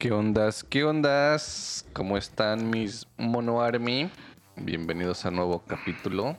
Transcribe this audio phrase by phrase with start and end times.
[0.00, 0.62] ¿Qué ondas?
[0.62, 1.84] ¿Qué ondas?
[1.92, 4.08] ¿Cómo están mis Mono Army?
[4.54, 6.38] Bienvenidos a nuevo capítulo.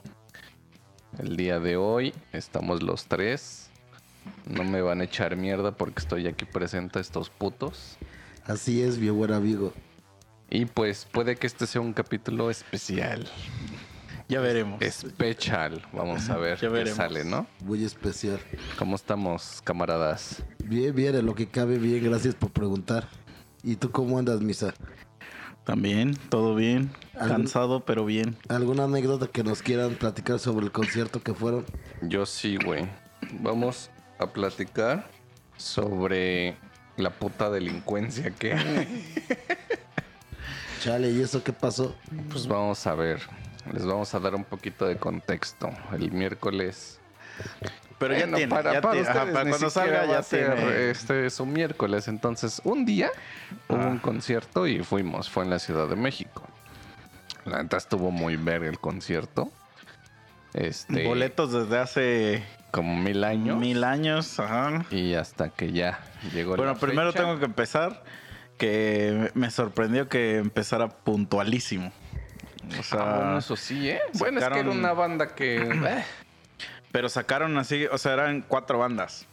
[1.18, 3.70] El día de hoy estamos los tres.
[4.46, 7.98] No me van a echar mierda porque estoy aquí presente a estos putos.
[8.46, 9.74] Así es, mi buen amigo.
[10.50, 13.30] Y pues puede que este sea un capítulo especial.
[14.30, 14.82] Ya veremos.
[14.82, 15.86] Especial.
[15.92, 17.46] Vamos a ver Ya qué sale, ¿no?
[17.66, 18.40] Muy especial.
[18.78, 20.44] ¿Cómo estamos, camaradas?
[20.64, 23.10] Bien, bien, en lo que cabe bien, gracias por preguntar.
[23.64, 24.74] ¿Y tú cómo andas, Misa?
[25.66, 26.92] También, todo bien.
[27.14, 28.36] ¿Algún- Cansado, pero bien.
[28.48, 31.66] ¿Alguna anécdota que nos quieran platicar sobre el concierto que fueron?
[32.02, 32.88] Yo sí, güey.
[33.42, 35.10] Vamos a platicar
[35.58, 36.58] sobre
[36.98, 39.16] la puta delincuencia que hay.
[40.82, 41.94] Chale, ¿y eso qué pasó?
[42.32, 43.22] Pues vamos a ver.
[43.74, 45.70] Les vamos a dar un poquito de contexto.
[45.92, 47.00] El miércoles.
[48.00, 48.50] Pero Bueno, ya tiene.
[48.50, 49.08] para, ya para tiene.
[49.10, 50.90] Ajá, ustedes para ni cuando siquiera salga ya ser, tiene.
[50.90, 52.08] Este es un miércoles.
[52.08, 53.12] Entonces, un día
[53.68, 53.88] hubo Ah.
[53.88, 55.30] un concierto y fuimos.
[55.30, 56.44] Fue en la Ciudad de México.
[57.46, 59.52] La neta estuvo muy verga el concierto.
[60.54, 61.06] Este.
[61.06, 63.58] Boletos desde hace Como mil años.
[63.58, 64.40] mil años.
[64.40, 64.86] Ajá.
[64.92, 66.00] Y hasta que ya
[66.34, 67.24] llegó Bueno, la primero fecha.
[67.26, 68.04] tengo que empezar
[68.58, 71.92] que me sorprendió que empezara puntualísimo.
[72.80, 74.02] O sea, Ah, bueno, eso sí, ¿eh?
[74.14, 75.60] Bueno, es que era una banda que...
[76.92, 79.28] pero sacaron así, o sea, eran cuatro bandas.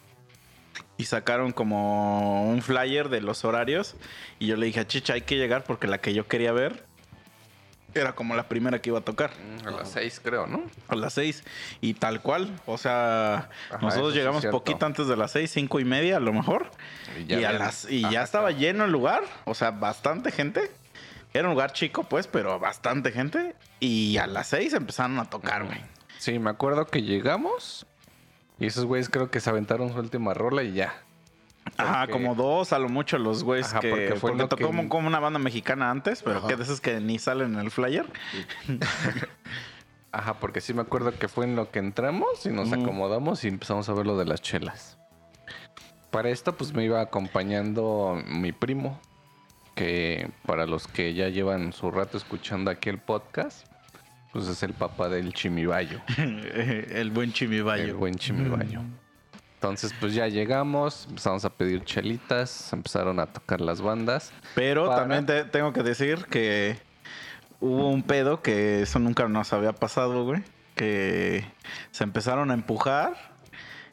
[0.98, 3.96] Y sacaron como un flyer de los horarios.
[4.38, 6.84] Y yo le dije a Chicha, hay que llegar porque la que yo quería ver
[7.94, 9.30] era como la primera que iba a tocar.
[9.64, 10.62] a las seis, creo, ¿no?
[10.88, 11.44] A las seis.
[11.80, 12.60] Y tal cual.
[12.66, 16.32] O sea, Ajá, nosotros llegamos poquito antes de las seis, cinco y media a lo
[16.32, 16.70] mejor.
[17.16, 19.22] Y Y, ya a las, y ya estaba lleno el lugar.
[19.44, 20.70] O sea, bastante gente.
[21.32, 23.54] Era un lugar chico, pues, pero bastante gente.
[23.80, 25.80] Y a las seis empezaron a tocar, güey.
[26.18, 27.86] Sí, me acuerdo que llegamos
[28.58, 30.94] y esos güeyes creo que se aventaron su última rola y ya.
[31.76, 33.88] Ajá, Porque- como dos a lo mucho los güeyes que...
[33.90, 36.46] porque Porque, fue lo tocó que- como, como una banda mexicana antes, pero Ajá.
[36.48, 38.06] que de esas que ni salen en el flyer.
[40.12, 43.48] Ajá, porque sí me acuerdo que fue en lo que entramos y nos acomodamos y
[43.48, 44.96] empezamos a ver lo de las chelas.
[46.10, 48.98] Para esto, pues me iba acompañando mi primo,
[49.74, 53.66] que para los que ya llevan su rato escuchando aquí el podcast,
[54.36, 56.00] pues es el papá del chimibayo.
[56.18, 57.96] el buen El chimibayo.
[57.96, 58.80] buen chimibayo.
[59.54, 64.32] Entonces, pues ya llegamos, empezamos a pedir chelitas, empezaron a tocar las bandas.
[64.54, 66.78] Pero Para- también te- tengo que decir que
[67.60, 70.42] hubo un pedo que eso nunca nos había pasado, güey.
[70.74, 71.44] Que
[71.90, 73.14] se empezaron a empujar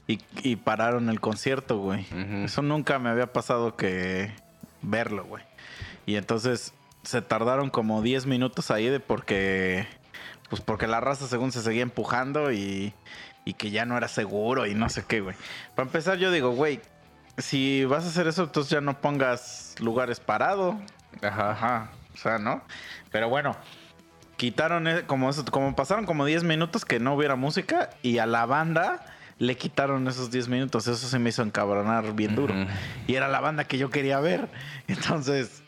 [0.06, 2.06] y, y pararon el concierto, güey.
[2.44, 4.32] Eso nunca me había pasado que
[4.82, 5.44] verlo, güey.
[6.06, 6.74] Y entonces
[7.04, 9.88] se tardaron como 10 minutos ahí de porque...
[10.54, 12.94] Pues porque la raza según se seguía empujando y,
[13.44, 15.36] y que ya no era seguro y no sé qué, güey.
[15.74, 16.80] Para empezar yo digo, güey,
[17.40, 20.76] si vas a hacer eso, entonces ya no pongas lugares parados.
[21.24, 21.50] Ajá.
[21.50, 22.62] Ajá, o sea, ¿no?
[23.12, 23.58] Pero bueno,
[24.38, 28.28] quitaron, e- como, eso, como pasaron como 10 minutos que no hubiera música y a
[28.28, 29.04] la banda
[29.40, 30.86] le quitaron esos 10 minutos.
[30.86, 32.54] Eso se me hizo encabronar bien duro.
[33.08, 34.50] Y era la banda que yo quería ver.
[34.88, 35.64] Entonces,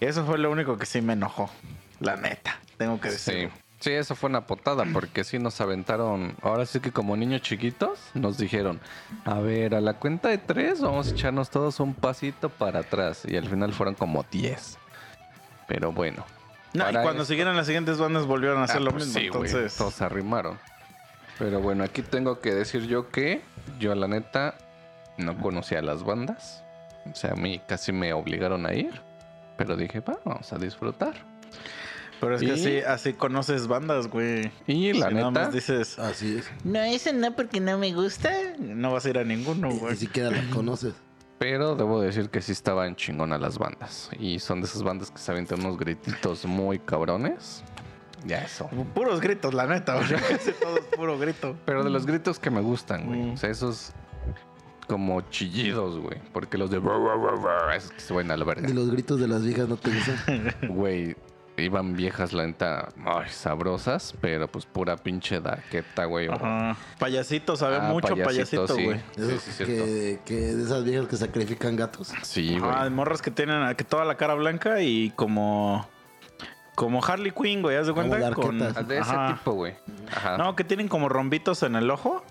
[0.00, 1.50] eso fue lo único que sí me enojó.
[2.00, 3.50] La neta, tengo que decir.
[3.50, 6.34] Sí, eso fue una potada porque sí nos aventaron.
[6.42, 8.80] Ahora sí que como niños chiquitos nos dijeron,
[9.24, 13.22] a ver, a la cuenta de tres vamos a echarnos todos un pasito para atrás.
[13.26, 14.76] Y al final fueron como 10.
[15.66, 16.24] Pero bueno.
[16.74, 19.20] No, y cuando esto- siguieron las siguientes bandas volvieron a hacer Ah, lo pues mismo.
[19.20, 20.58] sí, entonces, todos se arrimaron.
[21.38, 23.40] Pero bueno, aquí tengo que decir yo que
[23.78, 24.54] yo la neta
[25.16, 26.62] no conocía las bandas.
[27.10, 29.00] O sea, a mí casi me obligaron a ir.
[29.56, 31.14] Pero dije, va, vamos a disfrutar.
[32.20, 34.50] Pero es que y- así, así conoces bandas, güey.
[34.66, 36.50] Y la Si nada neta, más dices, Así es.
[36.64, 39.92] no, ese no porque no me gusta, no vas a ir a ninguno, Ni, güey.
[39.92, 40.94] ni siquiera la conoces.
[41.38, 44.10] Pero debo decir que sí estaban chingonas las bandas.
[44.18, 47.64] Y son de esas bandas que se aventan unos grititos muy cabrones.
[48.26, 48.68] Ya eso.
[48.94, 50.06] Puros gritos, la neta, güey.
[50.60, 51.56] Todo es puro grito.
[51.64, 53.20] Pero de los gritos que me gustan, güey.
[53.22, 53.32] Mm.
[53.32, 53.92] O sea, esos
[54.86, 56.18] como chillidos, güey.
[56.34, 56.76] Porque los de...
[57.74, 58.66] esos que se van a la verga.
[58.68, 60.54] Ni los gritos de las viejas no te gustan.
[60.68, 61.16] Güey,
[61.62, 64.14] iban viejas, la neta, ay, sabrosas.
[64.20, 66.28] Pero pues pura pinche daqueta, güey.
[66.28, 66.76] Ajá.
[66.98, 68.84] Payasito, sabe Ah, mucho payasito, payasito, sí.
[68.84, 69.00] güey.
[69.16, 72.12] Sí, sí, que, que de esas viejas que sacrifican gatos.
[72.22, 72.72] Sí, güey.
[72.74, 75.88] Ah, morras que tienen que toda la cara blanca y como
[76.74, 78.32] como Harley Quinn, güey, ¿haz de cuenta?
[78.32, 78.88] Con, darketas.
[78.88, 79.34] de ese Ajá.
[79.34, 79.74] tipo, güey.
[80.10, 80.38] Ajá.
[80.38, 82.24] No, que tienen como rombitos en el ojo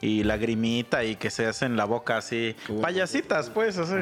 [0.00, 2.54] y lagrimita y que se hacen la boca así.
[2.82, 3.94] Payasitas, pues, así.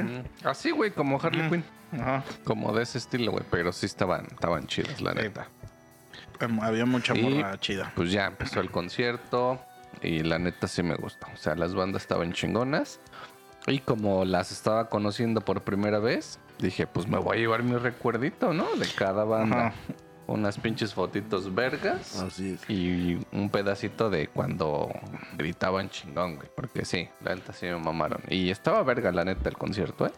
[0.42, 1.48] Así, güey, como Harley.
[1.48, 1.64] Quinn.
[2.00, 2.24] Ajá.
[2.44, 3.44] Como de ese estilo, güey.
[3.50, 5.48] Pero sí estaban, estaban chidas, la neta.
[6.40, 7.92] Em, Había mucha morra chida.
[7.94, 9.60] Pues ya empezó el concierto.
[10.02, 11.26] Y la neta sí me gustó.
[11.32, 13.00] O sea, las bandas estaban chingonas.
[13.66, 17.76] Y como las estaba conociendo por primera vez, dije, pues me voy a llevar mi
[17.76, 18.74] recuerdito, ¿no?
[18.76, 19.68] De cada banda.
[19.68, 19.74] Ajá.
[20.26, 22.20] Unas pinches fotitos vergas.
[22.20, 22.70] Así es.
[22.70, 24.90] Y un pedacito de cuando
[25.36, 26.48] gritaban chingón, güey.
[26.54, 28.20] Porque sí, la neta sí me mamaron.
[28.28, 30.12] Y estaba verga, la neta, el concierto, ¿eh?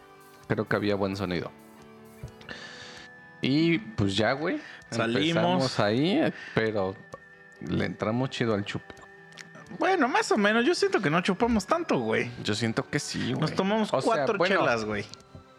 [0.47, 1.51] Creo que había buen sonido.
[3.41, 4.59] Y pues ya, güey.
[4.91, 5.79] Salimos.
[5.79, 6.21] Ahí,
[6.55, 6.95] pero
[7.61, 8.95] le entramos chido al chupe.
[9.79, 10.65] Bueno, más o menos.
[10.65, 12.31] Yo siento que no chupamos tanto, güey.
[12.43, 13.41] Yo siento que sí, güey.
[13.41, 15.05] Nos tomamos O cuatro chelas, güey.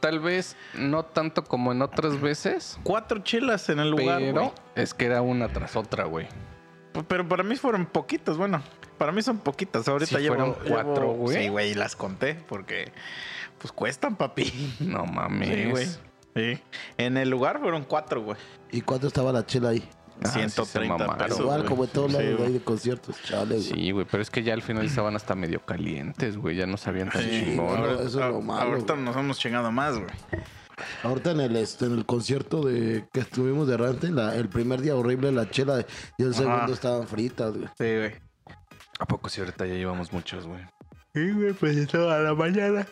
[0.01, 4.53] Tal vez no tanto como en otras veces, Cuatro chelas en el lugar, pero güey.
[4.77, 6.29] es que era una tras otra, güey.
[7.09, 8.63] Pero para mí fueron poquitas, bueno.
[8.97, 9.87] Para mí son poquitas.
[9.89, 11.37] Ahorita Sí, llevo fueron cuatro, güey.
[11.43, 12.93] Sí, güey, y las conté porque
[13.59, 14.77] pues cuestan, papi.
[14.81, 15.49] No mames.
[15.49, 15.87] Sí, güey.
[16.38, 16.61] Sí.
[16.96, 18.37] En el lugar fueron cuatro, güey.
[18.70, 19.82] ¿Y cuánto estaba la chela ahí?
[20.25, 21.40] Ah, sí se 130 mamaron, pesos.
[21.40, 21.69] Igual güey.
[21.69, 23.62] como en todos Sí, lados de ahí de conciertos, chale, güey.
[23.62, 26.56] Sí, güey, pero es que ya al final estaban hasta medio calientes, güey.
[26.56, 27.69] Ya no sabían tan Sí, chingón.
[27.79, 29.05] ahora- eso es lo a- malo, Ahorita güey.
[29.05, 30.11] nos hemos chingado más, güey.
[31.02, 34.81] Ahorita en el, este, en el concierto de que estuvimos de Rante, la, el primer
[34.81, 35.85] día horrible la chela
[36.17, 36.38] y el Ajá.
[36.38, 37.69] segundo estaban fritas, güey.
[37.79, 38.12] Sí, güey.
[39.00, 40.61] ¿A poco sí ahorita ya llevamos muchos, güey?
[41.14, 42.87] Sí, güey, pues toda la mañana.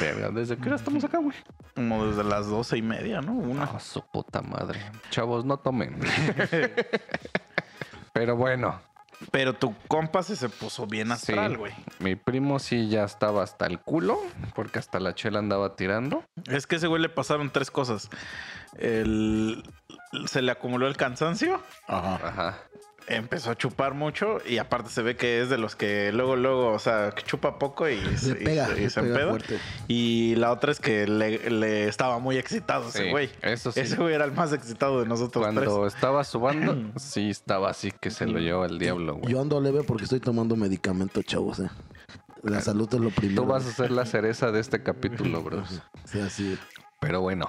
[0.00, 1.36] Verga, ¿desde qué hora estamos acá, güey?
[1.74, 3.32] Como desde las doce y media, ¿no?
[3.32, 3.64] Una.
[3.64, 4.80] Ah, su puta madre.
[5.10, 5.98] Chavos, no tomen.
[8.12, 8.80] pero bueno,
[9.30, 11.56] Pero tu compa se, se puso bien astral, Sí.
[11.56, 11.72] güey.
[12.00, 14.18] mi primo sí ya estaba hasta el culo,
[14.54, 16.24] porque hasta la chela andaba tirando.
[16.50, 18.10] Es que a ese güey le pasaron tres cosas.
[18.78, 19.62] El...
[20.26, 22.20] Se le acumuló el cansancio, Ajá.
[22.26, 22.58] Ajá.
[23.06, 26.68] Empezó a chupar mucho y aparte se ve que es de los que luego, luego,
[26.72, 29.60] o sea, que chupa poco y, se- y pega, se- y se pega empeda.
[29.88, 33.30] Y la otra es que le, le estaba muy excitado ese güey.
[33.42, 33.80] eso sí.
[33.80, 35.94] Ese güey era el más excitado de nosotros Cuando tres.
[35.94, 39.32] estaba subando, sí estaba así que se lo llevaba el diablo, güey.
[39.32, 41.68] Yo ando leve porque estoy tomando medicamento, chavos, eh.
[42.42, 43.42] La salud es lo primero.
[43.42, 45.80] Tú vas a ser la cereza de este capítulo, bros.
[46.04, 46.58] Sí, así.
[46.60, 46.82] Ah.
[47.00, 47.46] Pero bueno,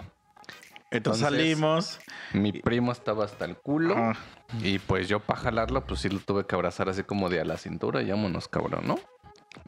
[0.93, 1.99] Entonces, entonces- salimos.
[2.33, 4.13] mi primo estaba hasta el culo.
[4.61, 7.45] Y pues yo para jalarlo, pues sí lo tuve que abrazar así como de a
[7.45, 8.99] la cintura, y vámonos, cabrón, ¿no?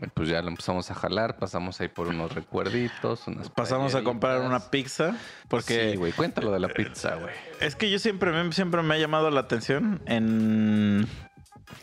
[0.02, 4.04] Y pues ya lo empezamos a jalar, pasamos ahí por unos recuerditos, unas Pasamos a
[4.04, 5.16] comprar una pizza
[5.48, 7.34] porque Sí, güey, cuéntalo de la pizza, güey.
[7.60, 11.08] es que yo siempre me, siempre me ha llamado la atención en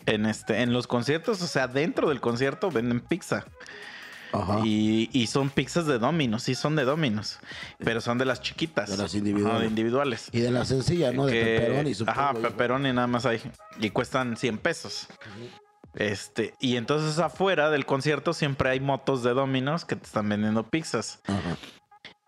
[0.07, 3.45] en este en los conciertos, o sea, dentro del concierto venden pizza.
[4.33, 4.61] Ajá.
[4.65, 7.39] Y, y son pizzas de Domino's, sí son de Domino's,
[7.79, 8.91] pero son de las chiquitas.
[8.91, 9.51] De las individuales.
[9.55, 10.29] Ajá, de individuales.
[10.33, 11.27] Y de la sencilla, ¿no?
[11.27, 12.21] De que- pepperoni, supongo.
[12.21, 13.41] Ajá, pepperoni nada más hay.
[13.81, 15.07] Y cuestan 100 pesos.
[15.95, 20.69] Este, y entonces afuera del concierto siempre hay motos de Domino's que te están vendiendo
[20.69, 21.21] pizzas.
[21.27, 21.57] Ajá.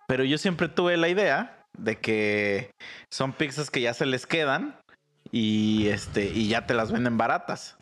[0.06, 2.70] Pero yo siempre tuve la idea de que
[3.10, 4.76] son pizzas que ya se les quedan
[5.32, 7.76] y este y ya te las venden baratas.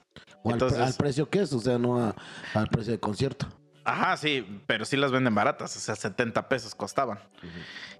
[0.44, 2.14] O al, precio que es, o sea, no a-
[2.54, 3.46] al precio de concierto.
[3.84, 7.18] Ajá, sí, pero sí las venden baratas, o sea, 70 pesos costaban.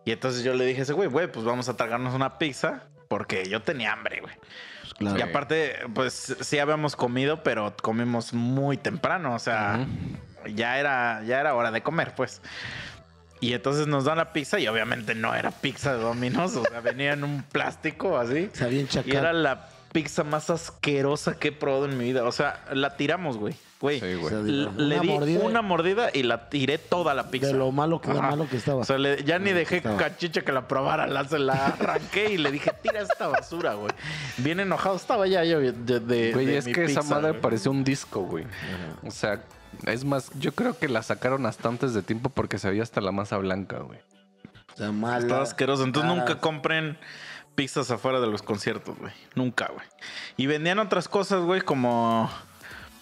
[0.05, 2.84] Y entonces yo le dije a ese güey, güey, pues vamos a tragarnos una pizza
[3.08, 4.34] porque yo tenía hambre, güey.
[4.82, 5.19] Pues claro.
[5.19, 9.87] Y aparte, pues sí habíamos comido, pero comimos muy temprano, o sea,
[10.55, 12.43] ya era ya era hora de comer, pues.
[13.40, 16.81] Y entonces nos dan la pizza y obviamente no era pizza de Domino's, o sea,
[16.81, 18.49] venía en un plástico así.
[18.52, 19.12] O sea, bien Y chacal.
[19.17, 22.25] era la pizza más asquerosa que he probado en mi vida.
[22.25, 23.55] O sea, la tiramos, güey.
[23.81, 23.99] Güey.
[23.99, 27.49] Sí, Le una di mordida una mordida y la tiré toda la pizza.
[27.49, 28.31] de lo malo que, de Ajá.
[28.31, 28.81] malo que estaba.
[28.83, 29.97] O sea, le- ya ni que dejé estaba.
[29.97, 33.91] cachicha que la probara, la, se la arranqué y le dije, tira esta basura, güey.
[34.39, 37.41] Bien enojado estaba ya yo de, de- Güey, de es mi que esa madre güey.
[37.43, 38.46] parecía un disco, güey.
[39.05, 39.43] O sea,
[39.87, 43.01] es más, yo creo que la sacaron hasta antes de tiempo porque se veía hasta
[43.01, 43.99] la masa blanca, güey.
[44.75, 45.19] O sea, mala.
[45.19, 45.82] Estaba asqueroso.
[45.82, 46.20] Entonces cara.
[46.25, 46.96] nunca compren
[47.55, 49.13] pizzas afuera de los conciertos, güey.
[49.35, 49.87] Nunca, güey.
[50.37, 52.31] Y vendían otras cosas, güey, como...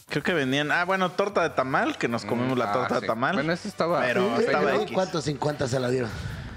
[0.09, 0.73] Creo que vendían...
[0.73, 3.00] Ah, bueno, torta de tamal, que nos comimos la Ah, torta sí.
[3.02, 3.35] de tamal.
[3.37, 4.00] Bueno, ese estaba.
[4.00, 4.90] Pero Eh, estaba eh, X.
[4.92, 6.11] ¿Cuántos 50 se la dieron?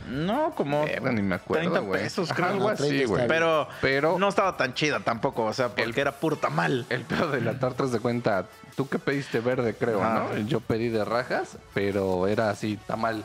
[0.10, 0.84] No, como...
[0.86, 2.02] Verga, ni me acuerdo, 30 güey.
[2.04, 2.50] pesos, Ajá, creo.
[2.50, 3.28] algo así, 30 güey.
[3.28, 6.86] Pero, Pero- no estaba tan chida tampoco, o sea, porque El- era puro tamal.
[6.90, 8.46] El pedo de la tarta es de cuenta.
[8.76, 10.28] Tú que pediste verde, creo, Ah.
[10.34, 10.38] ¿no?
[10.48, 13.24] Yo pedí de rajas, pero era así, tamal.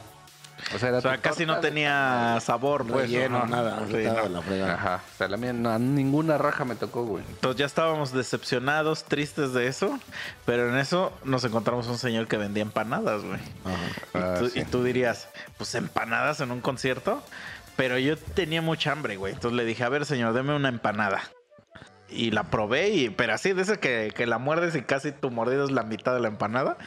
[0.74, 3.10] O sea, era O sea, tu casi no tenía sabor, pues.
[3.10, 3.82] Relleno, nada.
[3.86, 4.14] Sí, no.
[4.22, 4.74] de la fregada.
[4.74, 5.00] Ajá.
[5.14, 7.24] O sea, la mía, no, ninguna raja me tocó, güey.
[7.28, 9.98] Entonces ya estábamos decepcionados, tristes de eso,
[10.44, 13.40] pero en eso nos encontramos un señor que vendía empanadas, güey.
[13.64, 13.78] Ajá.
[14.14, 14.60] Y, Ah, tú, sí.
[14.60, 17.22] y tú dirías, pues empanadas en un concierto.
[17.76, 19.34] Pero yo tenía mucha hambre, güey.
[19.34, 21.22] Entonces le dije, a ver, señor, deme una empanada.
[22.10, 25.30] Y la probé, y, pero así, de ese que, que la muerdes y casi tu
[25.30, 26.78] mordida es la mitad de la empanada.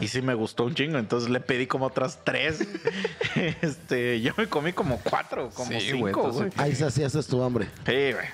[0.00, 0.96] Y sí me gustó un chingo.
[0.98, 2.66] Entonces le pedí como otras tres.
[3.60, 6.24] este, yo me comí como cuatro, como Sí, cinco, güey, güey.
[6.26, 7.66] entonces- Ahí saciaste tu hambre.
[7.86, 8.26] Sí, güey.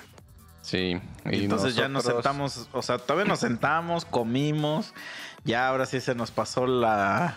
[0.61, 1.01] Sí.
[1.31, 4.93] Y entonces ya nos sentamos, o sea, todavía nos sentamos, comimos.
[5.43, 7.35] Ya ahora sí se nos pasó la,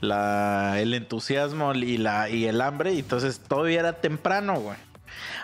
[0.00, 2.92] la, el entusiasmo y, la, y el hambre.
[2.94, 4.76] Y entonces todavía era temprano, güey.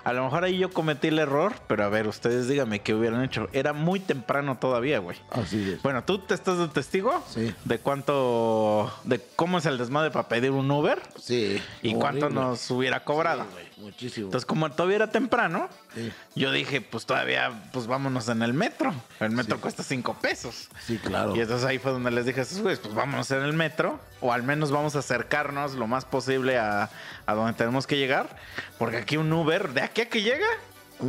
[0.04, 3.22] A lo mejor ahí yo cometí el error, pero a ver, ustedes díganme qué hubieran
[3.22, 3.48] hecho.
[3.52, 5.16] Era muy temprano todavía, güey.
[5.30, 5.82] Así es.
[5.82, 7.22] Bueno, ¿tú te estás de testigo?
[7.28, 7.54] Sí.
[7.64, 11.00] ¿De cuánto, de cómo es el desmadre para pedir un Uber?
[11.20, 11.62] Sí.
[11.82, 13.44] ¿Y cuánto nos hubiera cobrado?
[13.44, 14.26] Sí, güey, Muchísimo.
[14.28, 16.12] Entonces, como todavía era temprano, Sí.
[16.34, 18.94] yo dije, pues todavía, pues vámonos en el metro.
[19.20, 19.62] El metro Sí.
[19.62, 20.68] cuesta cinco pesos.
[20.86, 21.34] sí, claro.
[21.36, 23.98] Y entonces ahí fue donde les dije a esos güeyes, pues vámonos en el metro,
[24.20, 26.88] o al menos vamos a acercarnos lo más posible a,
[27.26, 28.36] a donde tenemos que llegar,
[28.78, 30.46] porque aquí un Uber, de aquí a que llega,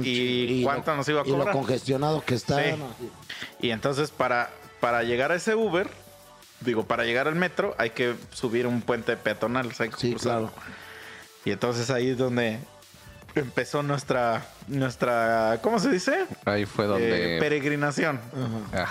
[0.02, 1.54] y, chi- cuánto lo- nos iba a Y lo cobrar.
[1.54, 2.62] congestionado que está.
[3.62, 4.50] Y entonces para,
[4.80, 5.88] para llegar a ese Uber,
[6.62, 9.68] digo, para llegar al metro hay que subir un puente peatonal.
[9.68, 10.52] o sea, hay que Sí, cruzarlo.
[10.52, 10.83] claro.
[11.46, 12.60] Y entonces ahí es donde
[13.36, 16.26] empezó nuestra, nuestra ¿cómo se dice?
[16.46, 17.38] Ahí fue donde.
[17.38, 18.20] Eh, peregrinación.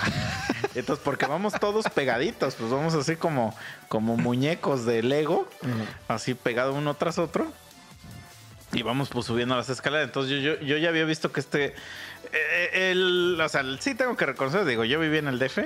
[0.75, 3.55] Entonces, porque vamos todos pegaditos, pues vamos así como,
[3.89, 5.49] como muñecos de Lego,
[6.09, 7.53] así pegado uno tras otro.
[8.73, 10.07] Y vamos pues subiendo las escaleras.
[10.07, 11.75] Entonces yo, yo, yo ya había visto que este...
[12.33, 15.59] eh, el, o sea, sí tengo que reconocer, digo, yo viví en el DF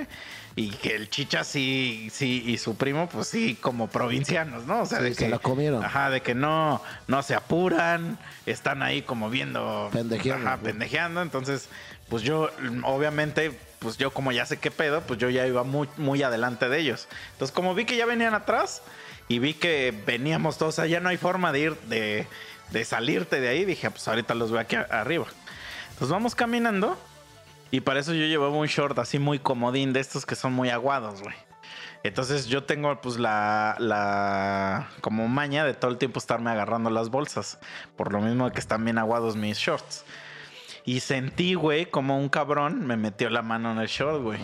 [0.57, 4.81] y que el chicha sí, sí, y su primo, pues sí, como provincianos, ¿no?
[4.81, 5.29] O sea, Sí, de se que...
[5.29, 5.85] la comieron.
[5.85, 9.91] Ajá, de que no, no se apuran, están ahí como viendo...
[9.93, 11.21] Pendejeando, Ajá, pendejeando.
[11.21, 11.69] Entonces,
[12.09, 12.49] pues yo,
[12.85, 16.67] obviamente, pues yo como ya sé qué pedo, pues yo ya iba muy, muy adelante
[16.69, 17.07] de ellos.
[17.33, 18.81] Entonces, como vi que ya venían atrás
[19.27, 22.25] y vi que veníamos todos, o sea, ya no hay forma de ir, de,
[22.71, 25.27] de salirte de ahí, dije, pues ahorita los veo aquí arriba.
[25.91, 26.97] Entonces vamos caminando
[27.71, 30.69] y para eso yo llevaba un short así muy comodín de estos que son muy
[30.69, 31.35] aguados, güey.
[32.03, 37.09] Entonces yo tengo pues la, la como maña de todo el tiempo estarme agarrando las
[37.09, 37.59] bolsas.
[37.95, 40.05] Por lo mismo que están bien aguados mis shorts.
[40.85, 44.39] Y sentí, güey, como un cabrón me metió la mano en el short, güey.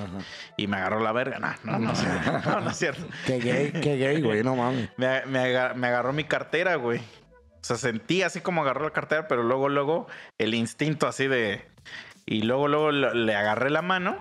[0.57, 1.39] Y me agarró la verga.
[1.39, 1.93] No, no, no,
[2.45, 3.07] no, no es cierto.
[3.25, 4.89] Qué gay, qué gay, güey, no mames.
[4.97, 6.99] Me, me me agarró mi cartera, güey.
[6.99, 11.65] O sea, sentí así como agarró la cartera, pero luego, luego, el instinto así de...
[12.25, 14.17] Y luego, luego le agarré la mano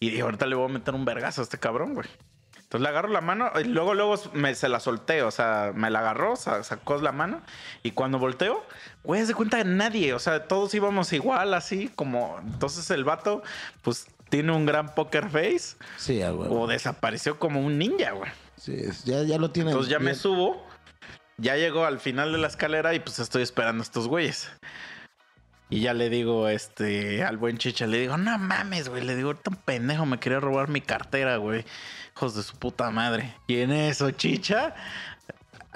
[0.00, 2.08] y dije, ahorita le voy a meter un vergazo a este cabrón, güey.
[2.56, 5.90] Entonces le agarro la mano y luego, luego me, se la solté, o sea, me
[5.90, 7.42] la agarró, sa- sacó la mano
[7.82, 8.64] y cuando volteo,
[9.04, 12.38] güey, se cuenta de nadie, o sea, todos íbamos igual, así como...
[12.42, 13.42] Entonces el vato,
[13.82, 16.48] pues, tiene un gran poker face Sí, güey.
[16.50, 18.30] o desapareció como un ninja, güey.
[18.56, 19.70] Sí, ya, ya lo tiene.
[19.72, 20.16] Entonces ya me bien.
[20.16, 20.66] subo,
[21.36, 24.48] ya llego al final de la escalera y pues estoy esperando a estos güeyes.
[25.72, 29.02] Y ya le digo, este, al buen chicha, le digo, no mames, güey.
[29.02, 31.64] Le digo, ahorita un pendejo me quería robar mi cartera, güey.
[32.14, 33.34] Hijos de su puta madre.
[33.46, 34.74] Y en eso, chicha,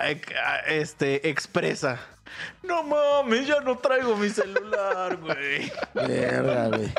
[0.05, 0.21] eh,
[0.67, 1.99] este, expresa.
[2.63, 5.73] No mames, ya no traigo mi celular, güey.
[5.95, 6.93] Verga, güey.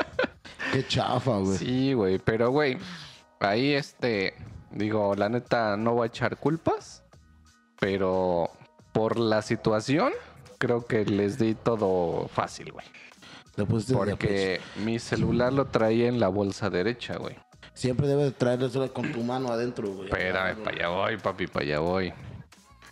[0.72, 1.56] Qué chafa, güey.
[1.56, 2.18] sí, güey.
[2.18, 2.78] Pero, güey,
[3.38, 4.34] ahí este.
[4.72, 7.04] Digo, la neta, no voy a echar culpas.
[7.78, 8.50] Pero
[8.90, 10.12] por la situación,
[10.58, 12.86] creo que les di todo fácil, güey.
[13.56, 17.36] De Porque mi celular lo traía en la bolsa derecha, güey.
[17.74, 20.08] Siempre debes traerlo con tu mano adentro, güey.
[20.08, 22.12] Espérame, para allá voy, papi, para allá voy.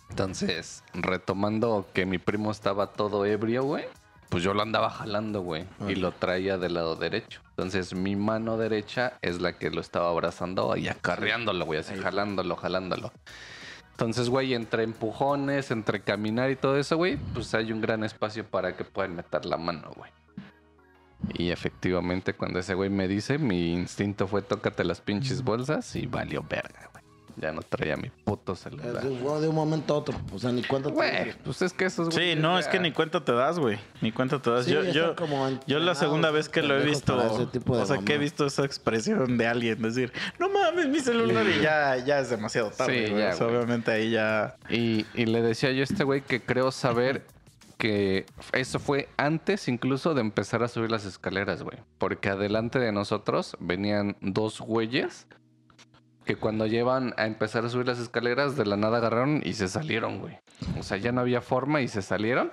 [0.09, 3.85] Entonces, retomando que mi primo estaba todo ebrio, güey.
[4.29, 5.65] Pues yo lo andaba jalando, güey.
[5.87, 7.41] Y lo traía del lado derecho.
[7.51, 11.79] Entonces, mi mano derecha es la que lo estaba abrazando y acarreándolo, güey.
[11.79, 13.13] Así jalándolo, jalándolo.
[13.97, 18.45] Entonces, güey, entre empujones, entre caminar y todo eso, güey, pues hay un gran espacio
[18.45, 20.11] para que puedan meter la mano, güey.
[21.33, 26.05] Y efectivamente, cuando ese güey me dice, mi instinto fue tócate las pinches bolsas y
[26.05, 26.96] valió verga, güey.
[27.39, 29.05] Ya no traía mi puto celular.
[29.05, 30.19] Eso de un momento a otro.
[30.33, 30.89] O sea, ni cuenta.
[30.89, 33.31] te- Güey, pues es que esos Sí, güeyes no, ya- es que ni cuenta te
[33.31, 33.77] das, güey.
[34.01, 34.65] Ni cuenta te das.
[34.65, 37.77] Sí, yo, yo, como yo la segunda vez que lo he visto, para ese tipo
[37.77, 41.45] de o sea, que he visto esa expresión de alguien decir, no mames, mi celular,
[41.47, 43.05] y ya, ya es demasiado tarde.
[43.05, 43.21] Sí, güey.
[43.23, 43.57] ya, O sea, güey.
[43.57, 44.55] obviamente ahí ya.
[44.69, 47.23] Y, y le decía yo a este güey que creo saber
[47.77, 51.77] que eso fue antes incluso de empezar a subir las escaleras, güey.
[51.99, 55.27] Porque adelante de nosotros venían dos güeyes
[56.27, 59.67] que cuando llevan a empezar a subir las escaleras de la nada agarraron y se
[59.67, 60.37] salieron, güey.
[60.79, 62.51] O sea, ya no había forma y se salieron.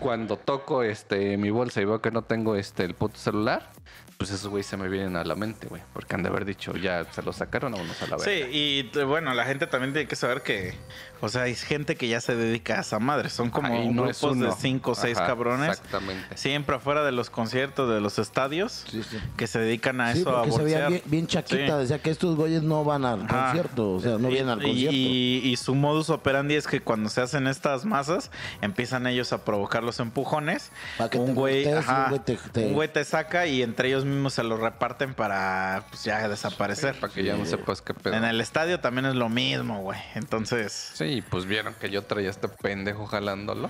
[0.00, 3.70] Cuando toco este mi bolsa y veo que no tengo este el puto celular,
[4.16, 5.82] pues esos güeyes se me vienen a la mente, güey.
[5.92, 8.48] Porque han de haber dicho, ya se lo sacaron, vámonos a la Sí, verga.
[8.50, 10.74] y bueno, la gente también tiene que saber que,
[11.20, 13.30] o sea, hay gente que ya se dedica a esa madre.
[13.30, 15.68] Son como no grupos de cinco o seis Ajá, cabrones.
[15.70, 16.36] Exactamente.
[16.36, 19.18] Siempre afuera de los conciertos, de los estadios, Sí, sí.
[19.36, 21.74] que se dedican a Sí, eso, a se veía bien, bien chaquita.
[21.76, 21.80] Sí.
[21.82, 23.44] Decía que estos güeyes no van al Ajá.
[23.46, 23.92] concierto.
[23.92, 24.96] O sea, no Y- vienen al concierto.
[24.96, 28.30] Y, y su modus operandi es que cuando se hacen estas masas,
[28.62, 32.66] empiezan ellos a provocar los empujones, Pa' que un te güey, un güey te- te-
[32.66, 36.98] un güey te saca y entre ellos mismos se lo reparten para pues, ya desaparecer.
[37.00, 38.14] Para que ya no sepas qué pedo.
[38.14, 39.98] En el estadio también es lo mismo, güey.
[40.14, 43.68] Entonces, Sí, pues vieron que yo traía este pendejo jalándolo.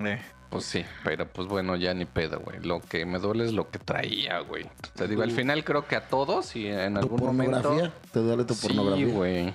[0.00, 0.20] eh,
[0.50, 2.60] Pues sí, pero pues bueno, ya ni pedo, güey.
[2.60, 4.66] Lo que me duele es lo que traía, güey.
[4.94, 7.60] Te digo, al final creo que a todos y en ¿Tu algún momento...
[7.62, 7.92] pornografía?
[8.12, 9.06] ¿Te duele tu Sí, pornografía?
[9.14, 9.54] güey.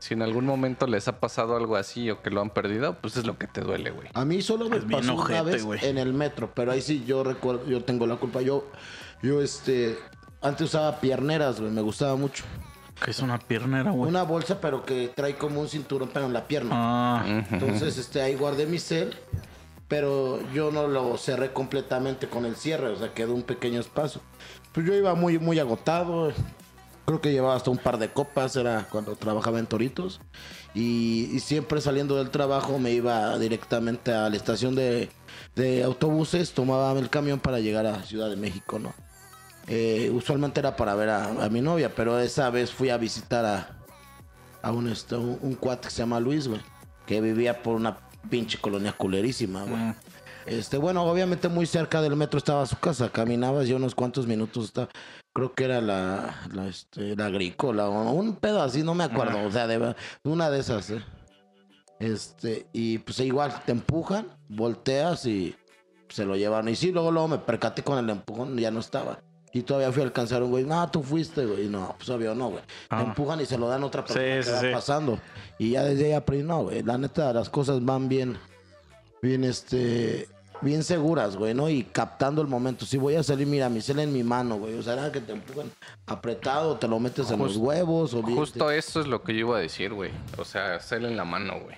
[0.00, 3.16] Si en algún momento les ha pasado algo así o que lo han perdido, pues
[3.16, 4.08] es lo que te duele, güey.
[4.12, 7.24] A mí solo me Es pasó una vez en el metro, pero ahí sí yo
[7.24, 8.42] recuerdo, yo tengo la culpa.
[8.42, 8.66] Yo,
[9.22, 9.98] yo este,
[10.42, 12.44] antes usaba pierneras, güey, me gustaba mucho.
[13.04, 14.08] Que es una piernera, güey.
[14.08, 16.70] Una bolsa, pero que trae como un cinturón, pero en la pierna.
[16.72, 17.44] Ah.
[17.50, 19.14] Entonces, este, ahí guardé mi cel,
[19.88, 24.22] pero yo no lo cerré completamente con el cierre, o sea, quedó un pequeño espacio.
[24.72, 26.32] Pues yo iba muy, muy agotado.
[27.04, 30.22] Creo que llevaba hasta un par de copas, era cuando trabajaba en Toritos.
[30.74, 35.10] Y, y siempre saliendo del trabajo me iba directamente a la estación de,
[35.54, 38.94] de autobuses, tomaba el camión para llegar a Ciudad de México, ¿no?
[39.66, 43.44] Eh, usualmente era para ver a, a mi novia, pero esa vez fui a visitar
[43.44, 43.78] a,
[44.62, 46.60] a un, este, un, un cuate que se llama Luis, güey,
[47.06, 47.96] que vivía por una
[48.28, 49.76] pinche colonia culerísima, güey.
[49.76, 49.94] Mm.
[50.46, 54.66] Este, bueno, obviamente muy cerca del metro estaba su casa, caminabas y unos cuantos minutos
[54.66, 54.88] estaba,
[55.32, 59.42] creo que era la, la, este, la agrícola o un pedo así, no me acuerdo,
[59.46, 59.94] o sea, de
[60.24, 61.02] una de esas, ¿eh?
[61.98, 65.56] Este, y pues igual te empujan, volteas y
[66.08, 66.68] se lo llevan.
[66.68, 69.20] Y sí, luego, luego me percaté con el empujón, ya no estaba.
[69.54, 71.66] Y todavía fui a alcanzar a un güey, no, tú fuiste, güey.
[71.66, 72.62] Y no, pues obvio no, güey.
[72.90, 72.98] Ah.
[72.98, 74.66] Te empujan y se lo dan a otra persona Sí, que sí, va sí.
[74.72, 75.18] pasando.
[75.58, 76.82] Y ya desde ahí aprendí, no, güey.
[76.82, 78.36] La neta, las cosas van bien,
[79.22, 80.28] bien, este,
[80.60, 81.68] bien seguras, güey, ¿no?
[81.70, 82.84] Y captando el momento.
[82.84, 84.74] Si voy a salir, mira, mi cel en mi mano, güey.
[84.76, 85.70] O sea, nada que te empujan
[86.06, 88.36] apretado, te lo metes en los huevos o bien.
[88.36, 90.10] Justo eso es lo que yo iba a decir, güey.
[90.36, 91.76] O sea, hacerle en la mano, güey.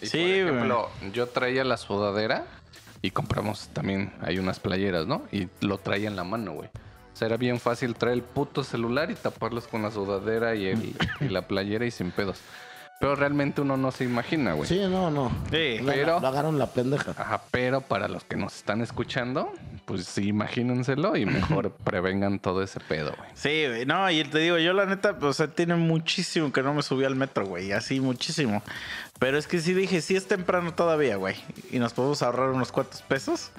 [0.00, 0.40] Y, Sí, por güey.
[0.40, 2.46] ejemplo, yo traía la sudadera
[3.00, 5.22] y compramos también, hay unas playeras, ¿no?
[5.30, 6.68] Y lo traía en la mano, güey.
[7.22, 11.28] Era bien fácil traer el puto celular y taparlos con la sudadera y, el, y
[11.28, 12.38] la playera y sin pedos.
[13.00, 14.68] Pero realmente uno no se imagina, güey.
[14.68, 15.32] Sí, no, no.
[15.50, 17.10] Sí, Lo- pero- Lo agarraron la pendeja.
[17.18, 19.52] Ajá, pero para los que nos están escuchando,
[19.86, 23.28] pues sí, imagínenselo y mejor prevengan todo ese pedo, güey.
[23.34, 23.86] Sí, güey.
[23.86, 26.82] No, y te digo, yo la neta, pues, o sea, tiene muchísimo que no me
[26.82, 27.72] subí al metro, güey.
[27.72, 28.62] Así, muchísimo.
[29.18, 31.34] Pero es que sí dije, sí es temprano todavía, güey.
[31.72, 33.50] Y nos podemos ahorrar unos cuantos pesos.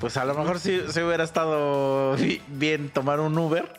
[0.00, 3.70] Pues a lo mejor sí, sí hubiera estado bi- bien tomar un Uber.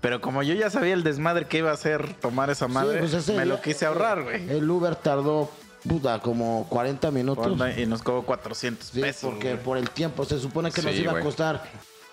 [0.00, 2.98] Pero como yo ya sabía el desmadre que iba a hacer tomar esa madre, Sí,
[3.00, 4.48] pues ese me lo quise ahorrar, güey.
[4.48, 5.50] El Uber tardó,
[5.88, 7.58] puta, como 40 minutos.
[7.76, 9.28] Y nos cobró 400 Sí, pesos.
[9.30, 9.62] porque güey.
[9.64, 10.24] por el tiempo.
[10.24, 11.22] Se supone que nos iba güey.
[11.22, 11.64] a costar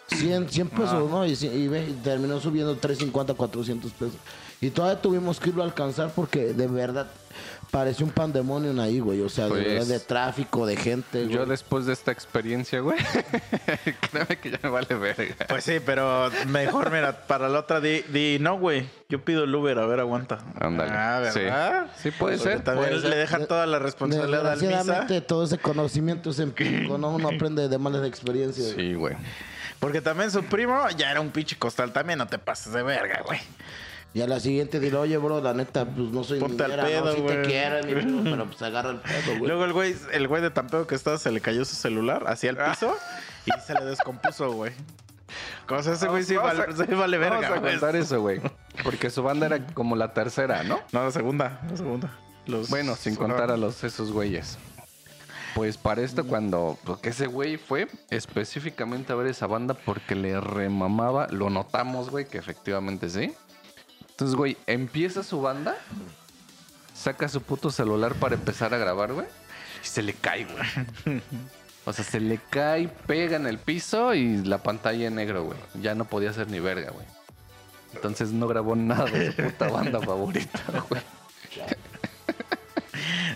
[0.08, 1.26] 100, 100 pesos, ¿no?
[1.28, 4.16] Y, y y terminó subiendo 350, 400 pesos.
[4.62, 7.06] Y todavía tuvimos que irlo a alcanzar porque de verdad
[7.72, 9.22] pareció un pandemonio ahí, güey.
[9.22, 11.28] O sea, de, Pues, verdad, de tráfico, de gente.
[11.28, 11.50] Yo güey.
[11.50, 12.98] después de esta experiencia, güey,
[14.12, 15.36] créeme que ya me vale verga.
[15.48, 18.88] Pues sí, pero mejor, mira, para la otra di, di no, güey.
[19.10, 20.40] Yo pido el Uber, a ver, aguanta.
[20.60, 20.92] Ándale.
[20.92, 21.88] Ah, ¿verdad?
[21.96, 22.02] Sí.
[22.04, 23.18] Sí, puede Porque ser, También puede le ser.
[23.20, 24.68] dejan De- toda la responsabilidad al Misa.
[24.68, 27.12] Desgraciadamente, todo ese conocimiento es empírico, ¿no?
[27.12, 28.74] Uno aprende de malas experiencias.
[28.76, 29.16] Sí, güey.
[29.80, 31.92] Porque también su primo ya era un pinche costal.
[31.92, 33.40] También no te pases de verga, güey.
[34.16, 36.88] Y a la siguiente dile, oye, bro, la neta, pues no soy Ponte al niñera,
[36.88, 37.12] pedo, ¿no?
[37.12, 37.42] Sí te güey.
[37.46, 39.48] quiero, mi pero pues agarra el pedo, güey.
[39.48, 42.24] Luego el güey, el güey de tan pedo que estaba se le cayó su celular
[42.28, 42.96] hacia el piso
[43.46, 44.72] y se le descompuso, güey.
[45.68, 48.40] Cosa ese güey sí Vamos vale, a- sí vale verga, Vamos a contar eso, güey.
[48.84, 50.80] Porque su banda era como la tercera, ¿no?
[50.94, 52.10] No, la segunda, la segunda.
[52.48, 54.58] Los- Bueno, sin contar a los esos güeyes.
[55.56, 60.40] Pues para esto cuando porque ese güey fue específicamente a ver esa banda porque le
[60.40, 63.34] remamaba, lo notamos, güey, que efectivamente sí.
[64.16, 65.76] Entonces, güey, empieza su banda,
[66.94, 69.28] saca su puto celular para empezar a grabar, güey,
[69.84, 71.22] y se le cae, güey.
[71.84, 75.58] O sea, se le cae, pega en el piso y la pantalla en negro, güey.
[75.82, 77.06] Ya no podía hacer ni verga, güey.
[77.94, 81.02] Entonces no grabó nada de su puta banda favorita, güey.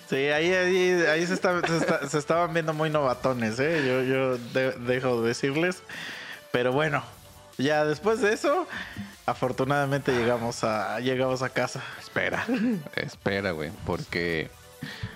[0.09, 1.33] Sí, ahí, ahí, ahí se,
[2.17, 3.83] estaban viendo muy novatones, ¿eh?
[3.85, 5.83] Yo, yo de- dejo de decirles.
[6.51, 7.03] Pero bueno,
[7.59, 8.67] ya después de eso,
[9.25, 11.83] afortunadamente llegamos a, llegamos a casa.
[11.99, 12.45] Espera,
[12.95, 14.49] espera, güey, porque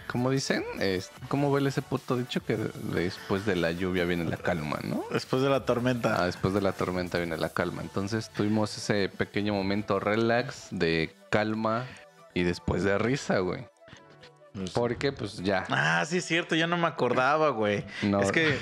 [0.07, 2.57] como dicen, es, ¿cómo huele ese puto dicho que
[2.93, 5.03] después de la lluvia viene la calma, ¿no?
[5.11, 6.25] Después de la Ah, tormenta.
[6.25, 7.81] después de la tormenta viene la calma.
[7.81, 11.85] Entonces tuvimos ese pequeño momento relax de calma
[12.33, 13.65] y después de risa, güey.
[14.73, 15.65] Porque pues ya.
[15.69, 17.83] Ah, sí es cierto, yo no me acordaba, güey.
[18.03, 18.21] No.
[18.21, 18.55] Es que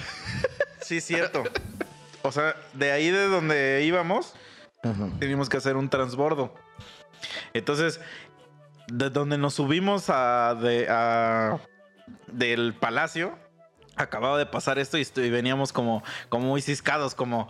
[0.81, 1.43] sí es cierto.
[2.23, 4.33] O sea, de ahí de donde íbamos,
[4.83, 5.09] Ajá.
[5.19, 6.53] teníamos que hacer un transbordo.
[7.53, 7.99] Entonces,
[8.87, 11.59] de donde nos subimos a, de, a-
[12.27, 13.37] del palacio,
[13.95, 17.47] acababa de pasar esto y, y veníamos como, como muy ciscados, como,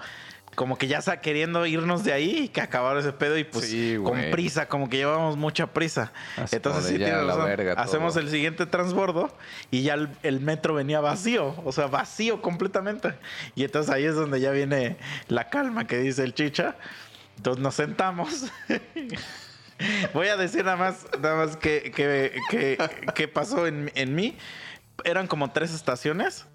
[0.56, 3.70] como que ya está queriendo irnos de ahí y que acabar ese pedo y pues
[3.70, 6.12] Sí, con prisa, como que llevábamos mucha prisa.
[6.38, 7.46] Así Entonces sí la razón.
[7.46, 7.84] verga todo.
[7.86, 9.34] Hacemos el siguiente transbordo
[9.72, 13.14] y ya el, el metro venía vacío, o sea, vacío completamente.
[13.56, 14.98] Y entonces ahí es donde ya viene
[15.30, 16.76] la calma que dice el chicha.
[17.38, 18.46] Entonces nos sentamos.
[20.14, 22.78] Voy a decir nada más, nada más que, que, que-
[23.16, 24.38] que pasó en, en mí.
[25.04, 26.48] Eran como tres estaciones,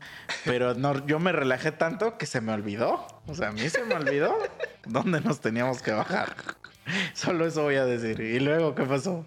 [0.45, 3.07] pero no, yo me relajé tanto que se me olvidó.
[3.27, 4.37] O sea, a mí se me olvidó
[4.87, 6.35] dónde nos teníamos que bajar.
[7.15, 8.21] Solo eso voy a decir.
[8.21, 9.25] ¿Y luego qué pasó?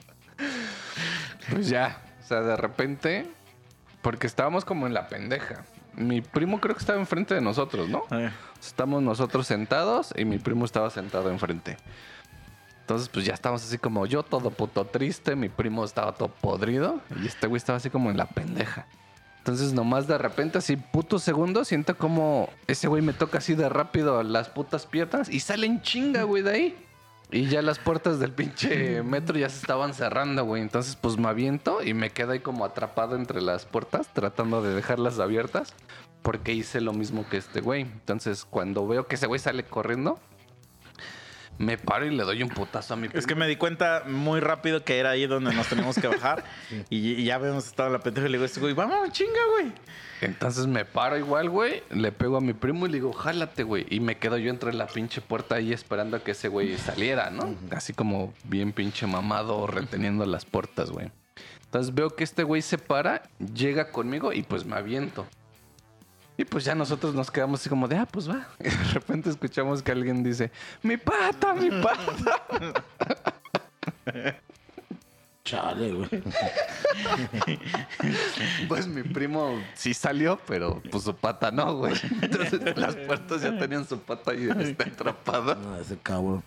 [1.49, 3.29] Pues ya, o sea, de repente,
[4.01, 5.63] porque estábamos como en la pendeja.
[5.95, 8.03] Mi primo creo que estaba enfrente de nosotros, ¿no?
[8.11, 8.29] Eh,
[8.61, 11.77] Estamos nosotros sentados y mi primo estaba sentado enfrente.
[12.81, 15.35] Entonces, pues ya estábamos así como yo, todo puto triste.
[15.35, 17.01] Mi primo estaba todo podrido.
[17.21, 18.87] Y este güey estaba así como en la pendeja.
[19.39, 23.69] Entonces, nomás de repente, así puto segundo, siento como ese güey me toca así de
[23.69, 26.85] rápido las putas piernas y salen chinga, güey, de ahí.
[27.31, 30.61] Y ya las puertas del pinche metro ya se estaban cerrando, güey.
[30.61, 34.73] Entonces, pues me aviento y me quedo ahí como atrapado entre las puertas, tratando de
[34.73, 35.73] dejarlas abiertas.
[36.21, 37.81] Porque hice lo mismo que este güey.
[37.81, 40.19] Entonces, cuando veo que ese güey sale corriendo,
[41.59, 44.39] me paro y le doy un putazo a mi Es que me di cuenta muy
[44.39, 46.43] rápido que era ahí donde nos teníamos que bajar.
[46.89, 49.39] y, y ya habíamos estado en la pendeja y le digo este güey, vamos, chinga,
[49.51, 49.73] güey.
[50.21, 51.83] Entonces me paro igual, güey.
[51.91, 53.85] Le pego a mi primo y le digo, jálate, güey.
[53.89, 57.29] Y me quedo yo entre la pinche puerta ahí esperando a que ese güey saliera,
[57.29, 57.55] ¿no?
[57.71, 61.11] Así como bien pinche mamado reteniendo las puertas, güey.
[61.65, 65.27] Entonces veo que este güey se para, llega conmigo y pues me aviento.
[66.39, 68.47] Y pues ya nosotros nos quedamos así como de, ah, pues va.
[68.59, 72.85] Y de repente escuchamos que alguien dice, mi pata, mi pata.
[75.43, 76.09] Chale, güey.
[78.69, 81.95] Pues mi primo sí salió, pero pues su pata no, güey.
[82.21, 85.55] Entonces las puertas ya tenían su pata y está atrapada.
[85.55, 86.41] No, ese cabrón.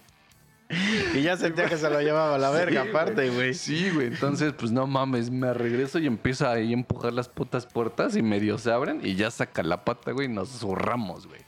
[1.14, 3.54] Y ya sentía que se lo llevaba a la verga, Sí, aparte, güey.
[3.54, 4.08] Sí, güey.
[4.08, 8.22] Entonces, pues no mames, me regreso y empiezo ahí a empujar las putas puertas y
[8.22, 11.40] medio se abren y ya saca la pata, güey, y nos zurramos, güey.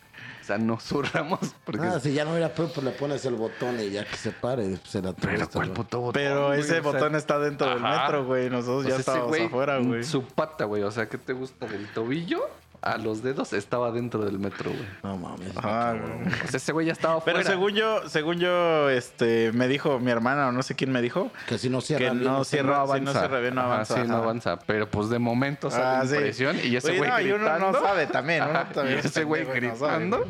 [0.44, 1.86] O sea, nos zurramos porque...
[1.86, 4.76] Ah, si ya no pedo, pues le pones el botón y ya que se pare,
[4.84, 6.12] se la Pero ¿cuál puto botón?
[6.12, 6.60] Pero güey?
[6.60, 8.50] ese sea, botón está dentro del metro, güey.
[8.50, 10.04] Nosotros o ya sea, ese estábamos güey, afuera, güey.
[10.04, 10.82] Su pata, güey.
[10.82, 11.64] O sea, ¿qué te gusta?
[11.64, 12.46] Del tobillo
[12.86, 14.84] a los dedos estaba dentro del metro, güey.
[15.02, 15.56] No mames.
[15.56, 16.22] Ajá, cabrón.
[16.24, 16.34] güey.
[16.34, 17.50] O sea, ese güey ya estaba Pero fuera.
[17.50, 21.30] según yo, según yo, este, me dijo mi hermana o no sé quién me dijo.
[21.48, 22.78] Que si no cierra Que bien, no cierra.
[22.78, 23.12] no si avanza.
[23.14, 24.22] no cierra bien, no Ajá, avanza, sí, no ajá.
[24.22, 24.58] avanza.
[24.66, 26.14] Pero pues de momento sale Ah, sí.
[26.14, 27.72] impresión y ese Oye, güey no, y uno gritando.
[27.72, 30.26] no sabe también, uno Ajá, también y ese güey pendejo, no sabe, gritando.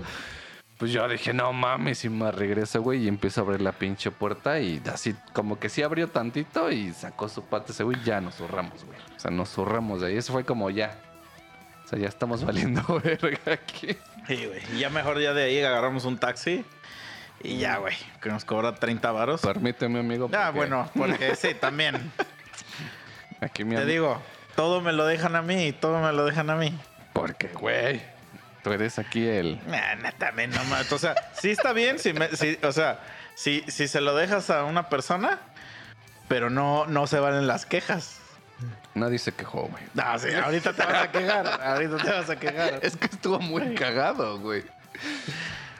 [0.78, 4.10] Pues yo dije, no mames, y me regreso, güey, y empiezo a abrir la pinche
[4.10, 8.20] puerta y así como que sí abrió tantito y sacó su pata ese güey, ya
[8.20, 8.98] nos zurramos, güey.
[9.16, 10.16] O sea, nos zurramos de ahí.
[10.16, 10.98] Eso fue como ya.
[11.84, 13.96] O sea, ya estamos valiendo verga aquí.
[14.26, 14.62] Sí, güey.
[14.74, 16.64] Y ya mejor ya de ahí agarramos un taxi.
[17.42, 17.94] Y ya, güey.
[18.22, 19.40] Que nos cobra 30 varos.
[19.42, 20.30] Permíteme, amigo.
[20.32, 22.10] Ah, porque bueno, porque sí, también.
[23.40, 24.20] Aquí mi Te digo,
[24.56, 26.72] todo me lo dejan a mí y todo me lo dejan a mí.
[27.12, 28.00] Porque, güey,
[28.62, 29.60] tú eres aquí el...
[29.66, 30.90] Nah, nah, también no mames.
[30.92, 33.00] O sea, sí está bien, si me- si- o sea,
[33.34, 35.38] si, si se lo dejas a una persona,
[36.28, 38.20] pero no, no se valen las quejas.
[38.94, 39.82] Nadie se quejó, güey.
[39.94, 41.60] No, sí, ahorita te vas a quejar.
[41.62, 42.78] Ahorita te vas a quejar.
[42.82, 44.62] Es que estuvo muy cagado, güey.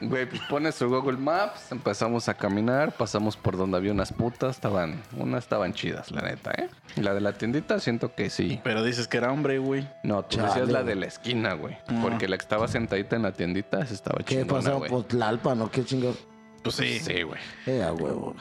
[0.01, 4.57] Güey, pues pones su Google Maps, empezamos a caminar, pasamos por donde había unas putas,
[4.57, 6.69] estaban, unas estaban chidas, la neta, ¿eh?
[6.97, 8.61] La de la tiendita siento que sí.
[8.65, 9.89] Pero dices que era hombre, güey.
[10.03, 11.79] No, tú Chale, decías la de la esquina, güey.
[11.87, 12.01] Ah.
[12.03, 14.91] Porque la que estaba sentadita en la tiendita, esa estaba ¿Qué chingona, pasó güey.
[14.91, 16.17] por Tlalpan o qué chingado?
[16.65, 16.99] Pues sí.
[16.99, 17.41] Sí, güey.
[17.67, 18.35] Eh, a huevo.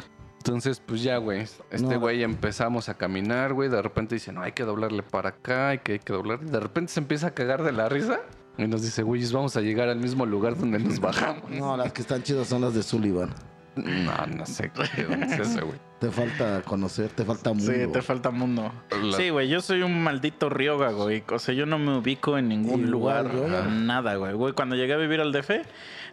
[0.45, 1.39] Entonces, pues ya, güey.
[1.71, 1.99] Este No.
[2.01, 3.69] güey empezamos a caminar, güey.
[3.69, 6.41] De repente dice, no, hay que doblarle para acá, hay que, hay que doblar.
[6.41, 8.19] De repente se empieza a cagar de la risa
[8.57, 11.49] y nos dice, güey, vamos a llegar al mismo lugar donde nos bajamos.
[11.49, 13.29] No, las que están chidas son las de Sullivan.
[13.75, 15.79] No, no sé qué dónde es ese, güey.
[15.99, 17.71] Te falta conocer, te falta mundo.
[17.73, 18.71] Sí, te falta mundo.
[19.01, 21.23] La- Sí, güey, yo soy un maldito rioga, güey.
[21.31, 23.31] O sea, yo no me ubico en ningún Igual, lugar.
[23.33, 23.47] yo.
[23.71, 24.33] Nada, güey.
[24.33, 25.61] Güey, cuando llegué a vivir al DF,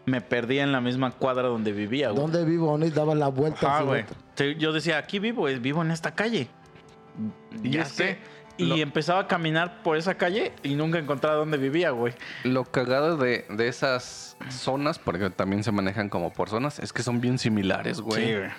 [0.06, 2.20] me perdí en la misma cuadra donde vivía, güey.
[2.22, 2.70] ¿Dónde vivo?
[2.70, 3.78] ¿Dónde daba la vuelta?
[3.78, 4.04] Ah, güey.
[4.58, 6.48] Yo decía, aquí vivo, vivo en esta calle.
[7.62, 8.18] Y, Ya este, sé.
[8.56, 12.14] y Lo- empezaba a caminar por esa calle y nunca encontraba dónde vivía, güey.
[12.44, 17.02] Lo cagado de, de esas zonas, porque también se manejan como por zonas, es que
[17.02, 18.24] son bien similares, güey.
[18.26, 18.50] Sí, güey.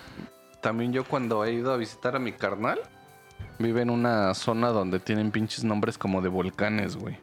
[0.60, 2.78] También yo cuando he ido a visitar a mi carnal,
[3.58, 7.18] vive en una zona donde tienen pinches nombres como de volcanes, güey.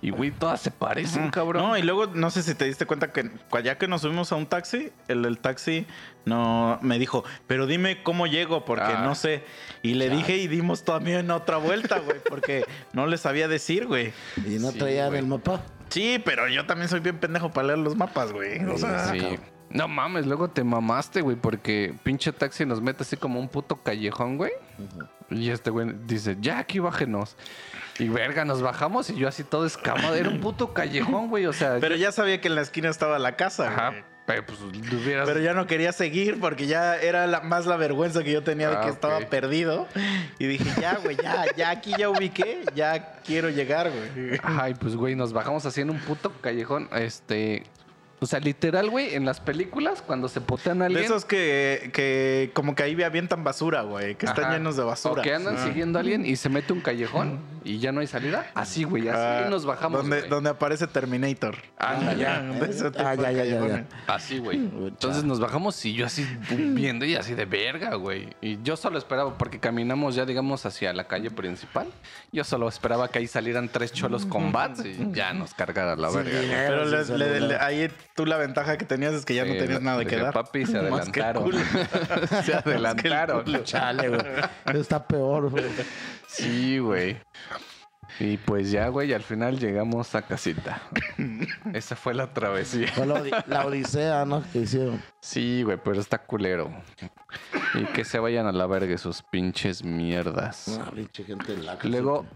[0.00, 1.62] Y, güey, todas se parecen, cabrón.
[1.62, 3.28] No, y luego no sé si te diste cuenta que
[3.64, 5.86] ya que nos subimos a un taxi, el del taxi
[6.24, 9.02] no me dijo, pero dime cómo llego, porque Ah.
[9.02, 9.42] no sé.
[9.82, 14.12] Y le dije y dimos también otra vuelta, güey, porque no le sabía decir, güey.
[14.46, 15.62] Y no Sí, traían el mapa.
[15.88, 18.64] Sí, pero yo también soy bien pendejo para leer los mapas, güey.
[18.66, 19.38] O sea, Sí.
[19.70, 23.82] No mames, luego te mamaste, güey, porque pinche taxi nos mete así como un puto
[23.82, 24.52] callejón, güey.
[25.28, 27.36] Y este güey dice, ya aquí bájenos.
[27.98, 30.14] Y verga, nos bajamos y yo así todo escamado.
[30.14, 31.46] Era un puto callejón, güey.
[31.46, 33.90] O sea, pero ya sabía que en la esquina estaba la casa, Ajá.
[33.90, 34.04] güey.
[34.26, 35.26] Pero pues hubieras.
[35.26, 38.68] Pero ya no quería seguir porque ya era la- más la vergüenza que yo tenía
[38.68, 38.94] de Ah, que ok.
[38.94, 39.88] estaba perdido.
[40.38, 44.38] Y dije, ya, güey, ya, ya aquí ya ubiqué, ya quiero llegar, güey.
[44.42, 46.90] Ay, pues güey, nos bajamos así en un puto callejón.
[46.92, 47.64] Este.
[48.20, 51.04] O sea, literal, güey, en las películas, cuando se potean a De alguien.
[51.04, 55.20] esos que, que como que ahí avientan basura, güey, que están llenos de basura.
[55.20, 55.64] O que andan Ah.
[55.64, 58.50] siguiendo a alguien y se mete un callejón y ya no hay salida.
[58.54, 60.00] Así, güey, así Ah, nos bajamos.
[60.02, 60.30] Donde, güey.
[60.30, 61.56] donde aparece Terminator.
[61.78, 62.40] Anda, ya.
[62.42, 63.86] De ese tipo Ah, de ya, ya, ya, ya.
[64.08, 64.56] Así, güey.
[64.58, 68.28] Entonces nos bajamos y yo así viendo y así de verga, güey.
[68.40, 71.86] Y yo solo esperaba, porque caminamos ya, digamos, hacia la calle principal.
[72.32, 76.10] Yo solo esperaba que ahí salieran tres cholos con bats y ya nos cargara la
[76.10, 76.40] verga.
[76.40, 77.48] dinero, Pero sin le- le- celular.
[77.60, 80.34] le- ahí tú la ventaja que tenías es que ya no tenías nada que dar.
[80.34, 81.42] Papi, se Más que el adelantaron.
[81.44, 82.42] culo.
[82.44, 83.64] se adelantaron.
[83.64, 84.20] Chale, güey.
[84.80, 85.64] Está peor, güey.
[86.26, 87.16] Sí, güey.
[88.20, 90.82] Y pues ya, güey, al final llegamos a casita.
[91.72, 92.88] Esa fue la travesía.
[92.88, 94.42] Fue la, odi- la odisea, ¿no?
[94.52, 95.00] Que hicieron.
[95.20, 96.68] Sí, güey, pero está culero.
[97.74, 100.80] Y que se vayan a la verga sus pinches mierdas.
[100.82, 101.86] Ah, pinche gente laca.
[101.86, 102.26] Luego,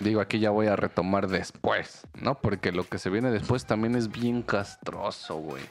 [0.00, 2.36] digo, aquí ya voy a retomar después, ¿no?
[2.40, 5.62] Porque lo que se viene después también es bien castroso, güey.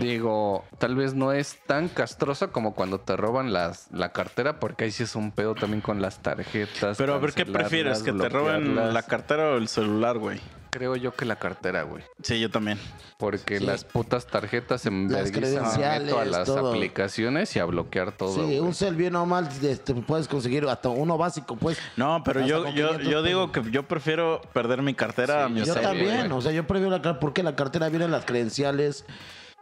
[0.00, 4.84] Digo, tal vez no es tan castroso como cuando te roban las, la cartera, porque
[4.84, 6.96] ahí sí es un pedo también con las tarjetas.
[6.98, 8.02] Pero a ver, ¿qué prefieres?
[8.02, 10.40] ¿Que te roben la cartera o el celular, güey?
[10.76, 12.04] Creo yo que la cartera, güey.
[12.22, 12.78] Sí, yo también.
[13.16, 13.64] Porque Sí.
[13.64, 16.68] las putas tarjetas en Las meto a credenciales, las todo.
[16.72, 18.34] aplicaciones y a bloquear todo.
[18.34, 18.58] Sí, güey.
[18.60, 21.78] un cel bien o mal este, puedes conseguir hasta uno básico, pues.
[21.96, 25.60] No, pero yo, yo, 500 yo digo que yo prefiero perder mi cartera a mi
[25.64, 26.32] Yo cel, también, güey.
[26.38, 29.06] o sea, yo prefiero la cartera porque la cartera viene en las credenciales,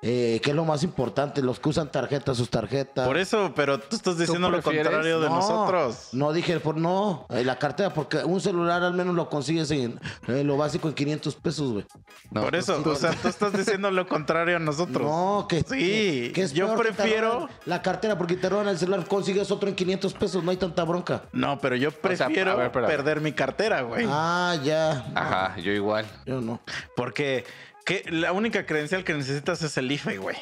[0.07, 3.07] eh, que es lo más importante, los que usan tarjetas, sus tarjetas.
[3.07, 6.11] Por eso, pero tú estás diciendo lo contrario de no, nosotros.
[6.13, 9.99] No dije, por no, eh, la cartera, porque un celular al menos lo consigues en
[10.29, 11.87] eh, lo básico en 500 pesos, güey.
[12.31, 15.03] No, Por eso, o sea, tú estás diciendo lo contrario a nosotros.
[15.03, 18.77] No, que, Sí, que- que es yo que prefiero- la cartera porque te roban el
[18.79, 21.23] celular, consigues otro en 500 pesos, no hay tanta bronca.
[21.33, 24.05] No, pero yo prefiero ver, perder mi cartera, güey.
[24.07, 25.07] Ah, ya.
[25.15, 26.05] Ajá, yo igual.
[26.27, 26.61] Yo no.
[26.95, 27.45] Porque
[27.85, 28.05] ¿qué?
[28.11, 30.37] la única credencial que necesitas es el IFE, güey.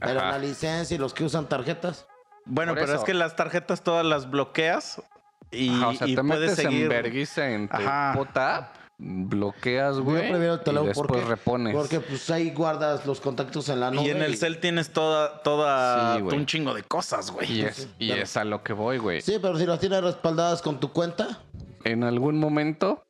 [0.00, 0.32] Pero Ajá.
[0.32, 2.06] la licencia y los que usan tarjetas.
[2.44, 3.00] Bueno, Por pero eso.
[3.02, 5.02] es que las tarjetas todas las bloqueas
[5.50, 6.92] y, Ajá, o sea, y te puedes metes seguir.
[6.92, 10.22] en en tu app, bloqueas, güey.
[10.24, 11.74] Yo prefiero el y teléfono después porque, repones.
[11.74, 14.04] porque pues ahí guardas los contactos en la nube.
[14.06, 17.50] y en el cel tienes toda, toda Sí, un chingo de cosas, güey.
[17.52, 19.20] Y es, y es a lo que voy, güey.
[19.20, 21.42] Sí, pero si las tienes respaldadas con tu cuenta,
[21.84, 23.04] En algún momento,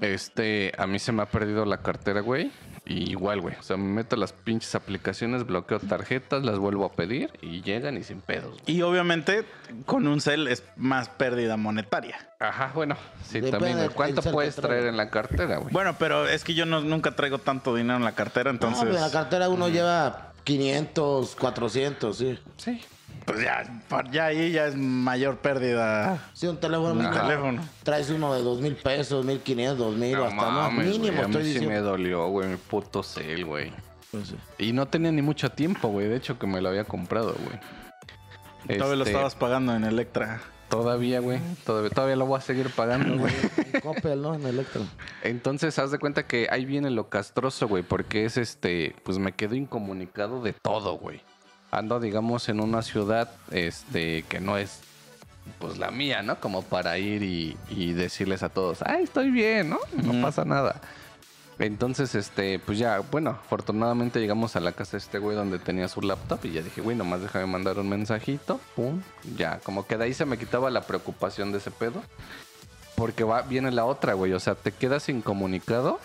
[0.00, 2.50] este, a mí se me ha perdido la cartera, güey.
[2.88, 3.54] Y igual, güey.
[3.60, 7.98] O sea, me meto las pinches aplicaciones, bloqueo tarjetas, las vuelvo a pedir y llegan
[7.98, 8.52] y sin pedos.
[8.62, 8.76] güey.
[8.76, 9.44] Y obviamente
[9.84, 12.30] con un cel es más pérdida monetaria.
[12.40, 13.76] Ajá, bueno, sí, Depende también.
[13.76, 13.88] güey.
[13.90, 15.70] ¿Cuánto puedes traer en la cartera, güey?
[15.72, 18.84] Bueno, pero es que yo no, nunca traigo tanto dinero en la cartera, entonces.
[18.84, 22.38] no, en la cartera uno lleva 500, 400, sí.
[22.56, 22.80] Sí.
[23.28, 23.62] Pues ya,
[24.10, 26.28] ya ahí ya es mayor pérdida.
[26.32, 27.14] Sí, un teléfono Un mínimo.
[27.20, 27.62] teléfono.
[27.82, 30.72] Traes uno de dos mil pesos, mil quinientos, dos mil, hasta más.
[30.72, 31.70] Mínimo, güey, a mí estoy sí diciendo.
[31.70, 33.72] me dolió, güey, mi puto cel, güey.
[34.10, 34.36] Pues sí.
[34.58, 36.08] Y no tenía ni mucho tiempo, güey.
[36.08, 37.58] De hecho, que me lo había comprado, güey.
[38.78, 40.40] Todavía lo Este, estabas pagando en Electra.
[40.68, 41.38] Todavía, güey.
[41.64, 43.32] Todavía, todavía lo voy a seguir pagando, güey.
[43.72, 44.34] En Coppel, ¿no?
[44.34, 44.82] En Electro.
[45.22, 47.82] Entonces, haz de cuenta que ahí viene lo castroso, güey.
[47.82, 48.94] Porque es este.
[49.04, 51.22] Pues me quedo incomunicado de todo, güey.
[51.70, 54.80] Ando, digamos, en una ciudad, este, que no es.
[55.58, 56.38] Pues la mía, ¿no?
[56.40, 59.78] Como para ir y, y decirles a todos, ay, estoy bien, ¿no?
[60.02, 60.80] No pasa nada.
[61.58, 65.88] Entonces, este, pues ya, bueno, afortunadamente llegamos a la casa de este güey donde tenía
[65.88, 69.00] su laptop y ya dije, güey, nomás déjame mandar un mensajito, pum,
[69.36, 72.02] ya, como que de ahí se me quitaba la preocupación de ese pedo.
[72.94, 75.98] Porque va, viene la otra, güey, o sea, te quedas incomunicado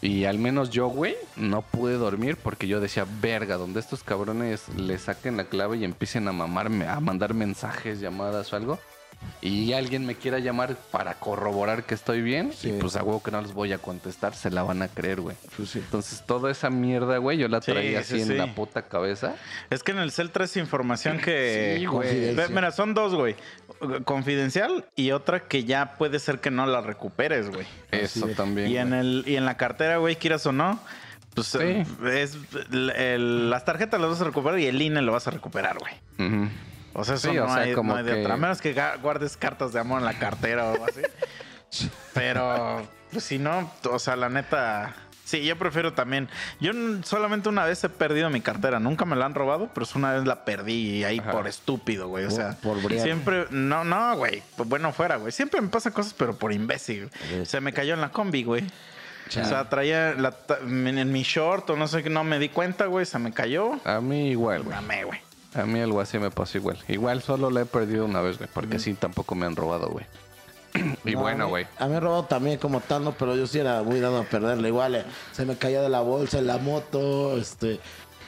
[0.00, 4.68] y al menos yo, güey, no pude dormir porque yo decía, verga, donde estos cabrones
[4.76, 8.78] le saquen la clave y empiecen a mamarme, a mandar mensajes, llamadas o algo,
[9.40, 12.70] y alguien me quiera llamar para corroborar que estoy bien, Sí.
[12.70, 15.20] y pues a huevo que no les voy a contestar, se la van a creer,
[15.20, 15.36] güey.
[15.56, 15.78] Pues sí.
[15.78, 18.32] Entonces, toda esa mierda, güey, yo la traía sí, así sí.
[18.32, 19.36] en la puta cabeza.
[19.70, 21.76] Es que en el cel traes información que.
[21.78, 22.34] Sí, güey.
[22.50, 23.36] Mira, son dos, güey.
[24.04, 27.66] Confidencial y otra que ya puede ser que no la recuperes, güey.
[27.90, 28.36] Eso es.
[28.36, 28.68] también.
[28.70, 30.80] Y en el y en la cartera, güey, quieras o no,
[31.34, 31.58] pues Sí.
[32.10, 32.36] es
[32.72, 35.76] el- el- las tarjetas las vas a recuperar y el INE lo vas a recuperar,
[35.78, 35.94] güey.
[36.28, 36.48] Ujú.
[36.98, 38.34] O sea, eso Sí, no, o sea, hay, como no hay de que- otra.
[38.34, 41.00] A menos que guardes cartas de amor en la cartera o algo así.
[42.14, 44.94] Pero, pues si no, o sea, la neta.
[45.24, 46.28] Sí, yo prefiero también.
[46.58, 46.72] Yo
[47.04, 48.80] solamente una vez he perdido mi cartera.
[48.80, 51.32] Nunca me la han robado, pero es una vez la perdí ahí Ajá.
[51.32, 52.24] por estúpido, güey.
[52.24, 53.44] O sea, por siempre.
[53.50, 54.42] No, no, güey.
[54.56, 55.30] Pues bueno, fuera, güey.
[55.30, 57.10] Siempre me pasan cosas, pero por imbécil.
[57.44, 58.64] Se me cayó en la combi, güey.
[59.28, 59.44] Chale.
[59.46, 62.86] O sea, traía la en mi short o no sé qué, no me di cuenta,
[62.86, 63.04] güey.
[63.04, 63.72] Se me cayó.
[63.84, 64.74] A mí igual, güey.
[64.74, 65.20] Dame, güey.
[65.54, 66.78] A mí algo así me pasó igual.
[66.88, 70.06] Igual solo la he perdido una vez, güey, porque sí tampoco me han robado, güey.
[71.04, 71.66] y No, bueno, güey.
[71.78, 73.12] A mí me he robado también como tal, ¿no?
[73.12, 74.68] Pero yo sí era muy dado a perderle.
[74.68, 77.80] Igual eh, se me caía de la bolsa en la moto, este,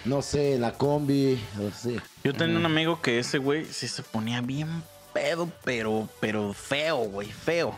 [0.04, 1.38] no sé, en la combi,
[1.70, 2.00] así.
[2.24, 6.98] Yo tenía un amigo que ese güey sí se ponía bien pedo, pero, pero feo,
[6.98, 7.76] güey, feo.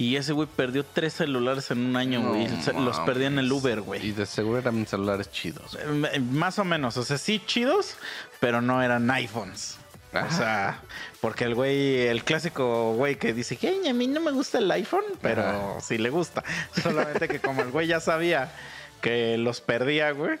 [0.00, 2.48] Y ese güey perdió tres celulares en un año, güey.
[2.72, 3.52] No los perdía en el.
[3.52, 4.12] Uber, Y güey.
[4.12, 5.76] de seguro eran celulares chidos.
[5.78, 7.96] Eh, Más o menos, o sea, sí chidos,
[8.40, 9.76] pero no eran iPhones.
[10.14, 10.30] O Ajá.
[10.36, 10.80] sea,
[11.20, 14.70] porque el güey, el clásico güey que dice, que a mí no me gusta el
[14.70, 15.80] iPhone, pero Ajá.
[15.82, 16.42] sí le gusta.
[16.82, 18.50] Solamente que como el güey ya sabía
[19.02, 20.38] que los perdía, güey.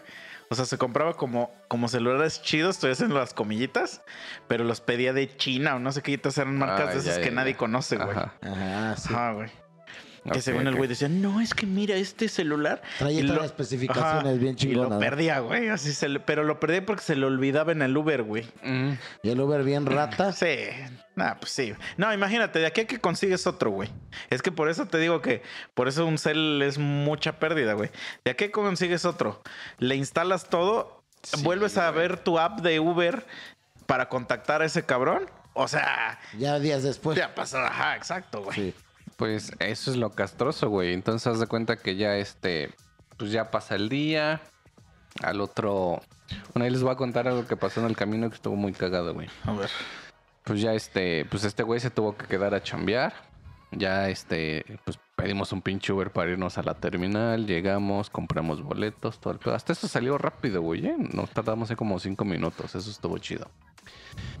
[0.52, 4.02] O sea, se compraba como, como celulares chidos, estoy haciendo las comillitas,
[4.48, 7.22] pero los pedía de China o no sé qué, eran marcas Ah, de esas ya,
[7.22, 8.10] que ya, nadie conoce, güey.
[8.10, 8.34] Ajá.
[8.42, 9.08] Ajá, sí.
[9.14, 9.48] Ajá, güey.
[10.24, 12.82] Que Ok, según el güey decía, no, es que mira este celular.
[12.98, 15.68] Traía Y todas las especificaciones bien Y lo chingonas, perdía, güey.
[15.68, 18.44] Así se le- pero lo perdí porque se le olvidaba en el Uber, güey.
[18.64, 18.90] Mm,
[19.22, 20.32] Y el Uber bien rata.
[20.32, 20.46] Sí,
[21.20, 21.74] nah, pues sí.
[21.96, 23.90] No, imagínate, de aquí a que consigues otro, güey.
[24.30, 25.42] Es que por eso te digo que
[25.74, 27.90] por eso un cel es mucha pérdida, güey.
[28.24, 29.42] De aquí a que consigues otro,
[29.78, 33.26] le instalas todo, Sí, vuelves a ver tu app de Uber
[33.86, 35.28] para contactar a ese cabrón.
[35.52, 37.18] O sea, Ya días después.
[37.18, 38.56] ya pasó, ajá, exacto, güey.
[38.56, 38.74] Sí.
[39.16, 40.94] Pues eso es lo castroso, güey.
[40.94, 42.70] Entonces haz de cuenta que ya este,
[43.18, 44.40] pues ya pasa el día.
[45.22, 46.00] Al otro,
[46.54, 48.72] bueno, ahí les voy a contar algo que pasó en el camino que estuvo muy
[48.72, 49.28] cagado, güey.
[49.44, 49.68] A ver.
[50.44, 53.12] Pues ya este, pues este güey se tuvo que quedar a chambear.
[53.72, 57.46] Ya este, pues pedimos un pinche Uber para irnos a la terminal.
[57.46, 59.54] Llegamos, compramos boletos, todo el pedo.
[59.54, 60.86] Hasta eso salió rápido, güey.
[60.86, 60.96] ¿eh?
[61.12, 62.74] Nos tardamos ahí como cinco minutos.
[62.74, 63.48] Eso estuvo chido.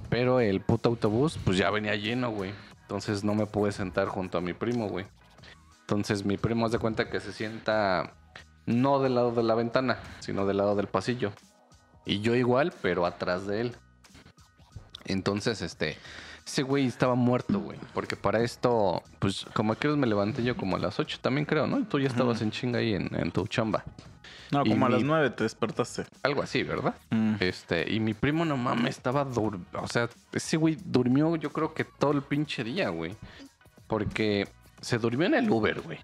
[0.08, 2.52] Pero el puto autobús, pues ya venía lleno, güey.
[2.82, 5.06] Entonces no me pude sentar junto a mi primo, güey.
[5.82, 8.14] Entonces mi primo hace cuenta que se sienta
[8.66, 11.32] no del lado de la ventana, sino del lado del pasillo.
[12.04, 13.76] Y yo igual, pero atrás de él.
[15.12, 15.96] Entonces, este,
[16.46, 17.78] ese güey estaba muerto, güey.
[17.94, 21.66] Porque para esto, pues, como aquí me levanté yo como a las 8 también creo,
[21.66, 21.78] ¿no?
[21.78, 23.84] Y tú ya estabas en chinga ahí en, en tu chamba.
[24.50, 26.06] No, Y como a las nueve te despertaste.
[26.22, 26.94] Algo así, ¿verdad?
[27.10, 27.34] Mm.
[27.38, 29.60] Este, y mi primo, no mames, estaba dur...
[29.74, 33.14] O sea, ese güey durmió yo creo que todo el pinche día, güey.
[33.86, 34.48] Porque
[34.80, 35.98] se durmió en el Uber, güey.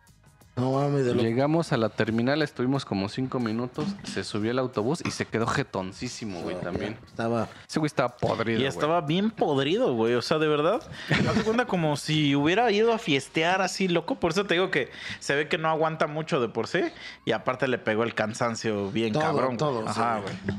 [0.57, 4.59] No mames, de lo Llegamos a la terminal, estuvimos como cinco minutos, se subió el
[4.59, 6.97] autobús y se quedó jetoncísimo, güey, también.
[7.07, 7.49] Estaba.
[7.69, 8.69] Ese güey estaba podrido, Y güey.
[8.69, 10.14] estaba bien podrido, güey.
[10.14, 10.81] O sea, de verdad.
[11.29, 14.14] Haz de cuenta como si hubiera ido a fiestear así, loco.
[14.14, 14.90] Por eso te digo que
[15.21, 16.81] se ve que no aguanta mucho de por sí.
[17.27, 19.47] Y aparte le pegó el cansancio bien Todo, cabrón.
[19.49, 19.57] güey.
[19.59, 20.33] todo, Ajá, sí.
[20.47, 20.59] güey.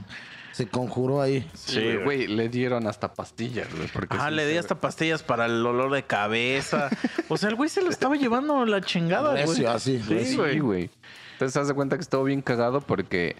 [0.57, 1.47] Se conjuró ahí.
[1.53, 3.87] Sí, güey, le dieron hasta pastillas, güey.
[4.09, 6.89] Ah, le di hasta pastillas para el olor de cabeza.
[7.29, 9.65] O sea, el güey se lo estaba llevando la chingada, güey.
[9.67, 10.53] Así, Sí, güey.
[10.53, 10.89] Sí, güey.
[11.33, 13.35] Entonces, haz de cuenta que estuvo bien cagado porque,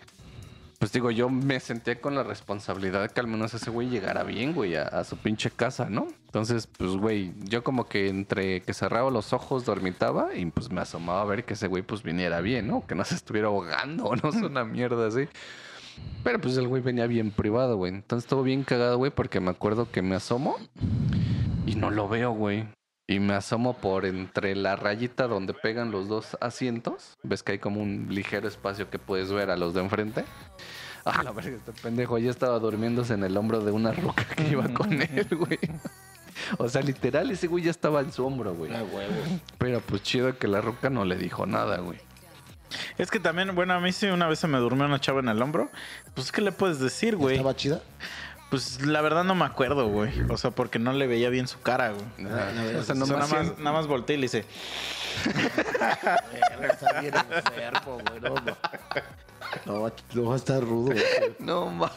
[0.77, 4.21] pues digo, yo me senté con la responsabilidad de que al menos ese güey llegara
[4.21, 6.07] bien, güey, a, a su pinche casa, ¿no?
[6.25, 10.81] Entonces, pues, güey, yo como que entre que cerraba los ojos dormitaba y pues me
[10.81, 12.85] asomaba a ver que ese güey pues viniera bien, ¿no?
[12.85, 15.27] Que no se estuviera ahogando o no sé, una mierda así.
[16.23, 17.93] Pero pues el güey venía bien privado, güey.
[17.93, 20.57] Entonces estuvo bien cagado, güey, porque me acuerdo que me asomo
[21.65, 22.65] y no lo veo, güey.
[23.07, 27.13] Y me asomo por entre la rayita donde pegan los dos asientos.
[27.23, 30.25] Ves que hay como un ligero espacio que puedes ver a los de enfrente.
[31.05, 34.49] Ah, la verga, este pendejo ya estaba durmiéndose en el hombro de una ruca que
[34.49, 35.59] iba con él, güey.
[36.59, 38.71] O sea, literal, ese güey ya estaba en su hombro, güey.
[38.71, 38.83] Ah.
[39.57, 41.99] Pero pues chido que la ruca no le dijo nada, güey.
[42.97, 45.29] Es que también, bueno, a mí sí una vez se me durmió una chava en
[45.29, 45.69] el hombro.
[46.13, 47.35] Pues, ¿qué le puedes decir, güey?
[47.35, 47.81] ¿Estaba chida?
[48.49, 50.21] Pues la verdad no me acuerdo, güey.
[50.29, 52.05] O sea, porque no le veía bien su cara, güey.
[52.17, 52.29] No,
[52.79, 54.45] o sea, O nomás sea, nada, más, nada más volteé y le hice.
[56.61, 58.21] Está bien enfermo, güey.
[58.21, 58.35] No,
[59.65, 59.73] no.
[59.79, 60.85] No, no va a estar rudo.
[60.93, 60.97] güey.
[61.39, 61.87] No mames.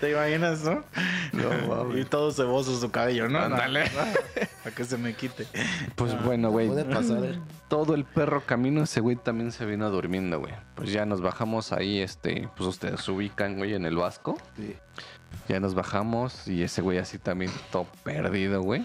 [0.00, 0.84] ¿Te imaginas, no?
[1.96, 3.38] y todo ceboso su cabello, ¿no?
[3.40, 3.90] Ándale.
[4.62, 5.46] Para que se me quite.
[5.94, 6.68] Pues bueno, güey.
[6.68, 7.38] Puede pasar.
[7.68, 10.54] Todo el perro camino, ese güey también se vino durmiendo, güey.
[10.74, 14.38] Pues ya nos bajamos ahí, este, pues ustedes se ubican, güey, en el Vasco.
[14.56, 14.76] Sí.
[15.48, 18.84] Ya nos bajamos y ese güey así también todo perdido, güey.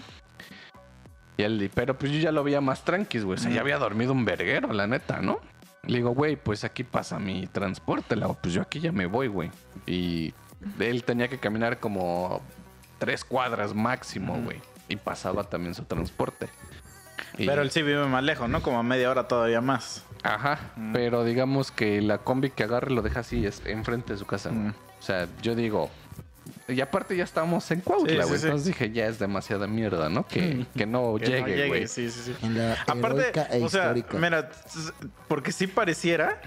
[1.36, 3.38] Y él, pero pues yo ya lo veía más tranquis, güey.
[3.38, 5.40] O sea, ya había dormido un verguero, la neta, ¿no?
[5.86, 8.16] Le digo, güey, pues aquí pasa mi transporte.
[8.42, 9.50] Pues yo aquí ya me voy, güey.
[9.86, 10.34] Y
[10.78, 12.40] él tenía que caminar como
[12.98, 14.60] tres cuadras máximo, güey.
[14.88, 16.48] Y pasaba también su transporte.
[17.38, 18.62] Y- Pero él sí vive más lejos, ¿no?
[18.62, 20.04] Como a media hora todavía más.
[20.22, 20.58] Ajá,
[20.94, 24.50] pero digamos que la combi que agarre lo deja así, es enfrente de su casa.
[24.50, 24.68] Mm.
[24.98, 25.90] O sea, yo digo,
[26.68, 28.38] y aparte ya estábamos en Cuautla, Sí, sí, güey.
[28.40, 28.46] sí.
[28.46, 30.26] Entonces dije, ya es demasiada mierda, ¿no?
[30.26, 31.86] Que, que no Que llegue, güey.
[31.88, 32.58] Sí, sí, sí.
[32.86, 34.50] Aparte, e o sea, mira,
[35.28, 36.40] porque sí pareciera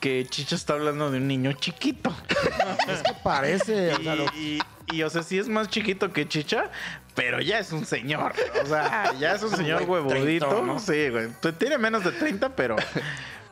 [0.00, 2.14] que Chicha está hablando de un niño chiquito.
[2.88, 4.58] Es que parece, o sea, lo- Y,
[4.90, 6.70] y, y, o sea, sí es más chiquito que Chicha,
[7.14, 8.32] pero ya es un señor.
[8.62, 10.62] O sea, ya es un señor huevudito.
[10.64, 10.78] ¿no?
[10.78, 11.28] Sí, güey.
[11.58, 12.76] Tiene menos de 30, pero.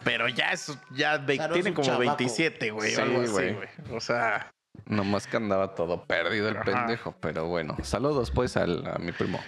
[0.02, 0.72] Pero ya es.
[0.96, 2.00] Ya tiene un como chavaco.
[2.16, 2.90] 27, güey.
[2.92, 3.52] Sí, o algo así, güey.
[3.52, 3.68] güey.
[3.92, 4.50] O sea.
[4.86, 6.64] Nomás que andaba todo perdido el Ajá.
[6.64, 7.14] pendejo.
[7.20, 9.38] Pero bueno, saludos pues al, a mi primo.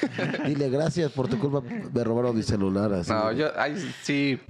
[0.46, 2.92] dile gracias por tu culpa, me robaron mi celular.
[2.92, 4.40] Así, No, yo ahí sí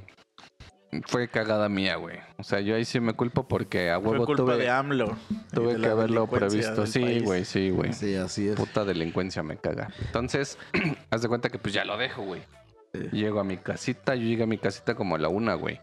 [1.06, 2.18] fue cagada mía, güey.
[2.38, 5.16] O sea, yo ahí sí me culpo porque a Fue huevo culpa tuve, de AMLO.
[5.52, 6.86] tuve de que haberlo previsto.
[6.86, 7.22] Sí, país.
[7.24, 7.92] güey, sí, güey.
[7.92, 8.56] Sí, así es.
[8.56, 9.90] Puta delincuencia me caga.
[10.06, 10.58] Entonces,
[11.10, 12.42] haz de cuenta que pues ya lo dejo, güey.
[13.12, 15.80] Llego a mi casita, yo llegué a mi casita como a la una, güey.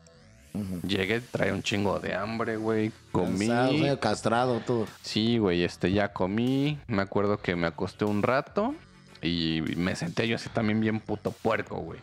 [0.87, 2.91] Llegué, traía un chingo de hambre, güey.
[3.11, 3.47] Comí.
[3.47, 4.87] Cansado, medio castrado, todo.
[5.01, 6.77] Sí, güey, este, ya comí.
[6.87, 8.75] Me acuerdo que me acosté un rato
[9.21, 11.99] y me senté yo así también bien puto puerco, güey.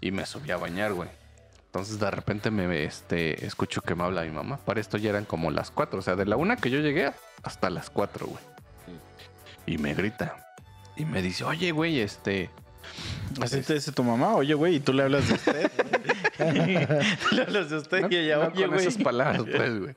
[0.00, 1.10] Y me subí a bañar, güey.
[1.66, 4.58] Entonces de repente me este, escucho que me habla mi mamá.
[4.58, 5.98] Para esto ya eran como las cuatro.
[5.98, 7.12] O sea, de la una que yo llegué
[7.42, 8.42] hasta las cuatro, güey.
[9.66, 10.56] Y me grita.
[10.96, 12.48] Y me dice, oye, güey, este...
[13.40, 15.72] Así te dice tu mamá, oye, güey, y tú le hablas de usted.
[17.76, 18.86] usted No, y ella, no oye, con güey.
[18.86, 19.94] esas palabras, pues, güey.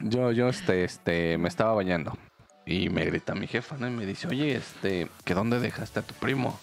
[0.00, 2.16] Yo, yo, este, este, me estaba bañando.
[2.64, 3.86] Y me grita mi jefa, ¿no?
[3.86, 6.58] Y me dice, oye, este, ¿que dónde dejaste a tu primo?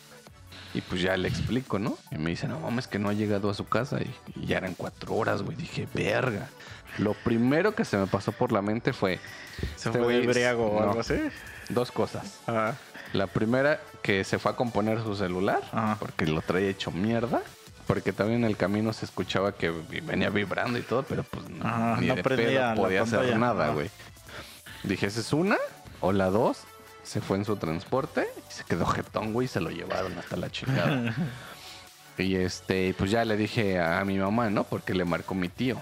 [0.73, 1.97] Y pues ya le explico, ¿no?
[2.11, 3.99] Y me dice, no mames, que no ha llegado a su casa.
[4.01, 5.55] Y, y ya eran cuatro horas, güey.
[5.55, 6.49] Dije, verga.
[6.97, 9.19] Lo primero que se me pasó por la mente fue
[9.77, 10.89] Se Este fue güey de es- briago o no.
[10.89, 11.15] algo así.
[11.69, 12.39] dos cosas.
[12.47, 12.75] Ajá.
[13.13, 15.97] La primera, que se fue a componer su celular, Ajá.
[15.99, 17.41] porque lo traía hecho mierda.
[17.87, 21.65] Porque también en el camino se escuchaba que venía vibrando y todo, pero pues no,
[21.65, 23.89] Ajá, ni no de pedo podía hacer nada, güey.
[24.83, 25.57] Dije, ¿esa es una?
[25.99, 26.59] O la dos,
[27.03, 30.37] se fue en su transporte y se quedó jetón, güey, y se lo llevaron hasta
[30.37, 31.13] la chingada.
[32.17, 34.63] y este, pues ya le dije a mi mamá, ¿no?
[34.63, 35.81] Porque le marcó mi tío.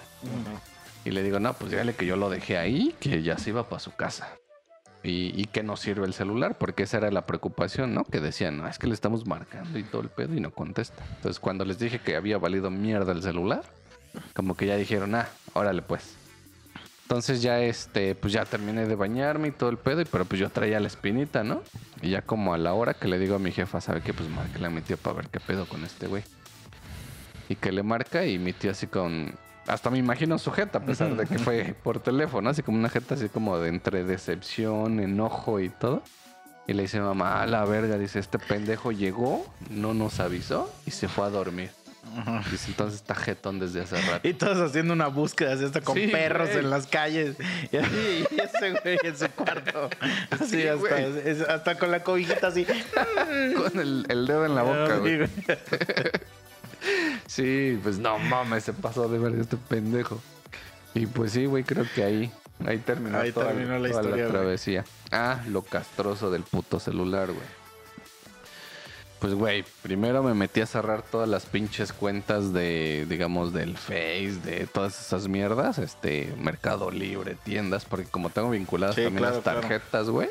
[1.04, 3.68] Y le digo, no, pues dígale que yo lo dejé ahí, que ya se iba
[3.68, 4.28] para su casa.
[5.04, 8.04] Y, y que no sirve el celular, porque esa era la preocupación, ¿no?
[8.04, 11.02] Que decían, no, es que le estamos marcando y todo el pedo y no contesta.
[11.16, 13.62] Entonces, cuando les dije que había valido mierda el celular,
[14.34, 16.14] como que ya dijeron, ah, órale pues.
[17.02, 20.40] Entonces ya este, pues ya terminé de bañarme y todo el pedo, y pero pues
[20.40, 21.62] yo traía la espinita, ¿no?
[22.00, 24.14] Y ya como a la hora que le digo a mi jefa, ¿sabe qué?
[24.14, 26.22] Pues marque a mi tío para ver qué pedo con este güey.
[27.50, 29.34] Y que le marca y mi tío así con...
[29.66, 32.88] Hasta me imagino su jeta, a pesar de que fue por teléfono, así como una
[32.88, 36.02] jeta así como de entre decepción, enojo y todo.
[36.66, 40.90] Y le dice mamá, a la verga, dice, este pendejo llegó, no nos avisó y
[40.92, 41.70] se fue a dormir.
[42.50, 44.28] Dice, entonces está jetón desde hace rato.
[44.28, 46.58] Y todos haciendo una búsqueda así hasta con Sí, perros güey.
[46.64, 47.36] en las calles.
[47.70, 49.88] Y así, y ese güey en su cuarto.
[50.30, 51.04] Así Sí, hasta, güey.
[51.24, 52.66] es- hasta con la cobijita así.
[53.56, 55.26] Con el, el dedo en la boca, güey.
[55.26, 55.32] sí,
[57.32, 60.20] Sí, pues no mames, se pasó de verga este pendejo.
[60.92, 62.30] Y pues sí, güey, creo que ahí,
[62.66, 64.36] ahí terminó, Ahí toda, terminó la toda historia, güey.
[64.36, 64.84] travesía.
[65.10, 67.46] Ah, lo castroso del puto celular, güey.
[69.18, 74.40] Pues, güey, primero me metí a cerrar todas las pinches cuentas de, digamos, del Face,
[74.44, 79.36] de todas esas mierdas, este, Mercado Libre, tiendas, porque como tengo vinculadas Sí, también claro,
[79.36, 80.28] las tarjetas, güey.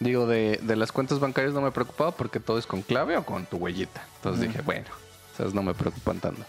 [0.00, 3.24] Digo, de, de las cuentas bancarias no me preocupaba porque todo es con clave o
[3.24, 4.04] con tu huellita.
[4.16, 4.86] Entonces dije, bueno,
[5.32, 6.44] esas no me preocupan tanto.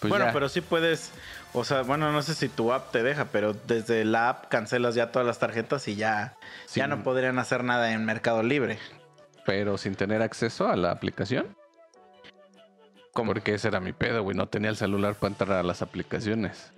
[0.00, 0.32] Pues bueno, ya.
[0.32, 1.12] pero sí puedes.
[1.52, 4.94] O sea, bueno, no sé si tu app te deja, pero desde la app cancelas
[4.94, 6.36] ya todas las tarjetas y ya,
[6.74, 8.78] ya no podrían hacer nada en Mercado Libre.
[9.44, 11.56] Pero sin tener acceso a la aplicación.
[13.12, 13.32] ¿Cómo?
[13.32, 14.36] Porque ese era mi pedo, güey.
[14.36, 16.72] No tenía el celular para entrar a las aplicaciones.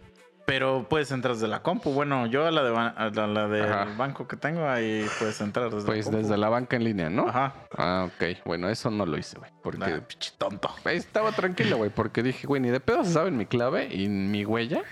[0.44, 1.92] Pero puedes entrar desde la compu.
[1.92, 3.86] Bueno, yo a la de a la, del Ajá.
[3.96, 6.18] banco que tengo, ahí puedes entrar desde Pues la compu.
[6.18, 7.28] desde la banca en línea, ¿no?
[7.28, 7.54] Ajá.
[7.76, 8.38] Ah, ok.
[8.44, 9.50] Bueno, eso no lo hice, güey.
[9.62, 10.68] Porque Ah, pinche tonto.
[10.84, 11.90] Estaba tranquilo, güey.
[11.90, 14.82] Porque dije, güey, ni de pedo se saben mi clave y mi huella.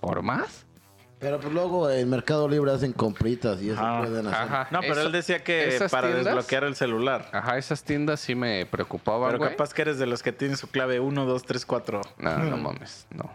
[0.00, 0.64] Por más.
[1.18, 4.42] Pero pues luego en Mercado Libre hacen compritas y eso Ah, pueden hacer.
[4.42, 4.68] Ajá.
[4.70, 7.30] No, pero Eso- él decía que para tiendas- desbloquear el celular.
[7.32, 10.68] Ajá, esas tiendas sí me preocupaban, Pero capaz que eres de los que tienen su
[10.68, 12.02] clave 1, 2, 3, 4.
[12.18, 13.30] No, no mames, no.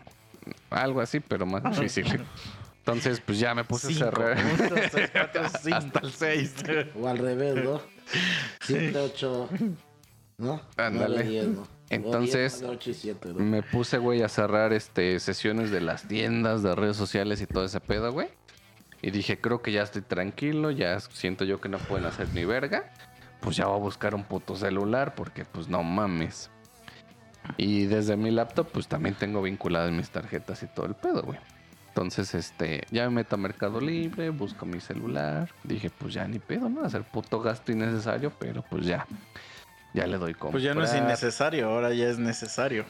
[0.69, 2.23] Algo así, pero más difícil.
[2.79, 4.37] Entonces, pues ya me puse a cerrar.
[5.71, 6.55] Hasta el 6.
[6.99, 7.81] O al revés, ¿no?
[8.61, 9.49] 7, 8,
[10.39, 10.61] ¿no?
[10.77, 11.15] Ándale.
[11.23, 11.67] 9, 10, ¿no?
[11.89, 13.39] Entonces- 10, 8 y 7, ¿no?
[13.39, 17.65] Me puse, güey, a cerrar este sesiones de las tiendas, de redes sociales y todo
[17.65, 18.29] ese pedo, güey.
[19.03, 22.45] Y dije, creo que ya estoy tranquilo, ya siento yo que no pueden hacer ni
[22.45, 22.91] verga.
[23.41, 26.49] Pues ya voy a buscar un puto celular porque, pues, no mames.
[27.57, 31.39] Y desde mi laptop, pues también tengo vinculadas mis tarjetas y todo el pedo, güey.
[31.89, 35.49] Entonces, este, ya me meto a Mercado Libre, busco mi celular.
[35.63, 36.85] Dije, pues ya ni pedo, ¿no?
[36.85, 39.05] Hacer puto gasto innecesario, pero pues ya.
[39.93, 40.53] Ya le doy como.
[40.53, 42.85] Pues ya no es innecesario, ahora ya es necesario.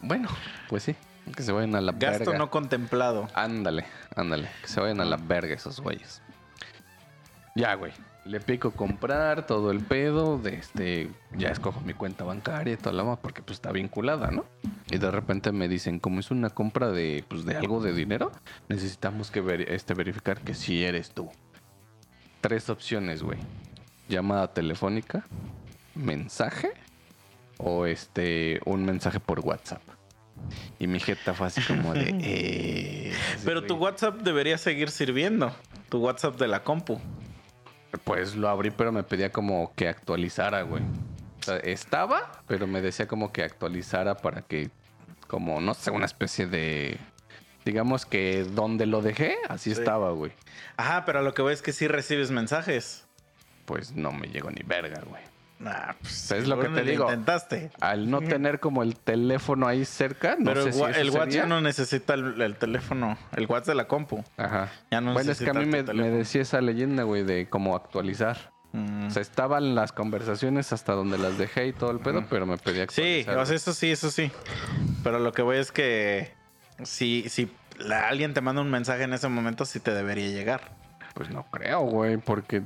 [0.00, 0.28] Bueno,
[0.68, 0.94] pues sí.
[1.34, 2.38] Que se vayan a la Gasto verga.
[2.38, 3.28] no contemplado.
[3.32, 3.86] Ándale,
[4.16, 4.50] ándale.
[4.60, 6.20] Que se vayan a la verga esos güeyes.
[7.54, 7.92] Ya, güey.
[8.24, 10.38] Le pico comprar todo el pedo.
[10.38, 11.10] De este.
[11.36, 14.44] Ya escojo mi cuenta bancaria y toda la más porque pues está vinculada, ¿no?
[14.90, 18.30] Y de repente me dicen, como es una compra de, pues, de algo de dinero,
[18.68, 21.30] necesitamos que veri- este, verificar que sí eres tú.
[22.40, 23.38] Tres opciones, güey.
[24.08, 25.24] Llamada telefónica,
[25.94, 26.72] mensaje
[27.58, 29.82] o este un mensaje por WhatsApp.
[30.78, 32.10] Y mi jeta fue así como de...
[32.22, 33.12] eh,
[33.44, 33.74] Pero tu.
[33.76, 35.54] WhatsApp debería seguir sirviendo.
[35.88, 37.00] Tu WhatsApp de la compu.
[38.04, 40.82] Pues lo abrí, pero me pedía como que actualizara, güey.
[41.40, 44.70] O sea, estaba, pero me decía como que actualizara para que,
[45.28, 46.98] como, no sé, una especie de...
[47.64, 49.78] Digamos que donde lo dejé, así Sí.
[49.80, 50.32] estaba, güey.
[50.76, 53.04] Ajá, pero lo que veo es que sí recibes mensajes.
[53.66, 55.22] Pues no me llegó ni verga, güey.
[55.62, 57.04] Nah, pues, Es lo que te digo.
[57.04, 57.70] intentaste.
[57.80, 61.00] Al no tener como el teléfono ahí cerca, no pero sé el, si wa- eso
[61.00, 63.16] el WhatsApp ya no necesita el, el teléfono.
[63.36, 64.24] El WhatsApp de la compu.
[64.36, 64.70] Ajá.
[64.90, 68.50] Ya no bueno, es que a mí me, decía esa leyenda, güey, de cómo actualizar.
[68.72, 69.06] Mm.
[69.06, 72.56] O sea, estaban las conversaciones hasta donde las dejé y todo el pedo, pero me
[72.56, 73.38] pedía Sí, actualizar.
[73.38, 74.32] o sea, eso sí, eso sí.
[75.04, 76.32] Pero lo que voy es que
[76.82, 80.72] si, si la- alguien te manda un mensaje en ese momento, sí te debería llegar.
[81.14, 82.62] Pues no creo, güey, porque...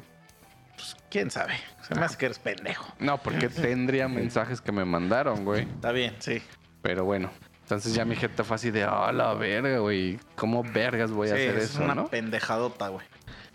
[0.76, 1.54] Pues, quién sabe.
[1.82, 2.86] Se me hace que eres pendejo.
[2.98, 5.62] No, porque tendría mensajes que me mandaron, güey.
[5.62, 6.40] Está bien, sí.
[6.82, 7.30] Pero bueno.
[7.62, 10.18] Entonces ya mi gente fue así de, ah, la verga, güey.
[10.36, 12.06] ¿Cómo vergas voy a Sí, hacer es eso, una no?
[12.06, 13.04] pendejadota, güey.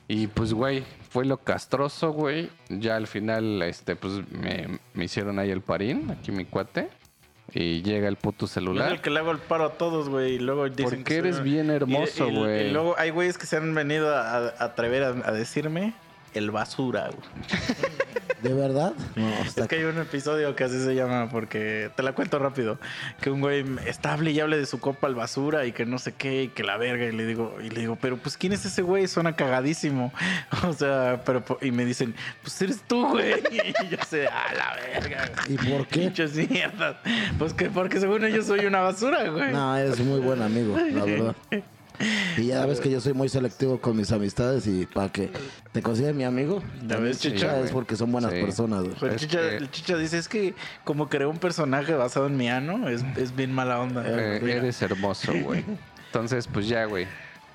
[0.09, 2.49] Y pues, güey, fue lo castroso, güey.
[2.67, 6.89] Ya al final, este, pues me, me hicieron ahí el parín, aquí mi cuate.
[7.53, 8.91] Y llega el puto Yo celular.
[8.91, 10.33] el que le hago el paro a todos, güey.
[10.35, 12.67] Y luego dicen Porque que soy- eres bien hermoso, Y- y- güey.
[12.67, 15.93] Y, luego hay güeyes que se han venido a, a atrever a, a decirme
[16.33, 17.29] el basura, güey.
[18.41, 18.93] ¿De verdad?
[19.15, 22.79] No, Es que hay un episodio que así se llama, porque te la cuento rápido.
[23.21, 25.99] Que un güey está hable y hable de su copa al basura y que no
[25.99, 27.05] sé qué, y que la verga.
[27.05, 29.07] Y le digo, y le digo, pero pues ¿quién es ese güey?
[29.07, 30.11] Suena cagadísimo.
[30.67, 33.33] O sea, pero y me dicen, pues eres tú, güey.
[33.51, 35.31] Y yo sé, a la verga.
[35.47, 36.01] ¿Y por qué?
[36.01, 36.97] Pinches mierdas.
[37.37, 39.51] Pues que porque según ellos soy una basura, güey.
[39.51, 41.35] No, eres muy buen amigo, la verdad.
[42.37, 45.31] Y ya ves que yo soy muy selectivo con mis amistades y para que
[45.71, 47.59] te considere mi amigo, ¿Ya ves, chicha?
[47.59, 48.41] Es porque son buenas Sí.
[48.41, 48.85] personas.
[48.99, 52.49] Pero chicha, que- el chicha dice, es que como creó un personaje basado en mi
[52.49, 54.03] ano, es, es bien mala onda.
[54.05, 54.55] Eh, Mira.
[54.57, 55.63] eres hermoso, güey.
[56.07, 57.07] Entonces, pues ya, güey.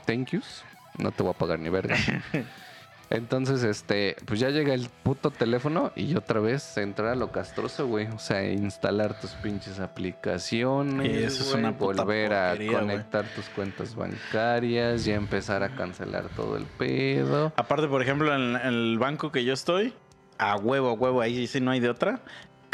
[0.06, 0.62] Thank yous.
[0.98, 1.96] No te voy a pagar ni verga.
[3.08, 7.86] Entonces, este, pues ya llega el puto teléfono y otra vez entrar a lo castroso,
[7.86, 8.06] güey.
[8.08, 11.06] O sea, instalar tus pinches aplicaciones.
[11.14, 12.66] Y eso es güey, una puta Volver a güey.
[12.68, 17.52] conectar tus cuentas bancarias, ya empezar a cancelar todo el pedo.
[17.56, 19.94] Aparte, por ejemplo, en, en el banco que yo estoy,
[20.38, 22.20] a huevo, a huevo, ahí sí no hay de otra.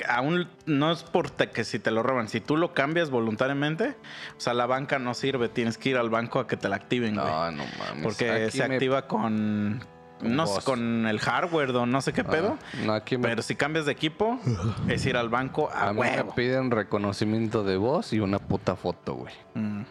[0.08, 3.94] Aún no es por que si te lo roban, si tú lo cambias voluntariamente,
[4.36, 6.76] o sea, la banca no sirve, tienes que ir al banco a que te la
[6.76, 7.26] activen, güey.
[7.26, 8.02] No, no mames.
[8.02, 9.84] Porque Aquí se me- activa Con
[10.22, 12.56] no sé, con el hardware o no sé qué pedo.
[12.60, 14.38] Ah, no, aquí me, Pero si cambias de equipo,
[14.88, 16.34] es ir al banco a, a mí me huevo.
[16.34, 19.34] piden reconocimiento de voz y una puta foto, güey.
[19.54, 19.82] Mm.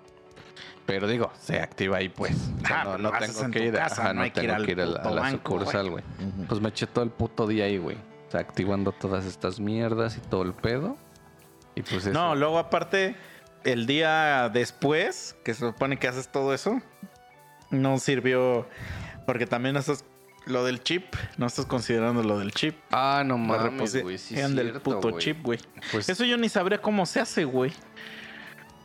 [0.85, 2.35] Pero digo, se activa ahí pues.
[2.63, 4.33] O sea, Ah, no, haces tengo en que ir, casa, ajá, no tengo
[4.65, 6.03] que ir a la, a la banco, sucursal, güey.
[6.47, 7.97] Pues me eché todo el puto día ahí, güey.
[8.27, 10.97] O sea, activando todas estas mierdas y todo el pedo.
[11.75, 12.13] Y pues eso.
[12.13, 13.15] No, luego aparte,
[13.63, 16.81] el día después, que se supone que haces todo eso,
[17.69, 18.67] no sirvió.
[19.25, 20.03] Porque también estás.
[20.45, 21.03] Lo del chip,
[21.37, 22.75] no estás considerando lo del chip.
[22.91, 24.17] Ah, no La mames, güey.
[24.17, 25.17] Sí, del cierto, puto güey.
[25.23, 25.59] chip, güey.
[25.91, 27.71] Pues, Eso yo ni sabría cómo se hace, güey.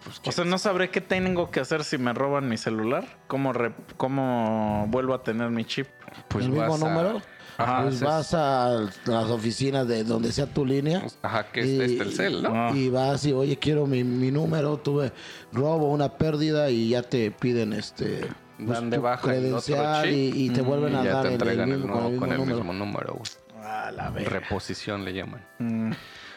[0.05, 3.07] pues, O sea, no sabré qué tengo que hacer si me roban mi celular.
[3.27, 5.87] ¿Cómo, re- cómo vuelvo a tener mi chip?
[6.29, 7.23] pues ¿El mismo vas a- número?
[7.59, 11.03] Ajá, pues haces- vas a las oficinas de donde sea tu línea.
[11.23, 12.51] Ajá, que es y- este el cel, ¿no?
[12.55, 12.71] Ah.
[12.75, 15.11] Y vas y, oye, quiero mi, mi número, tuve
[15.53, 18.29] robo, una pérdida y ya te piden este
[18.59, 19.61] dan de baja el otro
[20.03, 22.17] chip y, y te vuelven y a dar te el, el entregan el mismo, nuevo
[22.19, 22.57] con el número.
[22.59, 23.67] mismo número, güey.
[23.67, 24.11] A la.
[24.11, 25.45] Reposición le llaman.
[25.59, 25.93] Mm.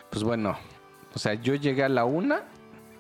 [0.09, 0.57] Pues bueno,
[1.13, 2.43] o sea, yo llegué a la una,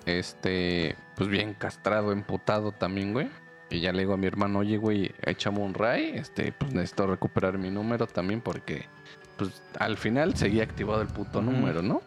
[0.05, 3.29] este, pues bien castrado, emputado también, güey.
[3.71, 7.05] Y ya le digo a mi hermano, oye, güey, échame un ray, este, pues necesito
[7.05, 8.85] recuperar mi número también porque,
[9.37, 12.01] pues al final seguía activado el puto número, ¿no?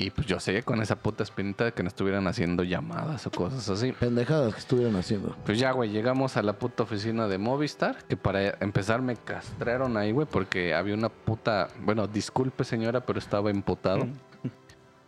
[0.00, 3.32] Y pues yo seguía con esa puta espinita de que no estuvieran haciendo llamadas o
[3.32, 3.90] cosas así.
[3.90, 5.34] Pendejadas que estuvieron haciendo.
[5.44, 9.96] Pues ya, güey, llegamos a la puta oficina de Movistar, que para empezar me castraron
[9.96, 14.06] ahí, güey, porque había una puta, bueno, disculpe señora, pero estaba emputado.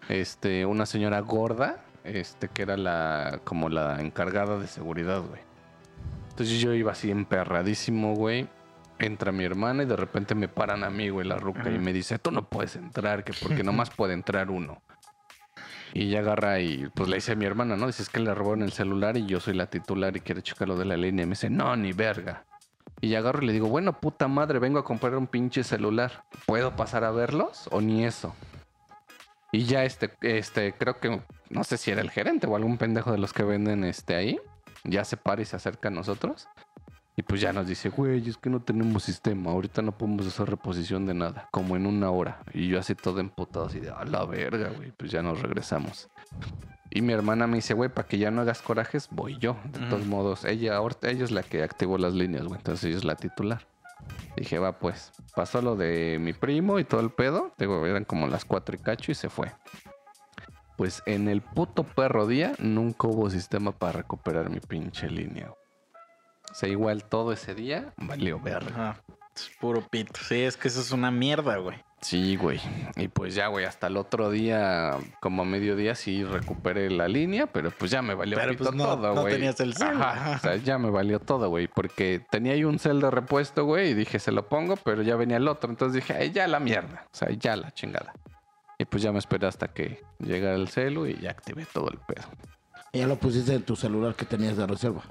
[0.09, 5.41] Este, una señora gorda, este, que era la, como la encargada de seguridad, güey.
[6.31, 8.49] Entonces yo iba así emperradísimo, güey.
[9.01, 11.93] Entra mi hermana y de repente me paran a mí, güey, la ruca, y me
[11.93, 14.83] dice, tú no puedes entrar, que porque nomás puede entrar uno.
[15.93, 17.87] Y ella agarra y pues le dice a mi hermana, ¿no?
[17.87, 20.69] Dice, es que le robaron el celular y yo soy la titular y quiere checar
[20.69, 21.25] lo de la línea.
[21.25, 22.45] Y me dice, no, ni verga.
[23.01, 26.25] Y ya agarro y le digo, bueno, puta madre, vengo a comprar un pinche celular.
[26.47, 28.35] ¿Puedo pasar a verlos o ni eso?
[29.53, 33.11] Y ya este, este, creo que, no sé si era el gerente o algún pendejo
[33.11, 34.39] de los que venden este ahí.
[34.85, 36.47] Ya se para y se acerca a nosotros.
[37.21, 39.51] Y pues ya nos dice, güey, es que no tenemos sistema.
[39.51, 41.49] Ahorita no podemos hacer reposición de nada.
[41.51, 42.41] Como en una hora.
[42.55, 44.91] Y yo así todo emputado, así de, a la verga, güey.
[44.93, 46.09] Pues ya nos regresamos.
[46.89, 49.59] Y mi hermana me dice, güey, para que ya no hagas corajes, voy yo.
[49.71, 52.57] De todos modos, ella, ella es la que activó las líneas, güey.
[52.57, 53.67] Entonces ella es la titular.
[54.39, 55.13] Dije, va, pues.
[55.37, 57.53] Pasó lo de mi primo y todo el pedo.
[57.59, 59.53] Digo, eran como las cuatro y cacho y se fue.
[60.79, 65.53] Pues en el puto perro día nunca hubo sistema para recuperar mi pinche línea.
[66.51, 68.71] O sea, igual todo ese día valió verga.
[68.91, 69.03] Ajá.
[69.35, 70.13] Es puro pito.
[70.29, 71.79] Sí, es que eso es una mierda, güey.
[72.03, 72.59] Sí, güey.
[72.97, 77.47] Y pues ya, güey, hasta el otro día, como a mediodía, sí recuperé la línea,
[77.47, 79.35] pero pues ya me valió Pero, pito pues, no- todo, no güey.
[79.35, 80.01] tenías el cel.
[80.01, 80.37] Ajá.
[80.37, 83.91] O sea, ya me valió todo, güey, porque tenía ahí un cel de repuesto, güey,
[83.91, 85.71] y dije, se lo pongo, pero ya venía el otro.
[85.71, 87.05] Entonces dije, ay, ya la mierda.
[87.07, 88.13] O sea, ya la chingada.
[88.79, 91.99] Y pues ya me esperé hasta que llegara el celu y ya activé todo el
[91.99, 92.25] pedo.
[92.93, 95.03] Y ya lo pusiste en tu celular que tenías de reserva.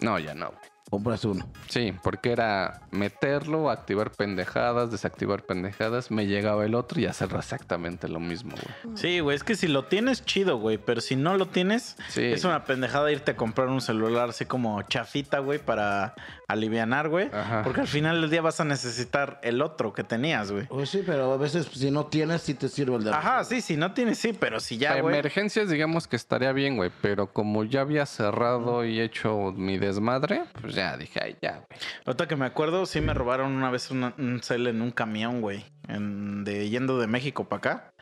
[0.00, 0.69] No, ya no, güey.
[0.90, 1.46] Compraste uno.
[1.68, 8.08] Sí, porque era meterlo, activar pendejadas, desactivar pendejadas, me llegaba el otro y hacer exactamente
[8.08, 8.96] lo mismo, güey.
[8.96, 10.78] Sí, güey, es que si lo tienes, chido, güey.
[10.78, 12.24] Pero si no lo tienes, Sí.
[12.24, 16.14] es una pendejada irte a comprar un celular así como chafita, güey, para
[16.48, 17.28] alivianar, güey.
[17.32, 17.62] Ajá.
[17.62, 20.66] Porque al final del día vas a necesitar el otro que tenías, güey.
[20.66, 23.60] Pues sí, pero a veces si no tienes, sí te sirve el de Ajá, sí,
[23.60, 25.14] si no tienes, sí, pero si ya, Para güey.
[25.14, 26.90] emergencias, digamos que estaría bien, güey.
[27.00, 31.80] Pero como ya había cerrado y hecho mi desmadre, pues ya dije, ay, ya, güey.
[32.06, 35.40] Ahorita que me acuerdo, sí me robaron una vez una- un cel en un camión,
[35.40, 35.64] güey.
[35.88, 37.92] En, de yendo de México para acá.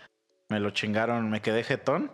[0.50, 2.10] Me lo chingaron, me quedé jetón.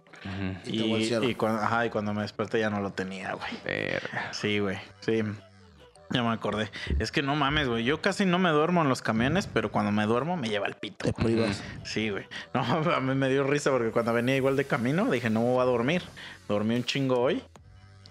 [1.29, 3.51] Y cuando, ajá, y cuando me desperté ya no lo tenía, güey.
[3.65, 4.29] Verga.
[4.33, 4.79] Sí, güey.
[5.01, 5.23] Sí.
[6.11, 6.71] Ya me acordé.
[6.99, 7.85] Es que no mames, güey.
[7.85, 10.75] Yo casi no me duermo en los camiones, pero cuando me duermo me lleva el
[10.75, 11.07] pito.
[11.07, 11.63] Te privas.
[11.85, 12.25] Sí, güey.
[12.53, 12.61] No,
[12.95, 15.63] a mí me dio risa porque cuando venía igual de camino dije, no me voy
[15.63, 16.03] a dormir.
[16.49, 17.43] Dormí un chingo hoy.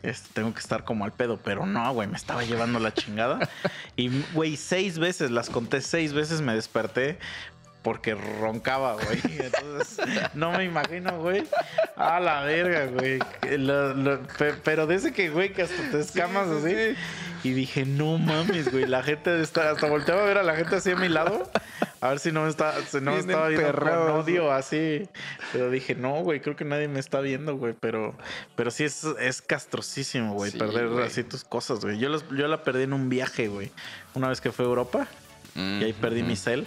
[0.03, 3.49] Este, tengo que estar como al pedo, pero no, güey, me estaba llevando la chingada.
[3.95, 7.19] Y, güey, seis veces, las conté seis veces, me desperté
[7.83, 9.19] porque roncaba, güey.
[9.39, 9.97] Entonces,
[10.33, 11.43] no me imagino, güey.
[11.95, 13.19] A la verga, güey.
[13.57, 16.75] Lo- lo- pe- pero de ese que, güey, que hasta te escamas sí, así.
[16.93, 16.97] sí.
[17.49, 18.85] Y dije, no mames, güey.
[18.87, 21.51] La gente está, hasta volteaba a ver a la gente así a mi lado.
[21.99, 25.07] A ver si no me, está, si no me estaba viendo con odio así.
[25.51, 27.73] Pero dije, no, güey, creo que nadie me está viendo, güey.
[27.77, 28.15] Pero,
[28.55, 31.05] pero sí es, es castrosísimo, güey, Sí, perder güey.
[31.05, 31.97] así tus cosas, güey.
[31.99, 33.71] Yo, los- yo la perdí en un viaje, güey.
[34.13, 35.07] Una vez que fui a Europa
[35.55, 36.65] y ahí perdí mi cel.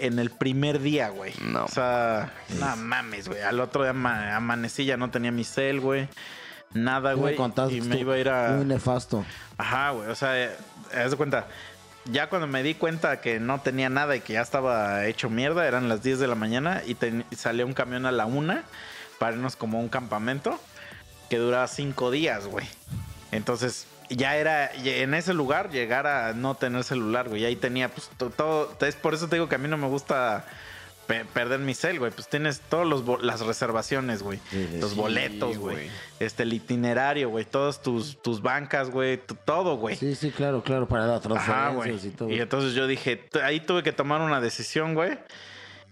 [0.00, 1.32] En el primer día, güey.
[1.42, 1.64] No.
[1.64, 3.42] O sea, no mames, güey.
[3.42, 6.08] Al otro día ama- amanecí, ya no tenía mi cel, güey.
[6.72, 7.36] Nada, güey.
[7.36, 8.52] contaste Y me iba a ir a.
[8.56, 9.24] Muy nefasto.
[9.58, 10.08] Ajá, güey.
[10.08, 10.50] O sea, eh,
[10.96, 11.46] haz de cuenta.
[12.06, 15.66] Ya cuando me di cuenta que no tenía nada y que ya estaba hecho mierda,
[15.66, 18.64] eran las 10 de la mañana y, ten- y salía un camión a la una
[19.18, 20.58] para irnos como a un campamento
[21.28, 22.66] que duraba cinco días, güey.
[23.32, 27.42] Entonces, ya era en ese lugar llegar a no tener celular, güey.
[27.42, 28.76] Y ahí tenía, pues, to- todo.
[28.80, 30.44] Es por eso te digo que a mí no me gusta
[31.06, 32.10] pe- perder mi cel, güey.
[32.10, 32.86] Pues tienes todas
[33.22, 34.38] las reservaciones, güey.
[34.50, 35.88] Sí, Los sí, boletos, güey.
[36.18, 37.44] Este, el itinerario, güey.
[37.44, 39.20] Todas tus, tus bancas, güey.
[39.44, 39.96] Todo, güey.
[39.96, 42.30] Sí, sí, claro, claro, para las Ajá, transferencias y todo.
[42.30, 45.18] Y entonces yo dije, ahí tuve que tomar una decisión, güey.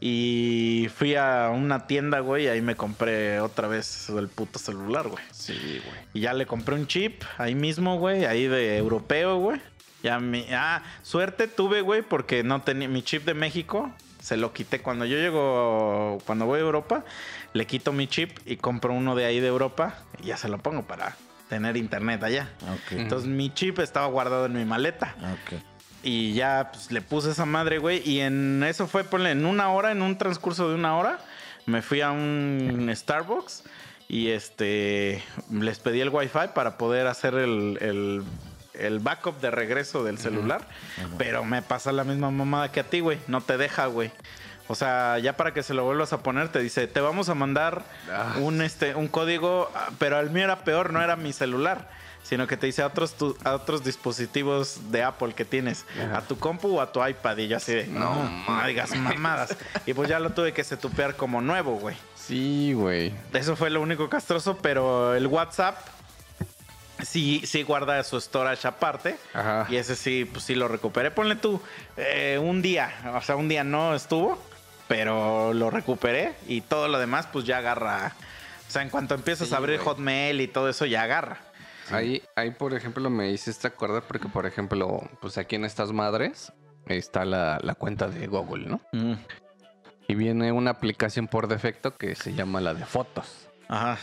[0.01, 5.09] Y fui a una tienda, güey, y ahí me compré otra vez el puto celular,
[5.09, 5.22] güey.
[5.32, 6.01] Sí, güey.
[6.14, 9.61] Y ya le compré un chip ahí mismo, güey, ahí de europeo, güey.
[10.03, 10.46] Ya mi.
[10.53, 13.90] Ah, suerte tuve, güey, porque no tenía mi chip de México.
[14.20, 17.05] Se lo quité cuando yo llego, cuando voy a Europa,
[17.53, 20.59] le quito mi chip y compro uno de ahí de Europa y ya se lo
[20.59, 21.16] pongo para
[21.49, 22.51] tener internet allá.
[22.62, 22.92] Ok.
[22.92, 25.14] Entonces mi chip estaba guardado en mi maleta.
[25.18, 25.61] Ok.
[26.09, 28.02] Y ya pues, le puse esa madre, güey.
[28.09, 31.18] Y en eso fue, ponle, en una hora, en un transcurso de una hora,
[31.66, 33.64] me fui a un Starbucks
[34.09, 38.22] y este les pedí el wifi para poder hacer el, el-
[38.72, 40.62] el backup de regreso del celular.
[41.18, 43.18] Pero me pasa la misma mamada que a ti, güey.
[43.26, 44.12] No te deja, güey.
[44.68, 47.34] O sea, ya para que se lo vuelvas a poner, te dice, te vamos a
[47.34, 48.34] mandar Ah.
[48.38, 51.88] un, este, un código, ah, pero el mío era peor, no era mi celular,
[52.28, 56.20] sino que te dice a otros, tu- a otros dispositivos de Apple que tienes, a
[56.20, 57.36] tu compu o a tu iPad.
[57.38, 58.14] Y yo así de, no,
[58.48, 59.56] no digas mamadas.
[59.86, 61.96] y pues ya lo tuve que setupear como nuevo, güey.
[62.14, 63.14] Sí, güey.
[63.32, 65.78] Eso fue lo único castroso, pero el WhatsApp
[67.02, 69.16] sí, sí guarda su storage aparte.
[69.32, 69.66] Ajá.
[69.70, 71.10] Y ese sí, pues sí lo recuperé.
[71.10, 71.60] Ponle tú
[71.96, 74.38] eh, un día, o sea, un día no estuvo,
[74.88, 78.12] pero lo recuperé y todo lo demás, pues ya agarra.
[78.68, 79.78] O sea, en cuanto empiezas Sí, a abrir.
[79.80, 81.38] Hotmail y todo eso, ya agarra.
[81.91, 86.53] Ahí, ahí, por ejemplo, me hiciste acordar porque, por ejemplo, pues aquí en estas madres
[86.86, 88.80] está la, la cuenta de Google, ¿no?
[90.07, 93.49] Y viene una aplicación por defecto que se llama la de fotos.
[93.68, 93.99] Ajá.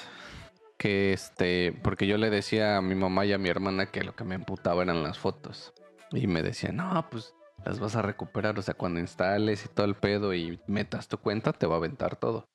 [0.78, 4.16] Que este, porque yo le decía a mi mamá y a mi hermana que lo
[4.16, 5.74] que me emputaba eran las fotos.
[6.12, 7.34] Y me decía, no, pues
[7.66, 8.60] las vas a recuperar.
[8.60, 11.78] O sea, cuando instales y todo el pedo y metas tu cuenta, te va a
[11.78, 12.46] aventar todo.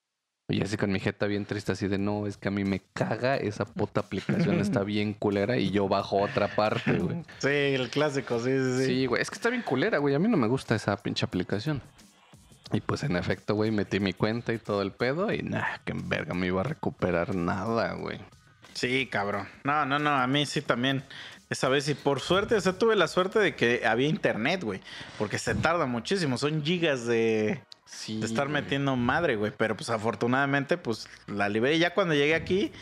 [0.50, 2.80] Y así con mi jeta bien triste, así de no, es que a mí me
[2.92, 7.22] caga esa puta aplicación, está bien culera y yo bajo otra parte, güey.
[7.38, 8.84] Sí, el clásico, sí, sí, sí.
[8.86, 10.14] Sí, güey, es que está bien culera, güey.
[10.14, 11.82] A mí no me gusta esa pinche aplicación.
[12.72, 15.92] Y pues en efecto, güey, metí mi cuenta y todo el pedo y nada, que
[15.92, 18.20] en verga me iba a recuperar nada, güey.
[18.74, 19.48] Sí, cabrón.
[19.64, 21.02] No, no, no, a mí sí también.
[21.48, 24.80] Esa vez y por suerte, o sea, tuve la suerte de que había internet, güey.
[25.18, 27.60] Porque se tarda muchísimo, son gigas de,
[27.90, 28.18] Sí.
[28.20, 28.62] de estar güey.
[28.62, 29.52] metiendo madre, güey.
[29.56, 31.76] Pero pues afortunadamente, pues la liberé.
[31.76, 32.72] Y ya cuando llegué aquí,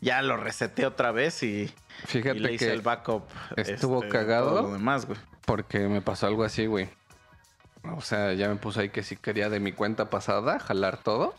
[0.00, 1.72] ya lo reseté otra vez y,
[2.06, 3.24] Fíjate y le hice que el backup.
[3.56, 4.50] estuvo este, cagado.
[4.50, 5.18] todo lo demás, güey.
[5.44, 6.88] porque me pasó algo así, güey.
[7.96, 11.34] O sea, ya me puse ahí que sí quería de mi cuenta pasada jalar todo.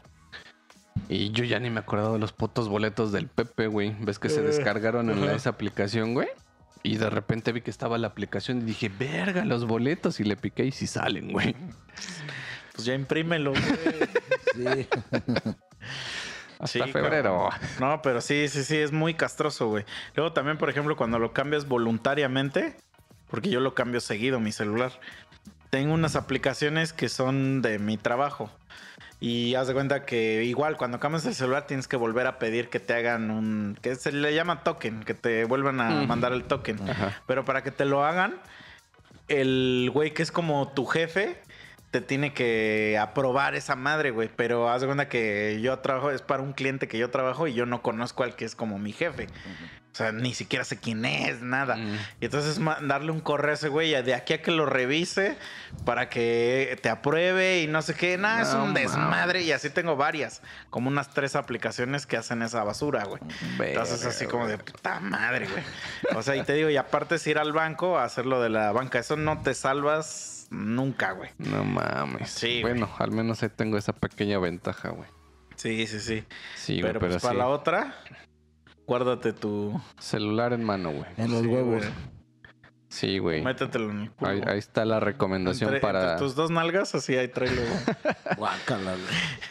[1.08, 3.96] Y yo ya ni me acordaba de los putos boletos del Pepe, güey.
[4.02, 6.28] ¿Ves que se Eh, descargaron en la- esa aplicación, güey?
[6.84, 10.20] Y de repente vi que estaba la aplicación y dije, verga, los boletos.
[10.20, 11.56] Y le piqué y sí salen, güey.
[12.80, 13.64] Pues ya imprímelo, güey.
[14.56, 14.88] Sí.
[16.60, 17.50] Hasta Sí, febrero.
[17.50, 17.70] cabrón.
[17.80, 19.86] No, pero sí, sí, sí, es muy castroso, güey.
[20.16, 22.76] Luego también, por ejemplo, cuando lo cambias voluntariamente,
[23.30, 24.92] porque yo lo cambio seguido mi celular,
[25.70, 28.50] tengo unas aplicaciones que son de mi trabajo.
[29.22, 32.70] Y haz de cuenta que igual cuando cambias el celular tienes que volver a pedir
[32.70, 33.78] que te hagan un...
[33.82, 36.90] que se le llama token, que te vuelvan a mandar el token.
[36.90, 37.22] Ajá.
[37.28, 38.36] Pero para que te lo hagan,
[39.28, 41.42] el güey que es como tu jefe
[41.92, 44.30] te tiene que aprobar esa madre, güey.
[44.36, 47.54] Pero haz de cuenta que yo trabajo, es para un cliente que yo trabajo y
[47.54, 49.28] yo no conozco al que es como mi jefe.
[50.00, 51.76] Sea, ni siquiera sé quién es, nada.
[51.76, 51.98] Mm.
[52.22, 55.38] Y entonces mandarle un correo a ese güey de aquí a que lo revise
[55.86, 58.18] para que te apruebe y no sé qué.
[58.18, 59.42] Nada, es un desmadre.
[59.44, 63.22] Y así tengo varias, como unas tres aplicaciones que hacen esa basura, güey.
[63.60, 65.64] Entonces así como de puta madre, güey.
[66.16, 68.50] O sea, y te digo, y aparte es ir al banco a hacer lo de
[68.50, 69.00] la banca.
[69.00, 71.30] Eso no te salvas nunca, güey.
[71.38, 72.30] No mames.
[72.30, 75.10] Sí, Bueno, al menos ahí tengo esa pequeña ventaja, güey.
[75.56, 76.24] Sí, sí, sí.
[76.56, 77.96] Sí, güey, pero, pero, pues para la otra,
[78.90, 79.80] guárdate tu...
[80.00, 81.06] Celular en mano, güey.
[81.18, 81.78] En los Sí, huevos.
[81.84, 81.90] güey.
[82.90, 83.44] Sí, güey.
[83.44, 84.32] Métetelo en el culo.
[84.32, 86.02] Ahí, ahí está la recomendación Entre- para...
[86.14, 87.62] entre tus dos nalgas, así ahí tráelo.
[87.62, 88.16] güey.
[88.38, 88.96] Guácala,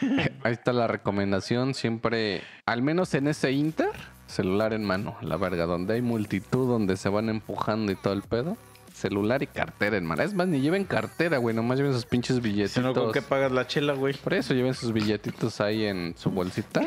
[0.01, 0.19] güey.
[0.43, 1.73] Ahí está la recomendación.
[1.73, 3.91] Siempre, al menos en ese inter,
[4.27, 5.15] celular en mano.
[5.21, 8.57] La verga, donde hay multitud, donde se van empujando y todo el pedo.
[8.93, 10.21] Celular y cartera en mano.
[10.23, 11.55] Es más, ni lleven cartera, güey.
[11.55, 12.83] Nomás lleven sus pinches Si billetitos.
[12.83, 14.13] no, ¿con qué pagas la chela, güey?
[14.15, 16.81] Por eso lleven sus billetitos ahí en su bolsita.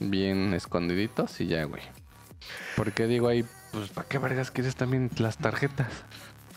[0.00, 1.82] Bien escondiditos y ya, güey.
[2.76, 5.88] Porque digo ahí, pues, ¿para qué vergas quieres también las tarjetas?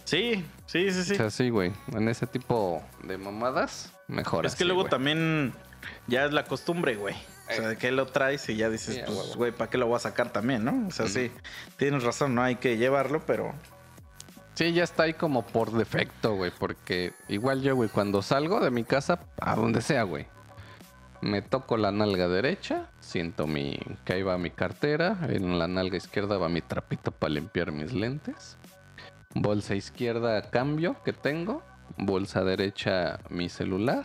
[0.06, 1.14] Sí, sí, sí, sí.
[1.14, 1.72] O sea, sí, güey.
[1.94, 4.46] En ese tipo de mamadas, mejor.
[4.46, 4.92] es que así, luego güey.
[4.92, 5.54] también
[6.08, 7.16] ya es la costumbre, güey.
[7.50, 9.98] O sea, de que lo traes y ya dices, pues, güey, ¿para qué lo voy
[9.98, 10.88] a sacar también, no?
[10.88, 11.32] O sea, sí,
[11.78, 13.54] tienes razón, no hay que llevarlo, pero
[14.54, 16.52] Sí, ya está ahí como por defecto, güey.
[16.58, 20.28] Porque igual yo, güey, cuando salgo de mi casa, a donde sea, güey.
[21.22, 25.98] Me toco la nalga derecha, siento mi que ahí va mi cartera, en la nalga
[25.98, 28.58] izquierda va mi trapito para limpiar mis lentes.
[29.36, 31.64] Bolsa izquierda cambio que tengo,
[31.98, 34.04] bolsa derecha mi celular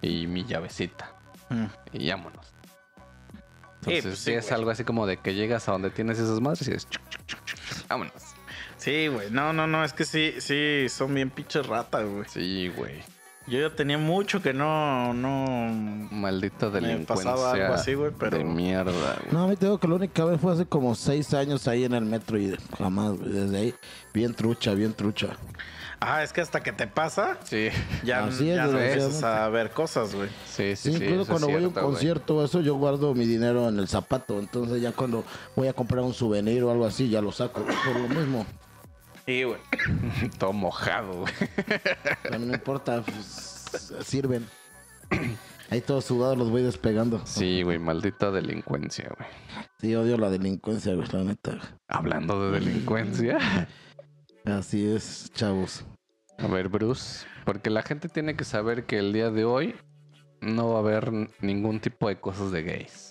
[0.00, 1.12] y mi llavecita.
[1.50, 2.46] mm, Y vámonos.
[3.84, 4.54] Sí, Entonces, pues sí, sí, es güey.
[4.58, 7.26] algo así como de que llegas a donde tienes esas madres y dices, chuc, chuc,
[7.26, 8.12] chuc, chuc, vámonos.
[8.78, 9.30] sí, güey.
[9.30, 12.24] No, no, no, es que sí, sí, son bien pinches ratas, güey.
[12.28, 13.02] Sí, güey.
[13.48, 16.06] Yo ya tenía mucho que no, no.
[16.10, 17.32] Maldita Me delincuencia.
[17.32, 19.32] pasaba algo así, güey, pero- De mierda, güey.
[19.32, 21.84] No, a mí te digo que la única vez fue hace como seis años ahí
[21.84, 23.74] en el metro y jamás, güey, desde ahí,
[24.12, 25.28] bien trucha, bien trucha.
[26.00, 27.70] Ah, es que hasta que te pasa, Sí.
[28.04, 30.28] ya, no empiezas a ver cosas, güey.
[30.46, 31.04] Sí, sí, Sí, sí.
[31.04, 34.38] incluso cuando voy a un concierto o eso, yo guardo mi dinero en el zapato.
[34.38, 35.24] Entonces ya cuando
[35.56, 37.62] voy a comprar un souvenir o algo así, ya lo saco.
[37.84, 38.46] Por lo mismo.
[39.28, 39.60] Sí, güey.
[40.38, 41.32] Todo mojado, güey.
[42.30, 43.70] Mí no importa, pues,
[44.02, 44.46] sirven.
[45.68, 47.20] Ahí todos sudados los voy despegando.
[47.26, 49.28] Sí, güey, maldita delincuencia, güey.
[49.80, 51.58] Sí, odio la delincuencia, güey, la neta.
[51.88, 53.68] Hablando de delincuencia.
[54.46, 55.84] Así es, chavos.
[56.38, 59.74] A ver, Bruce, porque la gente tiene que saber que el día de hoy
[60.40, 61.12] no va a haber
[61.42, 63.07] ningún tipo de cosas de gays.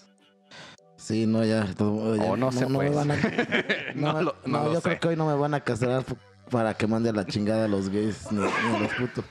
[1.08, 1.66] Sí, no, ya.
[1.74, 2.94] todo- ya- O no sé, me pues.
[2.96, 3.16] van a-
[3.96, 4.82] No no, lo- no no, yo sé.
[4.82, 6.04] creo que hoy no me van a casar
[6.52, 9.26] para que mande a la chingada a los gays ni, a los putos.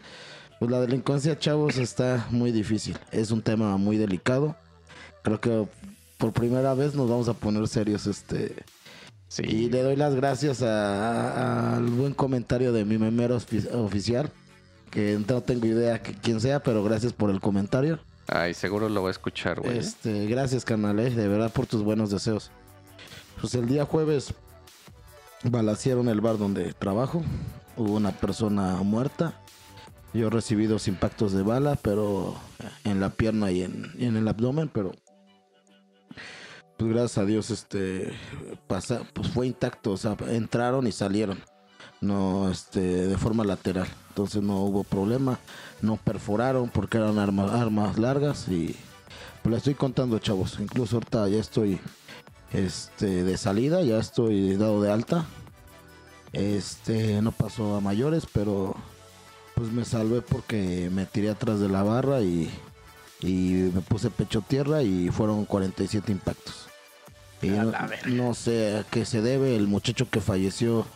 [0.59, 2.97] Pues la delincuencia, chavos, está muy difícil.
[3.13, 4.57] Es un tema muy delicado.
[5.23, 5.69] Creo que
[6.17, 8.55] por primera vez nos vamos a poner serios este
[9.29, 9.43] Sí.
[9.43, 14.31] y le doy las gracias a- a- al buen comentario de mi memero ofi- oficial
[14.91, 17.99] que no tengo idea que- quién sea pero gracias por el comentario
[18.29, 19.79] Ay, seguro lo va a escuchar, güey.
[19.79, 22.51] este, gracias, canal, eh, de verdad por tus buenos deseos.
[23.41, 24.35] Pues el día jueves
[25.45, 27.23] balacieron el bar donde trabajo.
[27.77, 29.41] Hubo una persona muerta.
[30.15, 32.35] Yo recibí dos impactos de bala, pero
[32.85, 34.93] en la pierna y en, y en el abdomen, pero
[36.79, 38.13] pues gracias a Dios este
[38.67, 41.43] pasa, pues fue intacto, o sea, entraron y salieron.
[42.07, 43.89] No este de forma lateral.
[44.11, 45.39] Entonces no hubo problema,
[45.83, 48.77] no perforaron porque eran armas armas largas y
[49.43, 50.59] pues la estoy contando, chavos.
[50.61, 51.81] Incluso ahorita ya estoy
[52.53, 55.27] este de salida, ya estoy dado de alta.
[56.33, 58.75] Este no pasó a mayores, pero
[59.55, 62.51] pues me salvé porque me tiré atrás de la barra y,
[63.21, 66.69] y me puse pecho tierra y fueron 47 impactos.
[67.43, 67.73] Y no,
[68.07, 70.87] no sé a qué se debe, el muchacho que falleció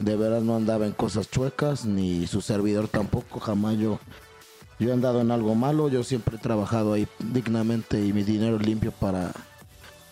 [0.00, 3.98] de veras no andaba en cosas chuecas, ni su servidor tampoco, jamás yo,
[4.78, 8.58] yo he andado en algo malo, yo siempre he trabajado ahí dignamente y mi dinero
[8.58, 9.32] limpio para,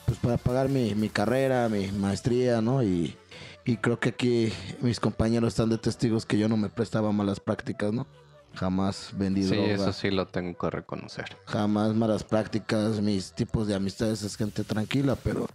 [0.06, 2.82] pues para pagar mi, mi carrera, mi maestría, ¿no?
[2.82, 3.16] Y,
[3.64, 7.40] y creo que aquí mis compañeros están de testigos que yo no me prestaba malas
[7.40, 8.06] prácticas, ¿no?
[8.54, 11.36] Jamás vendí Sí, droga, eso sí lo tengo que reconocer.
[11.46, 15.46] jamás malas prácticas, mis tipos de amistades es gente tranquila, pero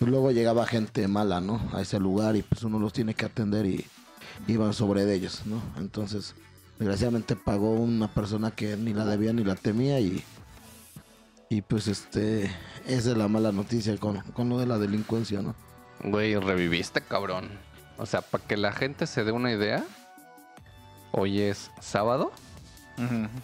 [0.00, 1.60] luego llegaba gente mala, ¿no?
[1.72, 3.86] A ese lugar y pues uno los tiene que atender y
[4.46, 5.62] iban sobre de ellos, ¿no?
[5.78, 6.34] Entonces,
[6.78, 10.22] desgraciadamente pagó una persona que ni la debía ni la temía y
[11.48, 12.44] y pues este
[12.86, 15.54] esa es la mala noticia con, con lo de la delincuencia, ¿no?
[16.04, 17.48] Güey, reviviste, cabrón.
[17.98, 19.84] O sea, para que la gente se dé una idea,
[21.12, 22.32] hoy es sábado.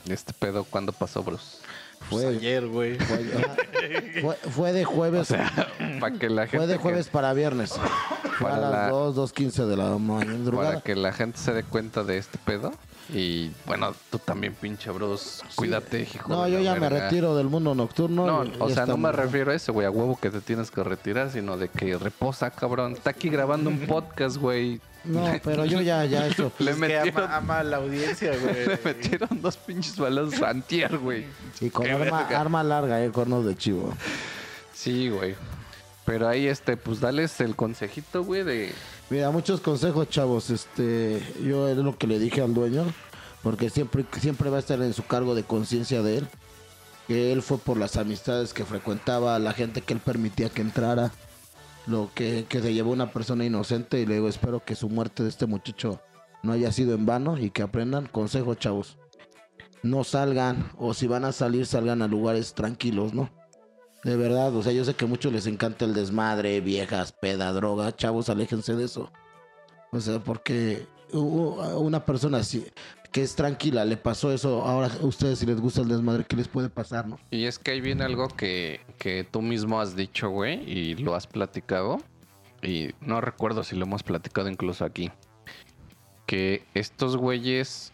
[0.07, 1.59] Este pedo, ¿cuándo pasó, Bruce?
[2.11, 2.97] Pues Fue, ayer, güey.
[2.99, 3.19] fue,
[4.23, 5.51] fue, fue de O jueves sea,
[6.01, 6.59] para que la gente.
[6.59, 7.73] fue de que- jueves para viernes.
[8.39, 10.51] Fue a Para las la- 2, 2.15 de la mañana.
[10.57, 12.73] para que la gente se dé cuenta de este pedo.
[13.13, 15.43] Y bueno, tú también, pinche Bruce.
[15.57, 16.29] Cuídate, hijo.
[16.29, 18.27] No, de yo la ya me retiro del mundo nocturno.
[18.27, 20.83] No, o sea, no me refiero a eso, güey, a huevo que te tienes que
[20.85, 22.93] retirar, sino de que reposa, cabrón.
[22.93, 24.81] Está aquí grabando un podcast, güey.
[25.05, 26.53] No, pero yo ya, ya eso.
[26.59, 28.67] Le Es que metieron, ama, ama a la audiencia, güey.
[28.67, 31.27] le metieron dos pinches balazos antier, güey.
[31.61, 33.93] Y con Qué arma, arma larga, eh, cornos de chivo.
[34.73, 35.35] Sí, güey.
[36.05, 38.73] Pero ahí, este, pues dales el consejito, güey, de...
[39.11, 40.51] Mira, muchos consejos, chavos.
[40.51, 42.85] Este, yo es lo que le dije al dueño,
[43.43, 46.29] porque siempre, siempre va a estar en su cargo de conciencia de él.
[47.07, 51.13] Que él fue por las amistades que frecuentaba, la gente que él permitía que entrara,
[51.87, 54.01] lo que, que se llevó una persona inocente.
[54.01, 56.01] Y le digo, espero que su muerte de este muchacho
[56.43, 58.07] no haya sido en vano y que aprendan.
[58.07, 58.99] Consejo, chavos.
[59.83, 63.31] No salgan, o si van a salir, salgan a lugares tranquilos, ¿no?
[64.05, 67.53] De verdad, o sea, yo sé que a muchos les encanta el desmadre, viejas, peda,
[67.53, 69.13] droga, chavos, aléjense de eso.
[69.93, 72.65] O sea, porque una persona así
[73.13, 76.35] que es tranquila, le pasó eso, ahora a ustedes si les gusta el desmadre, ¿qué
[76.35, 77.19] les puede pasar, no?
[77.31, 81.15] Y es que ahí viene algo que, que tú mismo has dicho, güey, y lo
[81.15, 81.99] has platicado.
[82.63, 85.11] Y no recuerdo si lo hemos platicado incluso aquí.
[86.27, 87.93] Que estos güeyes,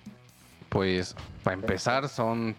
[0.69, 2.55] pues, para empezar, son.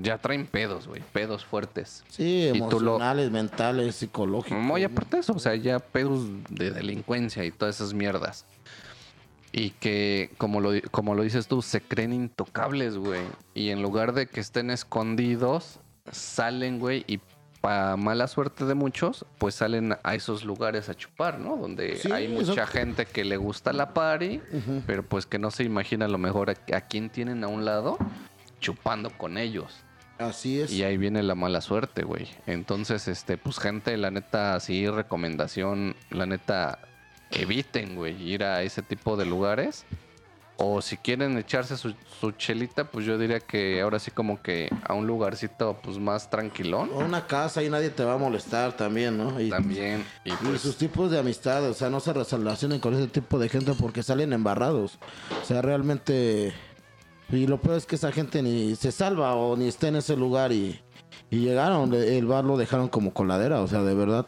[0.00, 1.02] Ya traen pedos, güey.
[1.12, 2.04] Pedos fuertes.
[2.08, 4.58] Sí, Y tú lo- emocionales, mentales, psicológicos.
[4.62, 8.46] Muy aparte de eso, o sea, ya pedos de delincuencia y todas esas mierdas.
[9.56, 13.20] Y que, como lo, como lo dices tú, se creen intocables, güey.
[13.54, 15.78] Y en lugar de que estén escondidos,
[16.10, 17.20] salen, güey, y
[17.60, 21.56] para mala suerte de muchos, pues salen a esos lugares a chupar, ¿no?
[21.56, 24.40] Donde Sí, hay eso- mucha gente que le gusta la party,
[24.88, 27.64] pero pues que no se imagina a lo mejor a, a quién tienen a un
[27.64, 27.96] lado
[28.60, 29.72] chupando con ellos.
[30.18, 30.72] Así es.
[30.72, 32.28] Y ahí viene la mala suerte, güey.
[32.46, 36.78] Entonces, este, pues gente, la neta, sí, recomendación, la neta,
[37.30, 39.84] eviten, güey, ir a ese tipo de lugares.
[40.56, 44.70] O si quieren echarse su, su chelita, pues yo diría que ahora sí como que
[44.84, 46.90] a un lugarcito pues más tranquilón.
[46.94, 49.40] O una casa y nadie te va a molestar también, ¿no?
[49.40, 50.04] Y, También.
[50.24, 53.38] Y y pues sus tipos de amistad, o sea, no se relacionen con ese tipo
[53.40, 54.98] de gente porque salen embarrados.
[55.42, 56.52] O sea, realmente...
[57.30, 60.16] Y lo peor es que esa gente ni se salva o ni está en ese
[60.16, 60.80] lugar y,
[61.30, 64.26] y llegaron, el bar lo dejaron como coladera, o sea, de verdad.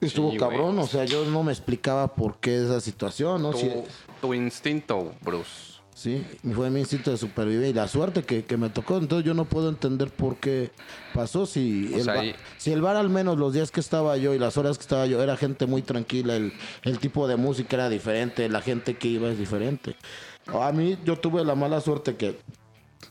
[0.00, 0.84] Estuvo Sí, cabrón, güey.
[0.84, 3.50] o sea, yo no me explicaba por qué esa situación, ¿no?
[3.50, 3.84] tu,
[4.20, 5.68] tu instinto, Bruce.
[5.94, 6.24] Sí,
[6.54, 8.98] fue mi instinto de supervivencia y la suerte que, que me tocó.
[8.98, 10.70] Entonces yo no puedo entender por qué
[11.12, 11.44] pasó.
[11.44, 14.16] Si, O el, sea, ba- y- si el bar al menos los días que estaba
[14.16, 16.52] yo y las horas que estaba yo era gente muy tranquila, el,
[16.84, 19.96] el tipo de música era diferente, la gente que iba es diferente.
[20.46, 22.38] A mí yo tuve la mala suerte que,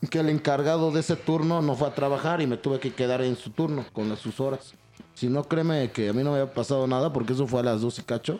[0.09, 3.21] que el encargado de ese turno no fue a trabajar y me tuve que quedar
[3.21, 4.73] en su turno con las, sus horas.
[5.18, 7.63] Si no, créeme que a mí no me había pasado nada porque eso fue a
[7.63, 8.39] las 12 y cacho.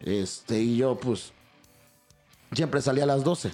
[0.00, 1.34] Este, y yo pues
[2.52, 3.52] siempre salía a las 12.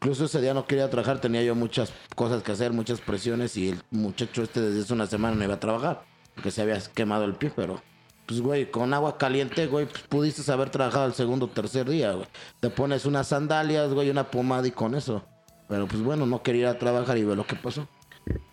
[0.00, 3.68] Incluso ese día no quería trabajar, tenía yo muchas cosas que hacer, muchas presiones y
[3.68, 6.02] el muchacho este desde hace una semana no iba a trabajar
[6.34, 7.80] porque se había quemado el pie, pero
[8.26, 12.14] pues güey, con agua caliente, güey, pues pudiste haber trabajado el segundo o tercer día,
[12.14, 12.26] güey.
[12.58, 15.22] Te pones unas sandalias, güey, una pomada y con eso.
[15.68, 17.86] Pero pues bueno, no quería ir a trabajar y ve lo que pasó.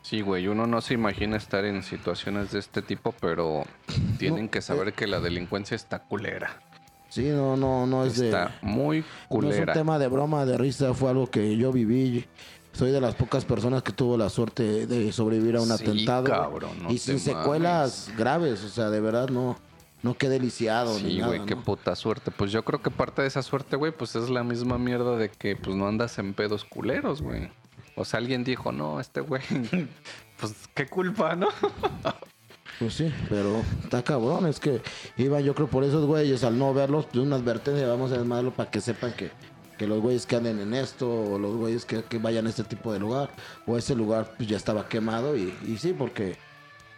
[0.02, 3.64] Sí, güey, uno no se imagina estar en situaciones de este tipo, pero
[4.18, 6.62] tienen No, que saber que la delincuencia está culera.
[7.10, 8.28] Sí, no, no, no es de...
[8.28, 9.74] Está muy No es culera.
[9.74, 12.26] un tema de broma, de risa, fue algo que yo viví.
[12.72, 16.26] Soy de las pocas personas que tuvo la suerte de sobrevivir a un Sí, atentado.
[16.26, 19.58] cabrón, no y sin secuelas graves, o sea, de verdad no,
[20.04, 21.28] no quedé lisiado ni Sí, nada.
[21.36, 21.64] güey, qué ¿no?
[21.64, 22.30] puta suerte.
[22.30, 25.30] Pues yo creo que parte de esa suerte, güey, pues es la misma mierda de
[25.30, 27.50] que pues no andas en pedos culeros, güey.
[28.00, 29.42] O sea, alguien dijo, no, este güey,
[30.40, 31.50] pues qué culpa, ¿no?
[32.80, 34.82] Pues sí, pero está cabrón, es que
[35.18, 38.52] iban yo creo por esos güeyes, al no verlos, pues una advertencia, vamos a desmadarlo
[38.52, 39.32] para que sepan que,
[39.78, 42.94] que los güeyes que anden en esto, o los güeyes que, vayan a este tipo
[42.94, 43.32] de lugar,
[43.68, 46.38] o ese lugar pues ya estaba quemado, y, sí, porque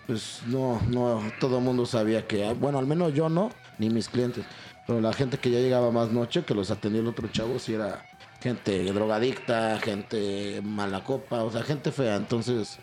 [0.05, 3.49] pues no, no, todo el mundo sabía que, bueno, al menos yo no,
[3.79, 4.45] ni mis clientes,
[4.85, 7.73] pero la gente que ya llegaba más noche, que los atendió el otro chavo, sí
[7.73, 8.05] era
[8.41, 12.79] gente drogadicta, gente mala copa, o sea, gente fea, entonces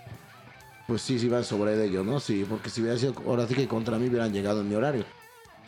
[0.86, 2.18] pues sí, sí iban sobre de ellos, ¿no?
[2.20, 5.04] Sí, porque si hubiera sido, ahora sí que contra mí hubieran llegado en mi horario.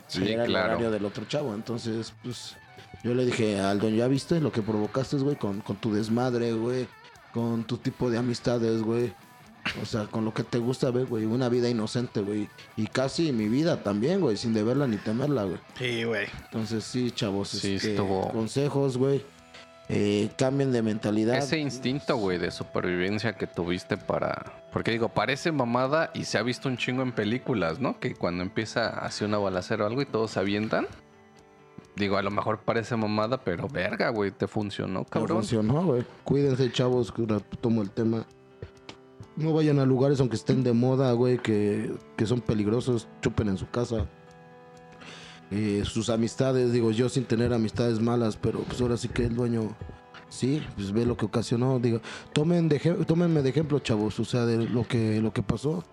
[0.06, 0.68] Sí, Y era el claro.
[0.70, 1.52] horario del otro chavo.
[1.54, 2.56] Entonces, pues,
[3.04, 5.36] yo le dije al don, ¿ya viste lo que provocaste, güey?
[5.36, 6.88] Con, con tu desmadre, güey.
[7.34, 9.12] Con tu tipo de amistades, güey.
[9.82, 11.26] O sea, con lo que te gusta ver, güey.
[11.26, 12.48] Una vida inocente, güey.
[12.78, 14.36] Y casi mi vida también, güey.
[14.38, 15.58] Sin deberla ni temerla, güey.
[15.78, 16.26] Sí, güey.
[16.46, 17.50] Entonces, sí, chavos.
[17.50, 19.22] Sí, este, estuvo- Consejos, güey.
[19.92, 21.36] Eh, cambien de mentalidad.
[21.36, 24.62] Ese instinto, güey, de supervivencia que tuviste para...
[24.72, 27.98] Porque digo, parece mamada y se ha visto un chingo en películas, ¿no?
[27.98, 30.86] Que cuando empieza así una balacera o algo y todos se avientan.
[31.96, 35.38] Digo, a lo mejor parece mamada, pero verga, güey, te funcionó, cabrón.
[35.38, 36.04] funcionó, güey.
[36.22, 37.26] Cuídense, chavos, que
[37.60, 38.24] tomo el tema.
[39.34, 43.08] No vayan a lugares aunque estén de moda, güey, que, que son peligrosos.
[43.22, 44.06] Chupen en su casa.
[45.50, 49.34] Eh, sus amistades, digo, yo sin tener amistades malas, pero pues ahora sí que el
[49.34, 49.74] dueño,
[50.28, 51.78] sí, pues ve lo que ocasionó.
[51.80, 52.00] Digo,
[52.32, 55.84] tomen de, tómenme de ejemplo, chavos, o sea, de lo que, lo que pasó.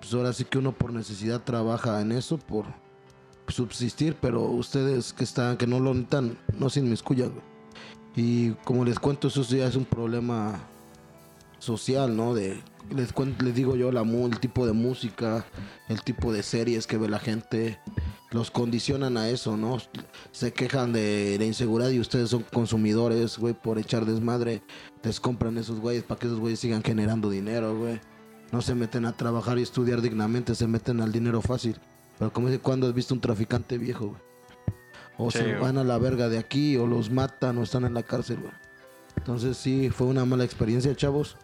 [0.00, 2.66] Pues ahora sí que uno por necesidad trabaja en eso, por
[3.48, 7.32] subsistir, pero ustedes que están, que no lo necesitan, no se inmiscuyan.
[8.16, 10.58] Y como les cuento, eso ya es un problema
[11.58, 12.34] social, ¿no?
[12.34, 12.60] De,
[12.94, 15.44] les, les digo yo, la, el tipo de música,
[15.88, 17.78] el tipo de series que ve la gente,
[18.30, 19.78] los condicionan a eso, ¿no?
[20.32, 24.62] Se quejan de la inseguridad y ustedes son consumidores, güey, por echar desmadre.
[25.02, 28.00] Les compran esos güeyes para que esos güeyes sigan generando dinero, güey.
[28.52, 31.76] No se meten a trabajar y estudiar dignamente, se meten al dinero fácil.
[32.18, 34.20] Pero como dice, ¿cuándo has visto un traficante viejo, güey?
[35.18, 35.60] O Sí, se güey.
[35.60, 38.52] van a la verga de aquí, o los matan, o están en la cárcel, güey.
[39.16, 41.36] Entonces sí, fue una mala experiencia, chavos.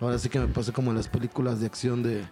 [0.00, 2.24] Ahora sí que me pasé como en las películas de acción de...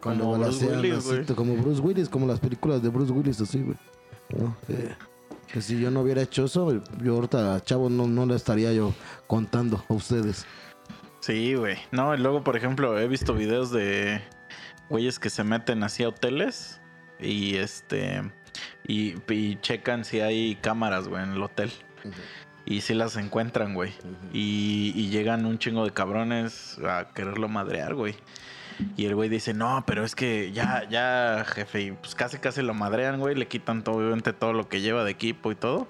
[0.00, 1.34] Como Bruce Willis, así.
[1.34, 3.76] Como Bruce Willis, como las películas de Bruce Willis, así, güey.
[4.30, 4.56] ¿No?
[4.66, 4.94] Que,
[5.52, 8.94] que si yo no hubiera hecho eso, yo ahorita, chavos, no, no le estaría yo
[9.26, 10.46] contando a ustedes.
[11.20, 11.76] Sí, güey.
[11.92, 14.22] No, y luego, por ejemplo, he visto videos de
[14.88, 16.80] güeyes que se meten así a hoteles
[17.18, 18.22] y este
[18.86, 21.70] y, y checan si hay cámaras, güey, en el hotel.
[22.66, 23.92] Y si las encuentran, güey.
[24.32, 28.14] Y, y llegan un chingo de cabrones a quererlo madrear, güey.
[28.96, 32.62] Y el güey dice, no, pero es que ya, ya, jefe, y pues casi casi
[32.62, 35.86] lo madrean, güey, le quitan todo, obviamente todo lo que lleva de equipo y todo.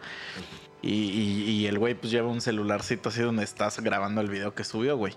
[0.83, 4.55] Y, y- y el güey pues lleva un celularcito así donde estás grabando el video
[4.55, 5.15] que subió, güey.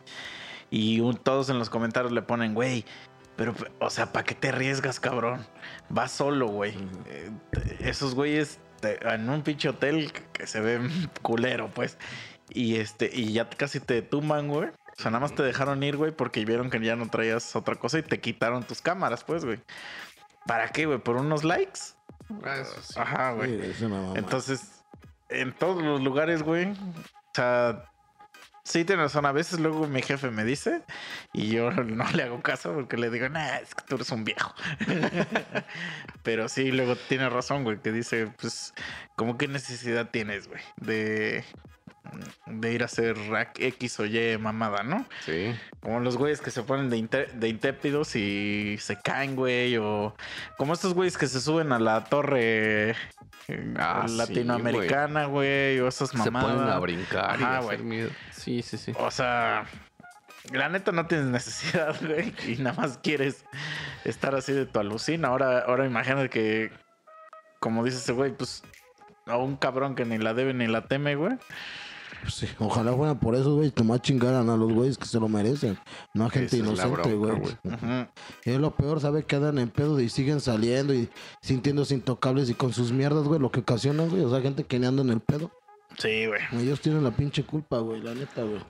[0.70, 2.86] Y un- todos en los comentarios le ponen, güey,
[3.38, 5.44] pero, o sea, ¿para qué te arriesgas, cabrón?
[5.90, 6.76] Vas solo, güey.
[7.08, 7.32] Eh,
[7.80, 10.80] esos güeyes en un pinche hotel que, se ve
[11.22, 11.98] culero, pues.
[12.50, 14.70] Y este, y ya casi te tumban, güey.
[14.70, 17.76] O sea, nada más te dejaron ir, güey, porque vieron que ya no traías otra
[17.76, 19.60] cosa y te quitaron tus cámaras, pues, güey.
[20.46, 21.00] ¿Para qué, güey?
[21.00, 21.80] ¿Por unos likes?
[22.44, 22.94] Ah, eso sí.
[22.98, 23.74] Ajá, güey.
[23.74, 23.86] Sí.
[24.16, 24.84] Entonces,
[25.30, 26.72] en todos los lugares, güey.
[26.72, 27.86] O sea,
[28.64, 29.26] sí tienes razón.
[29.26, 30.82] A veces luego mi jefe me dice
[31.34, 34.24] y yo no le hago caso porque le digo, nah, es que tú eres un
[34.24, 34.54] viejo.
[36.24, 38.74] Pero sí, luego tiene razón, güey, que dice, pues,
[39.16, 41.44] como qué necesidad tienes, güey, de,
[42.46, 45.06] de ir a hacer rack X o Y mamada, ¿no?
[45.26, 45.54] Sí.
[45.82, 49.78] Como los güeyes que se ponen de, inte- de intépidos y se caen, güey.
[49.78, 50.16] O
[50.58, 52.96] como estos güeyes que se suben a la torre
[53.78, 55.80] Ah, latinoamericana, güey.
[55.80, 56.54] O esas Se mamadas.
[56.54, 58.10] ponen a brincar y Ajá, a hacer miedo.
[58.32, 58.94] Sí, sí, sí.
[58.98, 59.66] O sea,
[60.52, 62.34] la neta no tienes necesidad, güey.
[62.48, 63.46] Y nada más quieres
[64.06, 65.30] estar así de tu alucina.
[65.30, 66.72] Ahora, ahora imagínate que,
[67.60, 68.64] como dice ese güey, pues
[69.26, 71.34] a un cabrón que ni la debe ni la teme, güey.
[72.24, 75.28] Pues sí, ojalá fuera por eso, güey, nomás chingaran a los güeyes que se lo
[75.28, 75.78] merecen.
[76.14, 77.34] No a gente Esa es inocente, güey.
[78.46, 79.26] Y es lo peor, ¿sabe?
[79.26, 81.10] Quedan en pedo y siguen saliendo y
[81.42, 84.24] sintiéndose intocables y con sus mierdas, güey, lo que ocasionan, güey.
[84.24, 85.52] O sea, gente que ni anda en el pedo.
[85.98, 86.40] Sí, güey.
[86.54, 88.62] Ellos tienen la pinche culpa, güey, la neta, güey.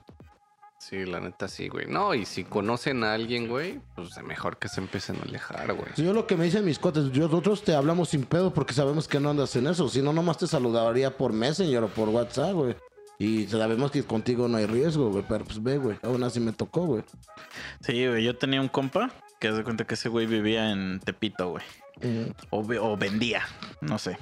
[0.80, 1.86] Sí, la neta sí, güey.
[1.86, 5.92] No, y si conocen a alguien, güey, pues mejor que se empiecen a alejar, güey.
[5.96, 9.20] Yo lo que me dicen mis cuates, nosotros te hablamos sin pedo porque sabemos que
[9.20, 9.88] no andas en eso.
[9.88, 12.76] Si no, nomás te saludaría por Messenger o por WhatsApp, güey.
[13.18, 15.24] Y sabemos que contigo no hay riesgo, güey.
[15.28, 15.98] Pero pues ve, güey.
[16.02, 17.04] Aún así me tocó, güey.
[17.80, 18.24] Sí, güey.
[18.24, 19.10] Yo tenía un compa
[19.40, 21.64] que de cuenta que ese güey vivía en Tepito, güey.
[22.02, 23.42] Mm, O, o vendía,
[23.80, 24.18] no sé.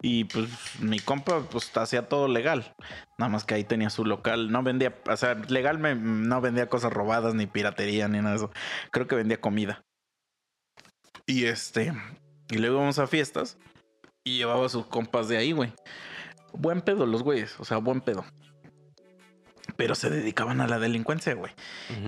[0.00, 0.48] Y pues
[0.80, 2.74] mi compa pues hacía todo legal.
[3.18, 4.50] Nada más que ahí tenía su local.
[4.50, 8.36] No vendía, o sea, legal me- no vendía cosas robadas, ni piratería, ni nada de
[8.36, 8.50] eso.
[8.90, 9.84] Creo que vendía comida.
[11.26, 11.92] Y este,
[12.50, 13.58] y luego íbamos a fiestas
[14.24, 15.72] y llevaba a sus compas de ahí, güey.
[16.52, 18.24] Buen pedo los güeyes, o sea, buen pedo.
[19.76, 21.52] Pero se dedicaban a la delincuencia, güey.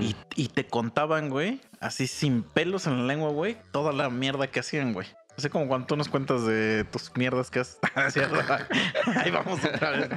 [0.00, 4.46] Y, y te contaban, güey, así sin pelos en la lengua, güey, toda la mierda
[4.46, 5.06] que hacían, güey.
[5.38, 7.78] Así como cuando tú nos cuentas de tus mierdas que has...
[7.94, 10.08] Ahí vamos otra vez.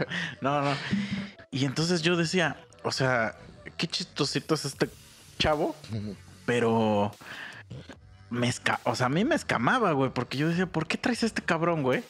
[0.41, 0.73] No, no.
[1.51, 3.35] Y entonces yo decía, o sea,
[3.77, 4.89] qué chistosito es este
[5.37, 5.75] chavo,
[6.45, 7.11] pero...
[8.31, 11.21] Me esca o sea, a mí me escamaba, güey, porque yo decía, ¿por qué traes
[11.21, 12.01] a este cabrón, güey?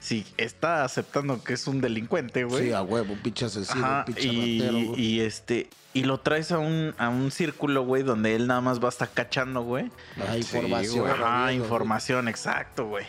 [0.00, 2.68] Si está aceptando que es un delincuente, güey.
[2.68, 6.58] Sí, a huevo, pinche asesino, Ajá, pinche y, ratero, y este y lo traes a
[6.58, 9.90] un, a un círculo, güey, donde él nada más va a estar cachando, güey.
[10.14, 11.00] Sí, información.
[11.00, 11.12] güey.
[11.12, 13.04] Ajá, información, exacto, güey.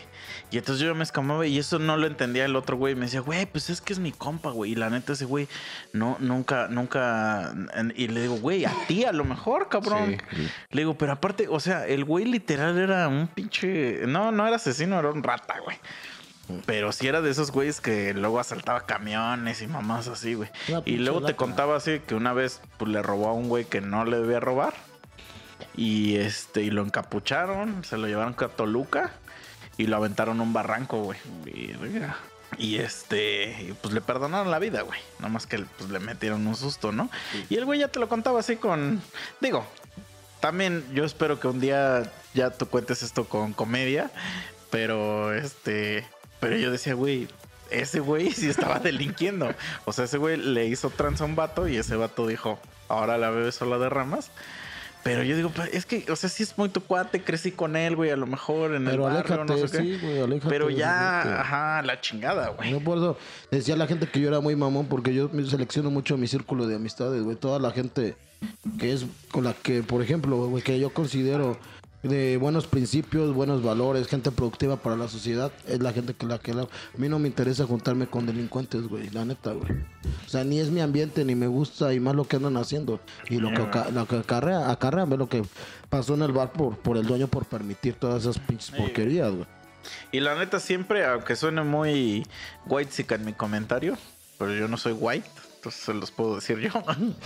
[0.50, 2.96] Y entonces yo me escamaba y eso no lo entendía el otro güey.
[2.96, 4.72] Me decía, güey, pues es que es mi compa, güey.
[4.72, 5.46] Y la neta, ese güey,
[5.92, 7.54] no, nunca, nunca.
[7.94, 10.20] Y le digo, güey, a ti a lo mejor, cabrón.
[10.32, 10.48] Sí.
[10.70, 14.00] Le digo, pero aparte, o sea, el güey literal era un pinche.
[14.08, 15.78] No, no era asesino, era un rata, güey.
[16.66, 20.50] Pero sí era de esos güeyes que luego asaltaba camiones y mamás así, güey.
[20.84, 21.36] Y luego te lata.
[21.36, 24.40] contaba así que una vez pues, le robó a un güey que no le debía
[24.40, 24.74] robar.
[25.76, 29.12] Y este, y lo encapucharon, se lo llevaron a Toluca
[29.76, 31.18] y lo aventaron a un barranco, güey.
[32.58, 35.00] Y este, pues le perdonaron la vida, güey.
[35.18, 37.08] Nada más que pues le metieron un susto, ¿no?
[37.48, 39.00] Y el güey ya te lo contaba así con.
[39.40, 39.64] Digo,
[40.40, 42.02] también yo espero que un día
[42.34, 44.10] ya tú cuentes esto con comedia.
[44.70, 46.06] Pero este.
[46.42, 47.26] Pero yo decía, güey,
[47.70, 49.48] ese güey sí estaba delinquiendo.
[49.86, 53.16] O sea, ese güey le hizo trans a un vato y ese vato dijo, ahora
[53.16, 54.30] la bebé sola de ramas.
[55.04, 57.74] Pero yo digo, "Pa- es que, o sea, sí es muy tu cuate, crecí con
[57.74, 59.82] él, güey, a lo mejor en Pero el barrio, aléjate, no sé qué.
[59.82, 60.48] sí, güey, aléjate.
[60.48, 62.70] Pero ya, ajá, la chingada, güey.
[62.70, 63.18] Yo por eso
[63.50, 66.66] decía la gente que yo era muy mamón porque yo me selecciono mucho mi círculo
[66.68, 67.36] de amistades, güey.
[67.36, 68.14] Toda la gente
[68.78, 71.58] que es con la que, por ejemplo, güey, que yo considero
[72.02, 76.38] de buenos principios, buenos valores, gente productiva para la sociedad, es la gente que la
[76.38, 79.70] que la- a mí no me interesa juntarme con delincuentes, güey, la neta, güey.
[80.26, 83.00] O sea, ni es mi ambiente, ni me gusta, y más lo que andan haciendo.
[83.30, 85.42] Y lo que, lo que acarrea, acarrea, ve lo que
[85.88, 89.46] pasó en el bar por, por el dueño por permitir todas esas pinches porquerías, güey.
[90.12, 92.26] Y la neta siempre, aunque suene muy
[92.66, 93.96] white en mi comentario,
[94.38, 95.28] pero yo no soy white.
[95.62, 96.70] Entonces se los puedo decir yo.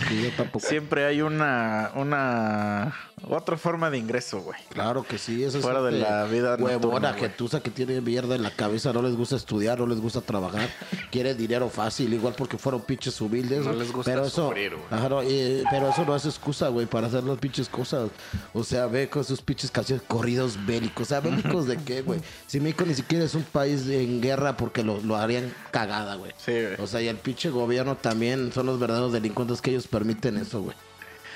[0.07, 0.63] Sí, yo tampoco.
[0.63, 2.95] Siempre hay una, una,
[3.27, 4.59] otra forma de ingreso, güey.
[4.69, 8.51] Claro que sí, eso Fuera de la vida huevona, gentuza que tiene mierda en la
[8.51, 10.69] cabeza, no les gusta estudiar, no les gusta trabajar,
[11.11, 13.65] quiere dinero fácil, igual porque fueron pinches humildes.
[13.65, 14.85] No les gusta pero eso, sufrir, güey.
[14.91, 18.11] Ajá, no, y- pero eso no es excusa, güey, para hacer las pinches cosas.
[18.53, 21.07] O sea, ve con sus pinches canciones, corridos bélicos.
[21.07, 22.19] O sea, bélicos de qué, güey.
[22.45, 26.33] Si México ni siquiera es un país en guerra porque lo, lo harían cagada, güey.
[26.37, 26.75] Sí, güey.
[26.77, 30.61] O sea, y el pinche gobierno también son los verdaderos delincuentes que ellos permiten eso,
[30.61, 30.75] güey.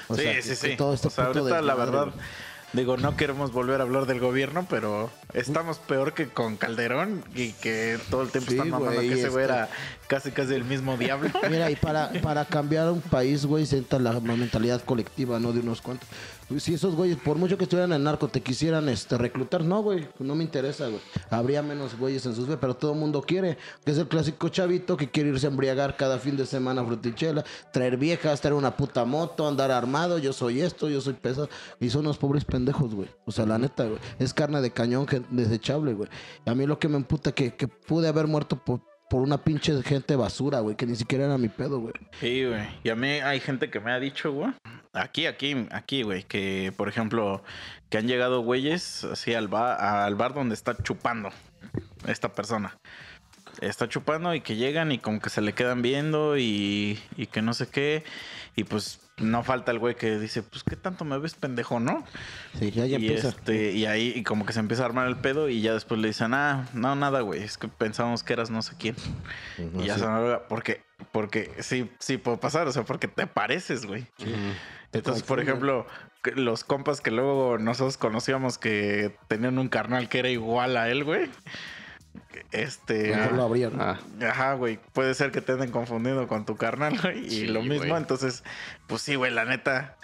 [0.08, 0.76] O sí, sea, sí, sí.
[0.78, 2.08] Todo este o sea, ahorita la verdad,
[2.74, 7.52] digo, no queremos volver a hablar del gobierno, pero estamos peor que con Calderón y
[7.54, 9.70] que todo el tiempo Sí, están mamando güey, que ese güey este- era
[10.08, 11.30] casi casi el mismo diablo.
[11.50, 15.54] Mira, y para, para cambiar un país, güey, se entra la mentalidad colectiva, ¿no?
[15.54, 16.08] De unos cuantos.
[16.60, 20.08] Si esos güeyes, por mucho que estuvieran en narco, te quisieran este, reclutar, no, güey,
[20.20, 21.02] no me interesa, güey.
[21.30, 23.58] Habría menos güeyes en sus fe, pero todo el mundo quiere.
[23.86, 26.86] Que es el clásico chavito que quiere irse a embriagar cada fin de semana a
[26.86, 31.50] frutichela, traer viejas, traer una puta moto, andar armado, yo soy esto, yo soy pesado.
[31.80, 33.10] Y son unos pobres pendejos, güey.
[33.26, 34.00] O sea, la neta, güey.
[34.20, 36.10] Es carne de cañón desechable, güey.
[36.46, 39.82] A mí lo que me emputa que, que pude haber muerto por, por una pinche
[39.84, 41.94] gente basura, güey, que ni siquiera era mi pedo, güey.
[42.20, 42.62] Sí, güey.
[42.84, 44.52] Y a mí hay gente que me ha dicho, güey.
[44.94, 46.24] Aquí, aquí, aquí, güey.
[46.24, 47.44] Que, por ejemplo,
[47.90, 51.30] que han llegado güeyes así al bar, al bar donde está chupando
[52.08, 52.78] esta persona.
[53.62, 57.42] Está chupando y que llegan y como que se le quedan viendo y, y que
[57.42, 58.04] no sé qué.
[58.56, 62.04] Y pues no falta el güey que dice, pues qué tanto me ves pendejo, ¿no?
[62.60, 63.30] Sí, ya, ya y empieza.
[63.30, 66.00] este, y ahí y como que se empieza a armar el pedo y ya después
[66.00, 68.96] le dicen, ah, no, nada, güey, es que pensábamos que eras no sé quién.
[69.58, 70.02] Y ya sí.
[70.02, 70.82] se me olvida, porque,
[71.12, 74.08] porque sí, sí puede pasar, o sea, porque te pareces, güey.
[74.94, 75.88] Entonces, por ejemplo,
[76.36, 81.04] los compas que luego nosotros conocíamos que tenían un carnal que era igual a él,
[81.04, 81.30] güey.
[82.52, 83.16] Este.
[83.16, 83.74] Mejor lo abrían.
[83.80, 84.00] Ah,
[84.30, 84.80] Ajá, güey.
[84.94, 87.26] Puede ser que te anden confundido con tu carnal, güey.
[87.26, 88.02] Y Sí, lo mismo, güey.
[88.02, 88.44] entonces,
[88.88, 89.96] pues sí, güey, la neta.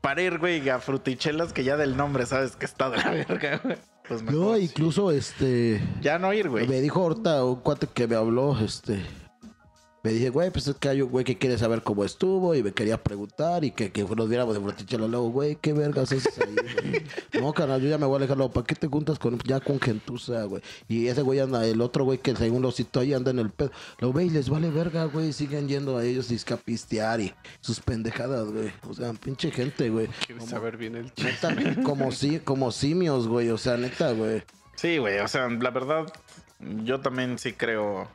[0.00, 3.60] Para ir, güey, a frutichelas que ya del nombre sabes que está de la verga,
[3.62, 3.76] güey.
[4.08, 4.64] Pues mejor No, sí.
[4.64, 5.80] incluso este.
[6.00, 6.66] Ya no ir, güey.
[6.66, 9.02] Me dijo ahorita un cuate que me habló, este.
[10.02, 12.62] Me dije, güey, pues es que hay un güey que quiere saber cómo estuvo y
[12.62, 15.06] me quería preguntar y que, que nos viéramos de frutichela.
[15.06, 16.20] Luego, güey, ¿qué vergas ahí?
[16.36, 17.04] güey?
[17.42, 18.38] no, canal, yo ya me voy a alejar.
[18.38, 20.62] Luego, ¿Para qué te juntas con, ya con gentuza, güey?
[20.88, 23.50] Y ese güey anda, el otro güey que según lo citó ahí anda en el
[23.50, 23.72] pedo.
[23.98, 25.34] Lo ve y les vale verga, güey.
[25.34, 28.72] Siguen yendo a ellos y a pistear y sus pendejadas, güey.
[28.88, 30.06] O sea, pinche gente, güey.
[30.26, 31.54] ¿Quieres saber bien el chiste?
[31.54, 33.50] Neta, como, si, como simios, güey.
[33.50, 34.42] O sea, neta, güey.
[34.76, 36.10] Sí, güey, o sea, la verdad,
[36.84, 38.08] yo también sí creo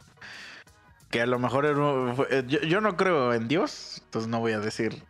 [1.10, 1.78] que a lo mejor era
[2.30, 5.04] eh, yo, yo no creo en Dios, entonces no voy a decir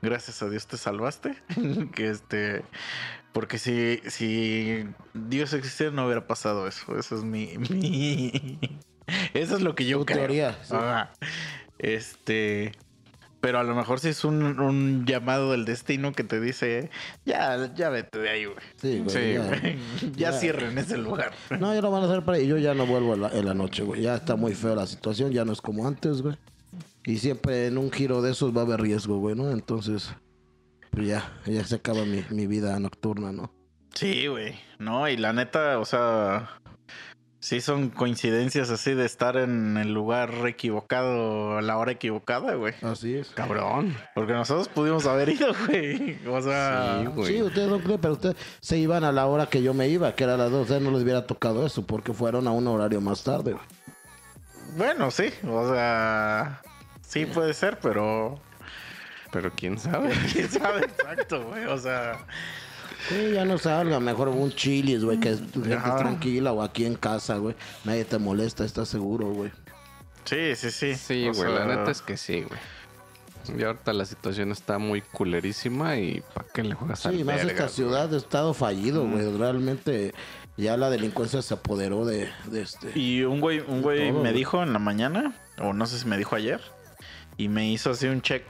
[0.00, 1.36] gracias a Dios te salvaste,
[1.94, 2.64] que este,
[3.32, 8.58] porque si, si Dios existiera no hubiera pasado eso, eso es mi, mi
[9.34, 10.18] eso es lo que yo Tu creo.
[10.20, 10.74] teoría, sí.
[10.74, 11.12] Ajá.
[11.78, 12.72] Este,
[13.42, 16.90] pero a lo mejor sí es un, un llamado del destino que te dice,
[17.26, 18.56] ya, ya vete de ahí, güey.
[18.76, 19.10] Sí, güey.
[19.10, 20.10] Sí, ya.
[20.16, 20.32] ya Ya.
[20.32, 21.32] cierren ese lugar.
[21.58, 23.44] No, ya lo van a hacer para y yo ya no vuelvo en la, en
[23.44, 24.00] la noche, güey.
[24.02, 26.36] Ya está muy fea la situación, ya no es como antes, güey.
[27.04, 29.50] Y siempre en un giro de esos va a haber riesgo, güey, ¿no?
[29.50, 30.14] Entonces,
[30.92, 33.52] pues ya, ya se acaba mi, mi vida nocturna, ¿no?
[33.92, 34.54] Sí, güey.
[34.78, 36.48] No, y la neta, o sea,
[37.42, 42.72] sí son coincidencias así de estar en el lugar equivocado a la hora equivocada, güey.
[42.82, 43.28] Así es.
[43.30, 43.94] Cabrón.
[44.14, 46.18] Porque nosotros pudimos haber ido, güey.
[46.28, 47.26] O sea, Sí, güey.
[47.34, 50.14] Sí, ustedes no creen, pero ustedes se iban a la hora que yo me iba,
[50.14, 50.62] que era a las dos.
[50.62, 53.64] Ustedes no les hubiera tocado eso porque fueron a un horario más tarde, güey.
[54.76, 55.30] bueno, sí.
[55.48, 56.62] O sea,
[57.06, 58.38] sí puede ser, pero
[59.32, 60.12] Pero quién sabe.
[60.32, 61.64] quién sabe exacto, güey.
[61.64, 62.18] O sea,
[63.08, 65.66] Sí, ya no salga, mejor un chilis, güey, que es gente
[65.98, 67.54] tranquila o aquí en casa, güey.
[67.84, 69.50] Nadie te molesta, estás seguro, güey.
[70.24, 70.94] sí, sí, sí.
[70.94, 72.60] Sí, güey, la neta es que sí, güey.
[73.58, 77.36] Y ahorita la situación está muy culerísima y ¿para qué le juegas al Sí, más
[77.38, 77.74] verga, esta güey?
[77.74, 79.36] ciudad de estado fallido, güey.
[79.36, 80.14] Realmente
[80.56, 82.96] ya la delincuencia se apoderó de, de este.
[82.96, 84.32] Y un güey, un güey Todo, me güey.
[84.34, 86.60] dijo en la mañana, o no sé si me dijo ayer,
[87.36, 88.44] y me hizo así un check.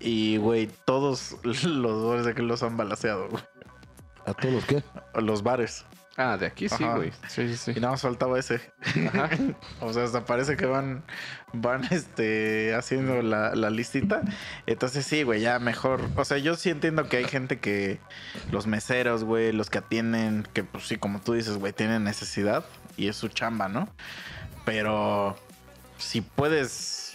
[0.00, 3.42] Y, güey, todos los bares de aquí los han balaseado, güey.
[4.26, 4.82] ¿A todos los qué?
[5.14, 5.84] Los bares.
[6.16, 6.96] Ah, de aquí sí, Ajá.
[6.96, 7.12] güey.
[7.28, 7.72] Sí, sí, sí.
[7.76, 8.60] Y nada más faltaba ese.
[9.08, 9.30] Ajá.
[9.80, 11.02] O sea, hasta parece que van,
[11.54, 14.20] van este, haciendo la, la listita.
[14.66, 16.02] Entonces sí, güey, ya mejor.
[16.16, 18.00] O sea, yo sí entiendo que hay gente que
[18.50, 22.64] los meseros, güey, los que atienden, que pues sí, como tú dices, güey, tienen necesidad
[22.98, 23.88] y es su chamba, ¿no?
[24.66, 25.36] Pero
[25.96, 27.09] si puedes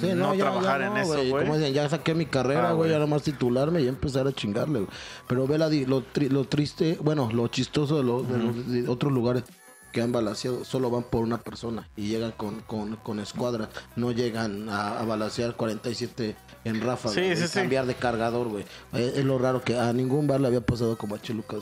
[0.00, 1.58] Sí, no, ya- trabajar ya en eso, Como güey.
[1.58, 2.90] dicen, ya saqué mi carrera, Ah, güey, güey.
[2.90, 4.90] ya nomás titularme y empezar a chingarle, güey.
[5.26, 8.88] Pero ve la, lo, tri- lo triste, bueno, lo chistoso de, lo- de los de
[8.88, 9.44] otros lugares.
[9.92, 13.70] que han balaseado solo van por una persona y llegan con, con, con escuadra.
[13.94, 17.14] No llegan a, a balasear 47 en ráfaga.
[17.14, 17.54] Sí, güey, sí, sí.
[17.60, 18.66] cambiar de cargador, güey.
[18.92, 21.60] Es lo raro que a ningún bar le había pasado como a Chilucas.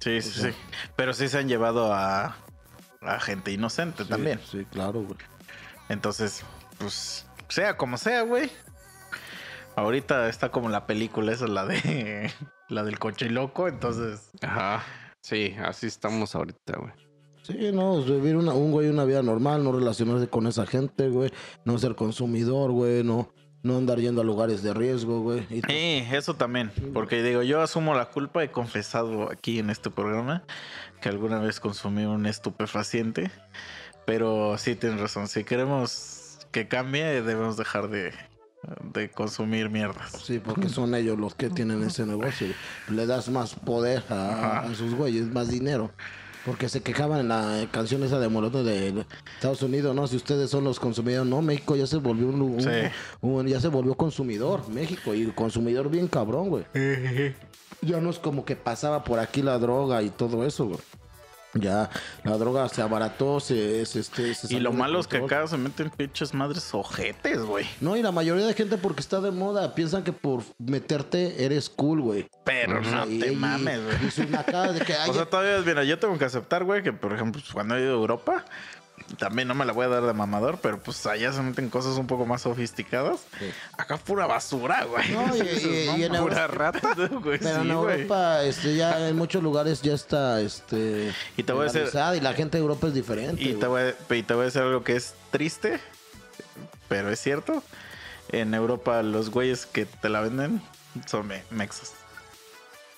[0.00, 0.20] güey.
[0.20, 0.48] Sí, sí, sí.
[0.96, 2.36] Pero sí se han llevado a,
[3.00, 4.40] a gente inocente también.
[4.50, 5.18] Sí, claro, güey.
[5.88, 6.42] Entonces,
[6.78, 8.50] pues, sea como sea, güey.
[9.76, 12.30] Ahorita está como la película esa, la de
[12.68, 14.30] la del coche loco, entonces.
[14.42, 14.82] Ajá.
[15.20, 16.92] Sí, así estamos ahorita, güey.
[17.42, 21.30] Sí, no, vivir una, un güey una vida normal, no relacionarse con esa gente, güey,
[21.64, 25.46] no ser consumidor, güey, no, no andar yendo a lugares de riesgo, güey.
[25.48, 26.72] Sí, eso también.
[26.92, 28.42] Porque digo, yo asumo la culpa.
[28.42, 30.44] He confesado aquí en este programa
[31.00, 33.30] que alguna vez consumí un estupefaciente.
[34.04, 35.28] Pero sí tienes razón.
[35.28, 36.21] Si queremos
[36.52, 38.12] que cambie, debemos dejar de,
[38.94, 40.12] de consumir mierdas.
[40.22, 42.48] Sí, porque son ellos los que tienen ese negocio.
[42.88, 45.90] Le das más poder a, a sus güeyes, más dinero.
[46.44, 49.04] Porque se quejaban en la canción esa de Molotov de
[49.36, 50.08] Estados Unidos, ¿no?
[50.08, 52.68] Si ustedes son los consumidores, no, México ya se volvió un, un- Sí.
[53.20, 56.64] un- ya se volvió consumidor, México, y consumidor bien cabrón, güey.
[57.80, 60.80] Ya no es como que pasaba por aquí la droga y todo eso, güey.
[61.54, 61.90] Ya
[62.24, 65.90] la droga se abarató, se, se, se Y lo malo es que acá se meten
[65.90, 67.66] pinches madres ojetes, güey.
[67.80, 71.68] No, y la mayoría de gente porque está de moda piensan que por meterte eres
[71.68, 72.28] cool, güey.
[72.44, 73.96] Pero O sea, no te y- mames, güey.
[73.96, 77.42] Y de que O sea, todavía, mira, yo tengo que aceptar, güey, que por ejemplo,
[77.52, 78.44] cuando he ido a Europa,
[79.18, 81.96] también no me la voy a dar de mamador, pero pues allá se meten cosas
[81.98, 83.20] un poco más sofisticadas.
[83.38, 83.46] Sí.
[83.76, 85.10] Acá pura basura, güey.
[85.10, 85.40] No, y-
[85.96, 87.38] y- y en pura Europa- rata, güey.
[87.38, 87.94] pero en güey.
[88.00, 92.20] Europa, este, ya en muchos lugares ya está, este, Y te voy a decir- y
[92.20, 93.42] la gente de Europa es diferente.
[93.42, 95.80] Y te, voy a, y te voy a decir algo que es triste,
[96.88, 97.62] pero es cierto.
[98.30, 100.62] En Europa los güeyes que te la venden
[101.06, 101.92] son me- mexas.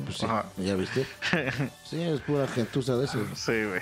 [0.05, 0.45] Pues sí, Ajá.
[0.59, 1.07] ya viste.
[1.89, 3.19] Sí, es pura gentuza de eso.
[3.35, 3.81] Sí, güey.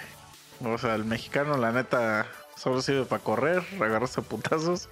[0.65, 2.27] O sea, el mexicano, la neta,
[2.57, 4.89] solo sirve para correr, agarrarse a putazos.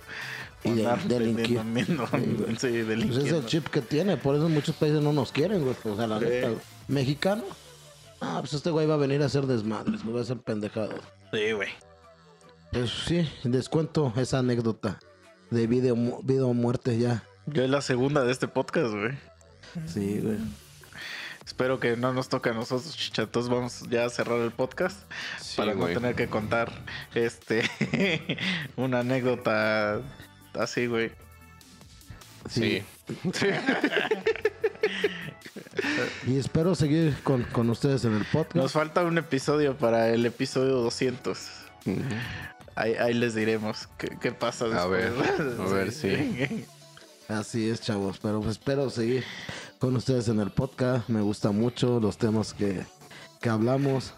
[0.62, 1.58] Y de- delinquir.
[1.58, 2.56] vendiendo- güey.
[2.58, 5.74] Sí, Pues es el chip que tiene, por eso muchos países no nos quieren, güey.
[5.84, 6.24] O sea, la Sí.
[6.26, 6.60] neta, güey.
[6.88, 7.44] ¿Mexicano?
[8.20, 11.00] Ah, pues este güey va a venir a hacer desmadres, no va a hacer pendejadas.
[11.32, 11.68] Sí, güey.
[12.72, 14.98] Pues sí, descuento esa anécdota
[15.50, 17.24] de video, mu- vida o muerte ya.
[17.46, 19.12] Yo es la segunda de este podcast, güey.
[19.86, 20.36] Sí, güey.
[21.50, 23.48] Espero que no nos toque a nosotros, chichatos.
[23.48, 25.00] Vamos ya a cerrar el podcast
[25.40, 25.92] Sí, para güey.
[25.94, 26.70] no tener que contar
[27.12, 27.64] este
[28.76, 30.00] una anécdota
[30.54, 31.10] así, güey.
[32.48, 32.84] Sí.
[36.28, 38.54] Y espero seguir con, con ustedes en el podcast.
[38.54, 41.38] Nos falta un episodio para el episodio 200.
[41.84, 42.00] Ujú.
[42.76, 44.84] Ahí, ahí les diremos qué, qué pasa después.
[44.84, 45.12] A ver,
[45.60, 46.64] a ver, sí.
[47.28, 48.20] Así es, chavos.
[48.22, 49.24] Pero espero seguir
[49.80, 51.08] con ustedes en el podcast.
[51.08, 52.84] Me gusta mucho los temas que,
[53.40, 54.12] que hablamos.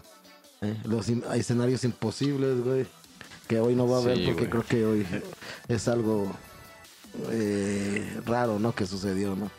[0.61, 2.85] eh, Los escenarios imposibles, güey.
[3.47, 4.49] Que hoy no va a haber Sí, porque güey.
[4.51, 5.07] creo que hoy
[5.67, 6.31] es algo
[7.31, 8.73] eh, raro, ¿no?
[8.73, 9.49] Que sucedió, ¿no?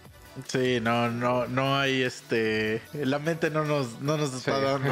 [0.48, 2.82] Sí, no, no, no hay este.
[2.92, 4.64] La mente no nos, no nos está Sí.
[4.64, 4.88] dando.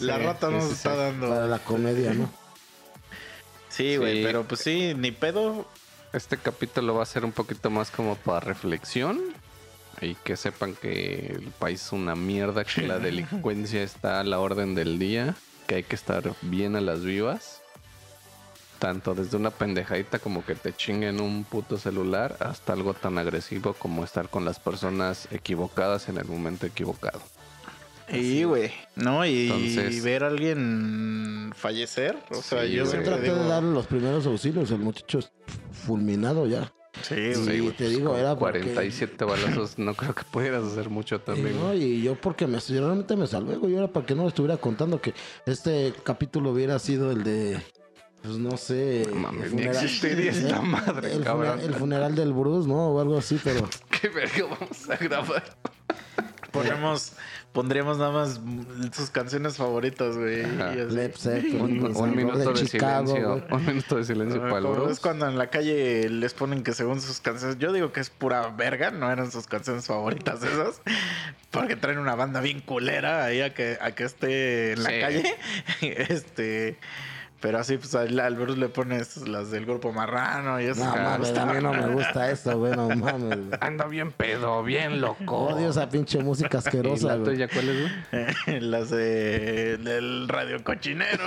[0.00, 1.28] La Sí, rata no sí, nos sí, está dando.
[1.30, 2.30] Para la comedia, ¿no?
[3.68, 4.22] Sí, güey, Sí.
[4.24, 5.66] pero pues sí, ni pedo.
[6.12, 9.20] Este capítulo va a ser un poquito más como para reflexión.
[10.00, 14.38] Y que sepan que el país es una mierda, que la delincuencia está a la
[14.40, 15.34] orden del día,
[15.66, 17.60] que hay que estar bien a las vivas.
[18.78, 23.72] Tanto desde una pendejadita como que te chinguen un puto celular hasta algo tan agresivo
[23.72, 27.22] como estar con las personas equivocadas en el momento equivocado.
[28.12, 29.24] Y, güey, ¿no?
[29.24, 32.18] Y Entonces- ver a alguien fallecer.
[32.30, 33.36] O sea, Sí, yo siempre traté digo.
[33.36, 34.70] de darle los primeros auxilios.
[34.70, 35.32] El muchacho es
[35.72, 36.70] fulminado ya.
[37.02, 37.60] Sí, Sí, güey.
[37.72, 41.56] te pues, digo, era porque- 47 balazos, no creo que pudieras hacer mucho Y, también.
[41.58, 41.82] no, güey.
[41.82, 43.72] y yo porque me yo realmente me salvé, güey.
[43.72, 45.12] Yo era para que no me estuviera contando que
[45.46, 47.60] este capítulo hubiera sido el de.
[48.22, 49.06] Pues no sé.
[49.10, 51.46] No mames, el ni existiría esta madre, el, cabrón.
[51.58, 52.88] funeral, el funeral del Bruce, ¿no?
[52.88, 53.68] O algo así, pero.
[54.00, 55.42] ¿Qué verga vamos a grabar?
[56.52, 57.12] Ponemos,
[57.54, 58.40] pondríamos nada más
[58.92, 60.42] sus canciones favoritas, güey.
[60.42, 63.46] Un, minuto de Chicago, silencio.
[63.50, 66.72] Un minuto de silencio Ah, para el es cuando en la calle les ponen que
[66.74, 70.82] según sus canciones, yo digo que es pura verga, no eran sus canciones favoritas esas,
[71.52, 75.00] porque traen una banda bien culera ahí a que, a que esté en la Sí.
[75.00, 75.34] calle.
[75.80, 76.76] Este,
[77.44, 80.82] pero así pues al, al Bruce le pones las del grupo marrano y eso.
[80.82, 82.74] No mames, a mí no me gusta esto, güey.
[82.74, 83.58] No mames, güey.
[83.60, 85.48] Anda bien pedo, bien loco.
[85.48, 87.34] Odio esa pinche música ¿Y asquerosa, la güey.
[87.34, 88.60] tuya cuál es, güey?
[88.62, 91.22] las de, del radio cochinero.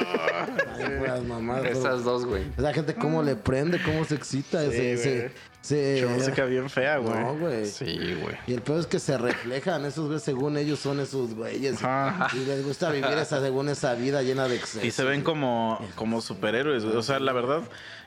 [0.80, 2.44] Ay, Esas dos, güey.
[2.57, 4.61] Esa gente cómo le prende, cómo se excita.
[4.61, 5.31] Sí, ese, ese-
[5.61, 6.01] Sí.
[6.07, 7.19] música bien fea, güey.
[7.19, 7.65] No, güey.
[7.65, 8.38] Sí, güey.
[8.47, 11.84] Y el peor es que se reflejan, esos güeyes, según ellos son esos güeyes.
[11.84, 12.29] Ajá.
[12.34, 14.85] Y les gusta vivir esa, según esa vida llena de excesos.
[14.85, 16.95] Y se ven como, como superhéroes, güey.
[16.95, 17.63] O sea, la verdad,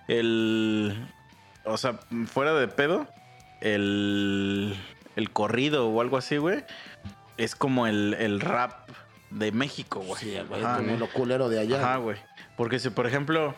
[0.09, 1.07] el.
[1.65, 3.07] O sea, fuera de pedo,
[3.61, 4.77] el.
[5.17, 6.65] El corrido o algo así, güey.
[7.37, 8.89] Es como el, el rap
[9.31, 10.21] de México, güey.
[10.21, 11.81] Sí, güey, Ajá, como lo culero de allá.
[11.81, 12.17] Ajá, güey.
[12.57, 13.55] Porque si, por ejemplo,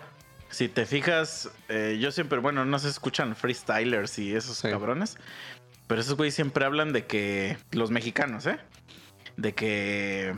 [0.52, 4.68] si te fijas, eh, yo siempre, bueno, no se escuchan freestylers y esos Sí.
[4.70, 5.16] cabrones,
[5.88, 8.58] pero esos güeyes siempre hablan de que, los mexicanos, ¿eh?
[9.36, 10.34] De que,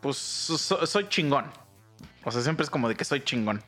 [0.00, 1.46] pues, so- soy chingón.
[2.24, 3.62] O sea, siempre es como de que soy chingón.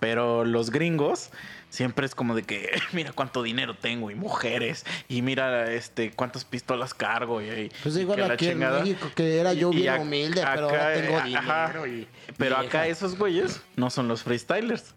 [0.00, 1.30] Pero los gringos
[1.70, 6.44] siempre es como de que mira cuánto dinero tengo y mujeres y mira este cuántas
[6.44, 8.80] pistolas cargo y, y- Pues igual la en chingada.
[8.80, 12.06] México, que era yo Y- y bien humilde, pero ahora tengo eh, dinero y
[12.36, 14.94] Pero acá esos güeyes no son los freestylers.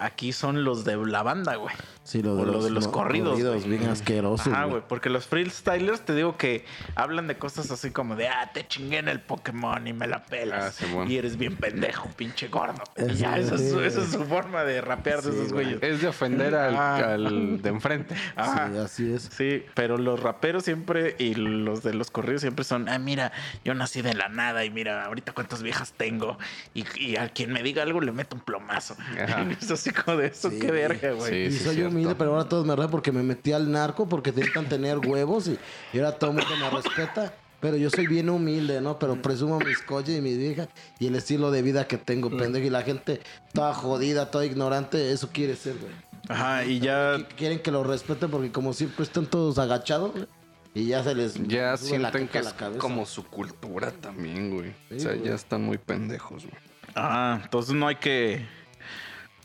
[0.00, 1.74] Aquí son los de la banda, güey.
[2.04, 3.62] Sí, lo o lo de los corridos, güey.
[3.78, 4.46] bien asquerosos.
[4.46, 4.82] Ajá, güey.
[4.88, 6.64] porque los freestylers te digo que
[6.94, 10.24] hablan de cosas así como de, ah, te chingué en el Pokémon y me la
[10.24, 10.80] pelas.
[10.82, 12.82] Ah, y eres bien pendejo, pinche gordo.
[12.96, 13.84] Y Eso ya, esa es, su- sí.
[13.84, 15.64] esa es su forma de rapear de Sí, esos güey.
[15.74, 15.82] güeyes.
[15.82, 16.96] Es de ofender al, Ah.
[17.14, 18.14] al de enfrente.
[18.36, 18.70] Ajá.
[18.72, 19.22] Sí, así es.
[19.36, 23.32] Sí, pero los raperos siempre y los de los corridos siempre son, ah, mira,
[23.64, 26.38] yo nací de la nada y mira, ahorita cuántas viejas tengo.
[26.72, 28.96] Y, y a quien me diga algo le meto un plomazo.
[29.22, 29.44] Ajá.
[29.60, 29.70] es
[30.16, 31.30] de eso, Sí, qué verga, güey.
[31.48, 31.90] Sí, y sí, soy cierto.
[31.94, 35.48] humilde, pero ahora todos me ríen porque me metí al narco, porque intentan tener huevos
[35.48, 35.58] y,
[35.92, 37.32] y ahora todo el mundo me respeta.
[37.60, 39.00] Pero yo soy bien humilde, ¿no?
[39.00, 40.68] Pero presumo mis coches y mis viejas
[41.00, 42.64] y el estilo de vida que tengo, pendejo.
[42.66, 43.20] Y la gente
[43.52, 45.92] toda jodida, toda ignorante, eso quiere ser, güey.
[46.28, 50.26] Ajá, y ya Qu- Quieren que los respeten porque como siempre están todos agachados, güey,
[50.74, 54.72] y ya se les Ya sienten que es como su cultura también, güey.
[54.90, 55.24] Sí, o sea, güey.
[55.28, 56.54] ya están muy pendejos, güey.
[56.94, 58.46] Ah, entonces no hay que.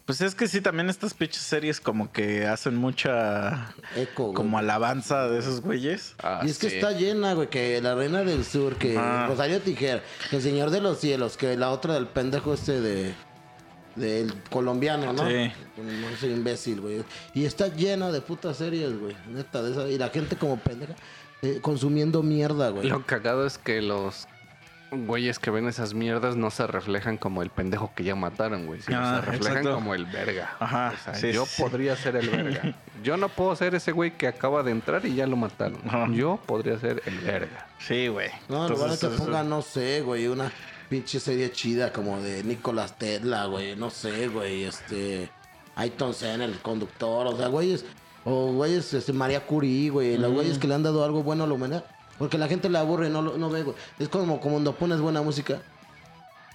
[0.05, 3.73] Pues es que sí, también estas pinches series como que hacen mucha.
[3.95, 4.33] Eco, güey.
[4.35, 6.15] como alabanza de esos güeyes.
[6.21, 9.27] Ah, Y es que está llena, güey, que la reina del sur, que Ah.
[9.29, 13.13] Rosario Tijera, que el señor de los cielos, que la otra del pendejo este de
[13.95, 15.27] del colombiano, ¿no?
[15.29, 15.51] Sí.
[15.77, 17.03] No soy imbécil, güey.
[17.35, 19.15] Y está llena de putas series, güey.
[19.29, 19.87] Neta, de esa.
[19.87, 20.95] Y la gente como pendeja
[21.43, 22.89] eh, consumiendo mierda, güey.
[22.89, 24.27] Lo cagado es que los
[24.93, 28.81] güeyes que ven esas mierdas no se reflejan como el pendejo que ya mataron, güey.
[28.81, 29.75] Sino Ah, se reflejan exacto.
[29.75, 30.55] como el verga.
[30.59, 31.61] Ajá, O sea, sí, yo sí.
[31.61, 32.75] podría ser el verga.
[33.03, 35.77] Yo no puedo ser ese güey que acaba de entrar y ya lo mataron.
[35.85, 36.07] Ajá.
[36.13, 37.67] Yo podría ser el verga.
[37.77, 38.29] Sí, güey.
[38.47, 40.49] No, en lugar Entonces, que ponga, no sé, güey, una
[40.87, 45.29] pinche serie chida como de Nicolás Tesla, güey, no sé, güey, este,
[45.75, 47.83] Ayton Senna, el conductor, o sea, güeyes,
[48.23, 51.47] o güeyes, este, María Curie, güey, los güeyes que le han dado algo bueno a
[51.47, 51.83] la humanidad,
[52.17, 55.21] porque la gente le aburre, no, lo- no ve, güey, es como, cuando pones buena
[55.21, 55.61] música.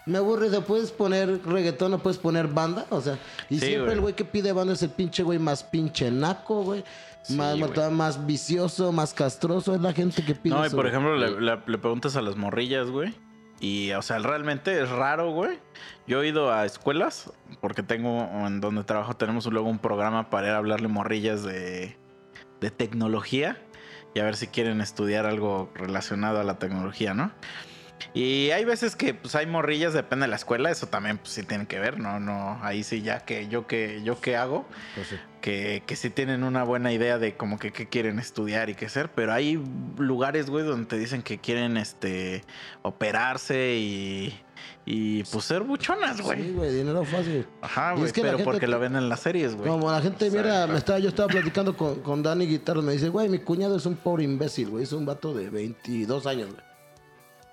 [0.07, 2.87] Me aburre, ¿te puedes poner reggaetón o puedes poner banda?
[2.89, 3.19] O sea,
[3.51, 3.93] y Sí, siempre güey.
[3.95, 6.83] el güey que pide banda es el pinche güey más pinche naco, güey.
[7.23, 7.91] Sí, más, güey.
[7.91, 11.61] más vicioso, más castroso, es la gente que pide No, y por ejemplo, le, le-
[11.67, 13.15] le preguntas a las morrillas, güey.
[13.61, 15.59] Y, o sea, realmente es raro, güey.
[16.07, 17.31] Yo he ido a escuelas,
[17.61, 21.99] porque tengo, en donde trabajo, tenemos luego un programa para ir a hablarle morrillas de,
[22.61, 23.61] de tecnología
[24.19, 27.31] y a ver si quieren estudiar algo relacionado a la tecnología, ¿no?
[28.15, 31.45] Y hay veces que pues hay morrillas, depende de la escuela, eso también pues sí
[31.45, 34.67] tiene que ver, no, no, ahí sí ya que yo que yo qué hago,
[34.97, 35.17] Pues sí.
[35.41, 38.87] que, que sí tienen una buena idea de como que qué quieren estudiar y qué
[38.87, 39.63] hacer, pero hay
[39.99, 42.45] lugares, güey, donde te dicen que quieren este
[42.83, 44.37] operarse y,
[44.87, 46.43] y pues ser buchonas, güey.
[46.43, 47.47] Sí, güey, dinero fácil.
[47.61, 49.69] Ajá, güey, es que pero porque te- lo ven en las series, güey.
[49.69, 50.73] Como la gente, mira, Exacto.
[50.73, 53.87] me estaba, yo estaba platicando con, con Dani Guitarro, me dice, güey, mi cuñado es
[53.87, 56.69] un pobre imbécil, güey, es un vato de 22 años, güey.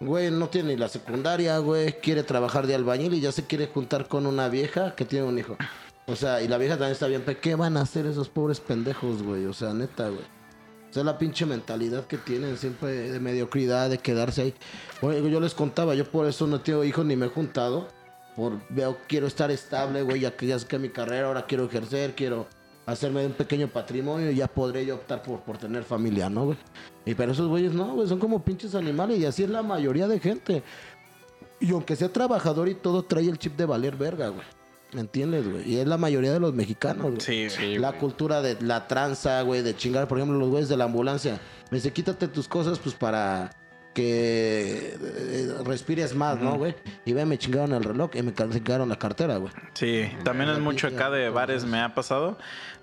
[0.01, 3.67] Güey, no tiene ni la secundaria, güey, quiere trabajar de albañil y ya se quiere
[3.67, 5.55] juntar con una vieja que tiene un hijo.
[6.07, 8.59] O sea, y la vieja también está bien, pero ¿qué van a hacer esos pobres
[8.59, 9.45] pendejos, güey?
[9.45, 10.34] O sea, neta, güey.
[10.95, 14.53] Sea, la pinche mentalidad que tienen siempre de mediocridad, de quedarse ahí.
[15.01, 17.89] Güey, yo les contaba, yo por eso no tengo hijos ni me he juntado.
[18.33, 22.15] Por, veo, quiero estar estable, güey, ya que ya saqué mi carrera, ahora quiero ejercer,
[22.15, 22.47] quiero
[22.85, 26.57] hacerme un pequeño patrimonio y ya podré yo optar por, por tener familia, ¿no, güey?
[27.05, 30.07] Y pero esos güeyes no, güey, son como pinches animales y así es la mayoría
[30.07, 30.63] de gente.
[31.59, 34.45] Y aunque sea trabajador y todo, trae el chip de valer verga, güey.
[34.95, 35.69] ¿Me entiendes, güey?
[35.69, 37.19] Y es la mayoría de los mexicanos, güey.
[37.19, 37.99] Sí, Sí, La güey.
[37.99, 41.39] cultura de la tranza, güey, de chingar, por ejemplo, los güeyes de la ambulancia.
[41.69, 43.49] Me dice, quítate tus cosas, pues para
[43.93, 46.75] que eh, respires más, ¿no, güey?
[47.05, 49.51] Y ve, me chingaron el reloj y me chingaron la cartera, güey.
[49.73, 52.37] Sí, también es mucho acá de bares me ha pasado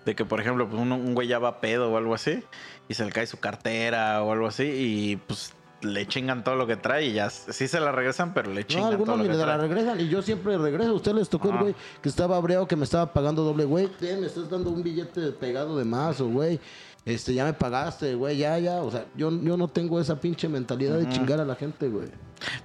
[0.04, 2.42] de que por ejemplo pues un, un güey ya va pedo o algo así
[2.88, 5.52] y se le cae su cartera o algo así y pues
[5.82, 8.66] le chingan todo lo que trae y ya sí se la regresan, pero le No,
[8.66, 10.90] chingan todo algunos ni la regresan y yo siempre regreso.
[10.90, 11.60] A usted les tocó el Ah.
[11.62, 13.90] güey que estaba breado, que me estaba pagando doble, güey.
[14.00, 16.60] Me estás dando un billete pegado de más, o güey.
[17.04, 18.80] Este, ya me pagaste, güey, ya, ya.
[18.82, 22.08] O sea, yo, yo no tengo esa pinche mentalidad de chingar a la gente, güey.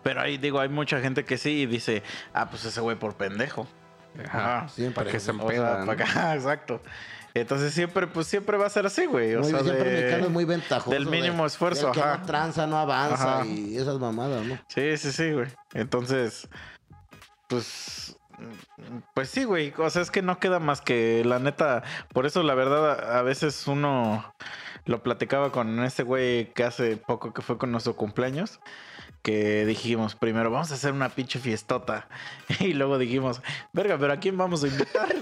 [0.03, 2.03] Pero ahí digo, hay mucha gente que sí y dice,
[2.33, 3.67] ah, pues ese güey por pendejo.
[4.25, 4.57] Ajá.
[4.59, 4.69] Ajá.
[4.69, 4.95] Siempre.
[5.03, 5.83] Para que se O sea,
[6.35, 6.81] exacto.
[7.39, 9.35] Entonces siempre, pues siempre va a ser así, güey.
[9.35, 10.89] O Muy- sea, siempre de- el mexicano es muy ventajoso.
[10.91, 12.17] del mínimo esfuerzo, El que ajá.
[12.19, 13.45] no tranza, no avanza Ajá.
[13.45, 14.59] y esas mamadas, ¿no?
[14.67, 15.47] Sí, sí, sí, güey.
[15.73, 16.47] Entonces,
[17.47, 18.17] pues,
[19.13, 19.73] pues sí, güey.
[19.77, 21.83] O sea, es que no queda más que la neta.
[22.13, 24.33] Por eso, la verdad, a veces uno
[24.85, 28.59] lo platicaba con este güey que hace poco que fue con nuestro cumpleaños.
[29.27, 32.07] Que dijimos, primero vamos a hacer una pinche fiestota.
[32.61, 33.41] Y luego dijimos,
[33.73, 35.09] verga, pero ¿a quién vamos a invitar?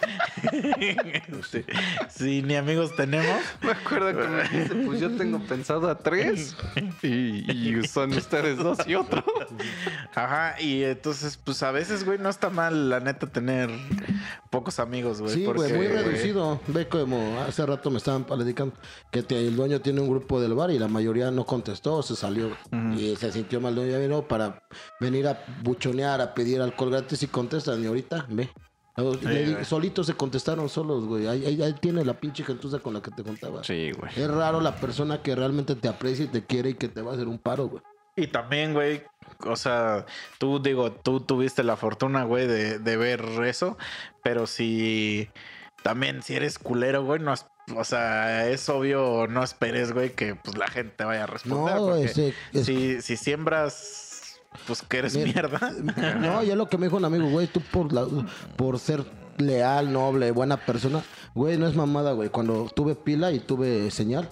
[1.50, 1.64] Sí,
[2.10, 3.42] Si ni amigos tenemos.
[3.64, 6.56] Me acuerdo que me dice, pues yo tengo pensado a tres.
[7.02, 9.24] Y, y son ustedes dos y otro.
[10.14, 13.70] Ajá, y entonces, pues a veces, güey, no está mal, la neta, tener
[14.52, 15.34] pocos amigos, güey.
[15.34, 16.62] Sí, güey, muy reducido.
[16.68, 18.76] Ve como hace rato me estaban platicando
[19.12, 22.16] que te- el dueño tiene un grupo del bar y la mayoría no contestó, se
[22.16, 22.56] salió
[22.98, 23.74] y se sintió mal.
[23.76, 24.62] Dueño ya vino para
[25.00, 27.82] venir a buchonear, a pedir alcohol gratis y contestan.
[27.84, 28.50] Y ahorita, ve.
[29.24, 31.28] Le solitos se contestaron solos, güey.
[31.28, 33.62] Ahí, ahí- ahí tiene la pinche gentuza con la que te contaba.
[33.64, 34.10] Sí, güey.
[34.16, 37.12] Es raro la persona que realmente te aprecia y te quiere y que te va
[37.12, 37.84] a hacer un paro, güey.
[38.16, 39.04] Y también, güey,
[39.46, 40.06] o sea,
[40.40, 43.78] tú digo, tú tuviste la fortuna, güey, de, de ver eso,
[44.24, 45.28] pero si
[45.84, 47.34] también si eres culero, güey, no
[47.76, 51.76] o sea, es obvio, no esperes, güey, que pues la gente te vaya a responder.
[51.76, 55.72] No, porque ese- es- si, si siembras, pues que eres Mira, mierda.
[56.20, 58.06] No, ya lo que me dijo un amigo, güey, tú por, la,
[58.56, 59.06] por ser
[59.38, 62.30] leal, noble, buena persona, güey, no es mamada, güey.
[62.30, 64.30] Cuando tuve pila y tuve señal,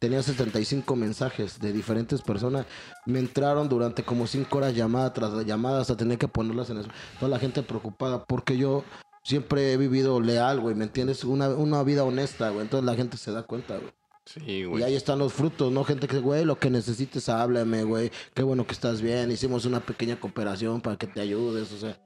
[0.00, 2.66] tenía 75 mensajes de diferentes personas.
[3.06, 6.88] Me entraron durante como 5 horas llamada tras llamada hasta tener que ponerlas en eso.
[7.20, 8.82] Toda la gente preocupada porque yo
[9.22, 11.24] siempre he vivido leal, güey, ¿me entiendes?
[11.24, 12.62] Una, una vida honesta, güey.
[12.62, 13.92] Entonces la gente se da cuenta, güey.
[14.26, 14.82] Sí, Y güey.
[14.84, 15.82] ahí están los frutos, ¿no?
[15.82, 18.10] Gente que, güey, lo que necesites, háblame, güey.
[18.34, 19.30] Qué bueno que estás bien.
[19.32, 21.98] Hicimos una pequeña cooperación para que te ayudes, o sea.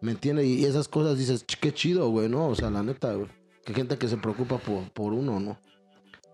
[0.00, 0.46] ¿Me entiendes?
[0.46, 2.48] Y esas cosas dices, "Ch, qué chido, güey, ¿no?
[2.48, 3.28] O sea, la neta, güey.
[3.64, 5.58] Que gente que se preocupa por, por uno, ¿no?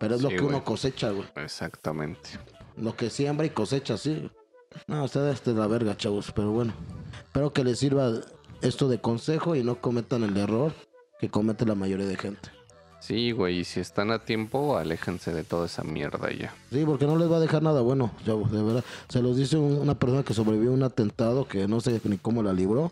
[0.01, 0.49] Pero es lo que güey.
[0.49, 1.29] uno cosecha, güey.
[1.37, 2.31] Exactamente.
[2.77, 4.31] Lo que siembra y cosecha, sí.
[4.87, 6.33] No, ustedes de la verga, chavos.
[6.35, 6.73] Pero bueno.
[7.27, 8.13] Espero que les sirva
[8.63, 10.73] esto de consejo y no cometan el error
[11.21, 12.51] que comete la mayoría de gente.
[13.01, 13.61] Sí, güey.
[13.61, 16.53] Y si están a tiempo, aléjense de toda esa mierda ya.
[16.71, 18.85] Sí, porque no les va a dejar nada bueno, chavos, de verdad.
[19.09, 22.19] Se los dice un- una persona que sobrevivió a un atentado que no sé ni
[22.19, 22.91] cómo la libró.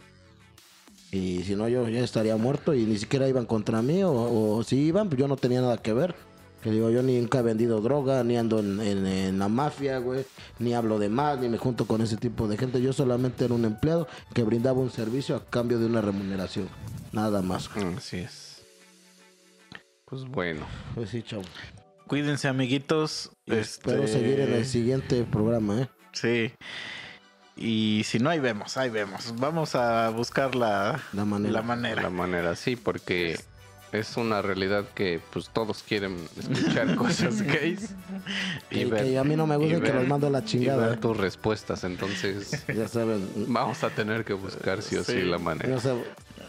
[1.12, 4.02] Y si no, yo ya estaría muerto y ni siquiera iban contra mí.
[4.04, 6.14] O, o si iban, pues yo no tenía nada que ver.
[6.62, 9.98] Que digo, yo ni nunca he vendido droga, ni ando en, en- en la mafia,
[9.98, 10.24] güey.
[10.58, 12.80] Ni hablo de más, ni me junto con ese tipo de gente.
[12.82, 16.68] Yo solamente era un empleado que brindaba un servicio a cambio de una remuneración.
[17.12, 17.70] Nada más.
[17.96, 18.62] Así es.
[20.06, 20.66] Pues bueno.
[20.94, 21.42] Pues sí, chavo.
[22.06, 23.30] Cuídense, amiguitos.
[23.46, 25.88] Espero Este, seguir en el siguiente programa, ¿eh?
[26.12, 26.52] Sí.
[27.56, 29.34] Y si no, ahí vemos, ahí vemos.
[29.38, 31.52] Vamos a buscar la, La manera.
[31.54, 32.02] la manera.
[32.02, 33.38] la manera, sí, porque
[33.92, 37.90] es una realidad que pues todos quieren escuchar cosas gays
[38.70, 40.88] Y que a mí no me gusta y que los mando a la y chingada.
[40.88, 41.84] ver tus respuestas.
[41.84, 45.22] Entonces, Ya saben, vamos a tener que buscar sí o sí, Sí.
[45.22, 45.68] la manera.
[45.68, 45.94] no sé,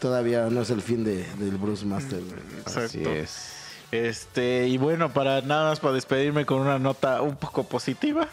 [0.00, 2.20] todavía no es el fin de, del Bruce Master.
[2.66, 3.54] Así es.
[3.90, 8.28] Este, y bueno, para nada más para despedirme con una nota un poco positiva.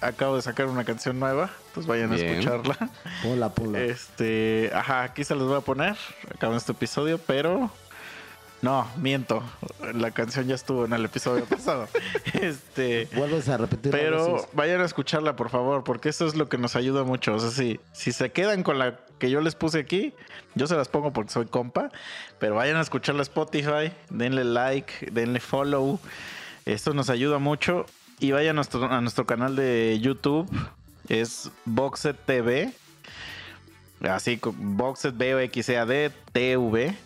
[0.00, 2.26] Acabo de sacar una canción nueva, entonces vayan Bien.
[2.26, 2.90] a escucharla.
[3.22, 3.80] Ponla, ponla.
[3.80, 5.96] Este, ajá, aquí se los voy a poner,
[6.32, 7.70] acabo en este episodio, pero
[8.62, 9.42] no, miento.
[9.94, 11.88] La canción ya estuvo en el episodio pasado.
[12.40, 13.92] Este, Vuelves a repetir.
[13.92, 17.34] pero vayan a escucharla, por favor, porque eso es lo que nos ayuda mucho.
[17.34, 20.14] O sea, si, si se quedan con la que yo les puse aquí,
[20.54, 21.90] yo se las pongo porque soy compa,
[22.38, 26.00] pero vayan a escucharla a Spotify, denle like, denle follow.
[26.64, 27.86] Esto nos ayuda mucho.
[28.18, 30.48] Y vayan a nuestro, a nuestro canal de YouTube,
[31.08, 32.72] es Boxet TV.
[34.00, 36.96] Así, Boxet B O X E A D T V.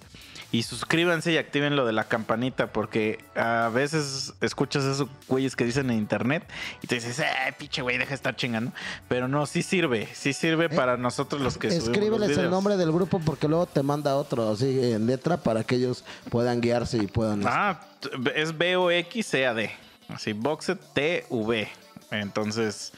[0.53, 5.65] Y suscríbanse y activen lo de la campanita porque a veces escuchas esos güeyes que
[5.65, 6.43] dicen en internet
[6.83, 7.25] y te dices, eh,
[7.57, 8.73] pinche güey, deja de estar chingando.
[9.09, 12.91] Pero no, sí sirve, sí sirve para nosotros los que los Escríbeles el nombre del
[12.91, 17.07] grupo porque luego te manda otro así en letra para que ellos puedan guiarse y
[17.07, 17.43] puedan.
[17.47, 19.71] Ah, t- es B-O-X-C-A-D.
[20.09, 21.69] Así, Boxet TV.
[22.11, 22.93] Entonces,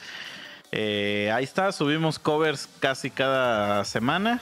[0.71, 1.71] eh, ahí está.
[1.71, 4.41] Subimos covers casi cada semana.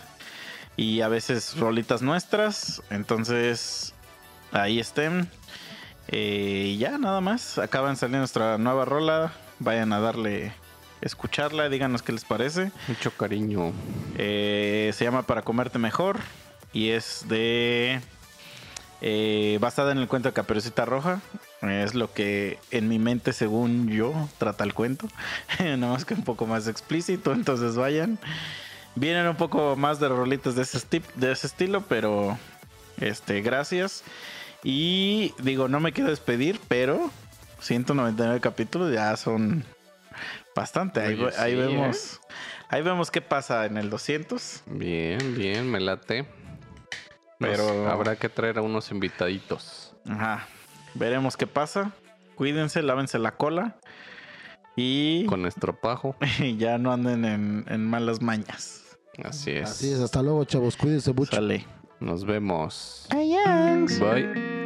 [0.78, 2.82] Y a veces rolitas nuestras.
[2.90, 3.94] Entonces,
[4.52, 5.30] ahí estén.
[6.08, 7.58] Eh, y ya, nada más.
[7.58, 9.34] Acaban de salir nuestra nueva rola.
[9.60, 10.54] Vayan a darle
[11.02, 12.72] escucharla, díganos qué les parece.
[12.88, 13.74] Mucho cariño.
[14.18, 16.20] Eh, se llama Para comerte mejor
[16.74, 18.00] y es de
[19.02, 21.22] eh, basada en el cuento de Caperucita Roja.
[21.62, 25.08] Es lo que en mi mente, según yo, trata el cuento.
[25.60, 28.18] Nada más que un poco más explícito, entonces vayan.
[28.96, 32.38] Vienen un poco más de rolitas de ese, esti- de ese estilo, pero
[33.00, 34.04] este, gracias.
[34.64, 37.10] Y digo, no me quiero despedir, pero
[37.62, 39.64] 199 capítulos ya son
[40.56, 41.00] bastante.
[41.02, 42.20] Ahí, Oye, ahí sí, vemos.
[42.70, 44.64] Ahí vemos qué pasa en el 200.
[44.68, 46.26] Bien, bien, me late.
[47.40, 49.94] Pero- Pero habrá que traer a unos invitaditos.
[50.08, 50.48] Ajá.
[50.94, 51.92] Veremos qué pasa.
[52.36, 53.78] Cuídense, lávense la cola.
[54.82, 56.16] Y Con estropajo.
[56.58, 58.98] ya no anden en, en malas mañas.
[59.24, 59.70] Así es.
[59.70, 60.76] Así es, hasta luego, chavos.
[60.76, 61.36] Cuídense mucho.
[61.36, 61.66] Sale.
[62.00, 63.08] Nos vemos.
[63.12, 64.00] Adiós.
[64.00, 64.61] Bye.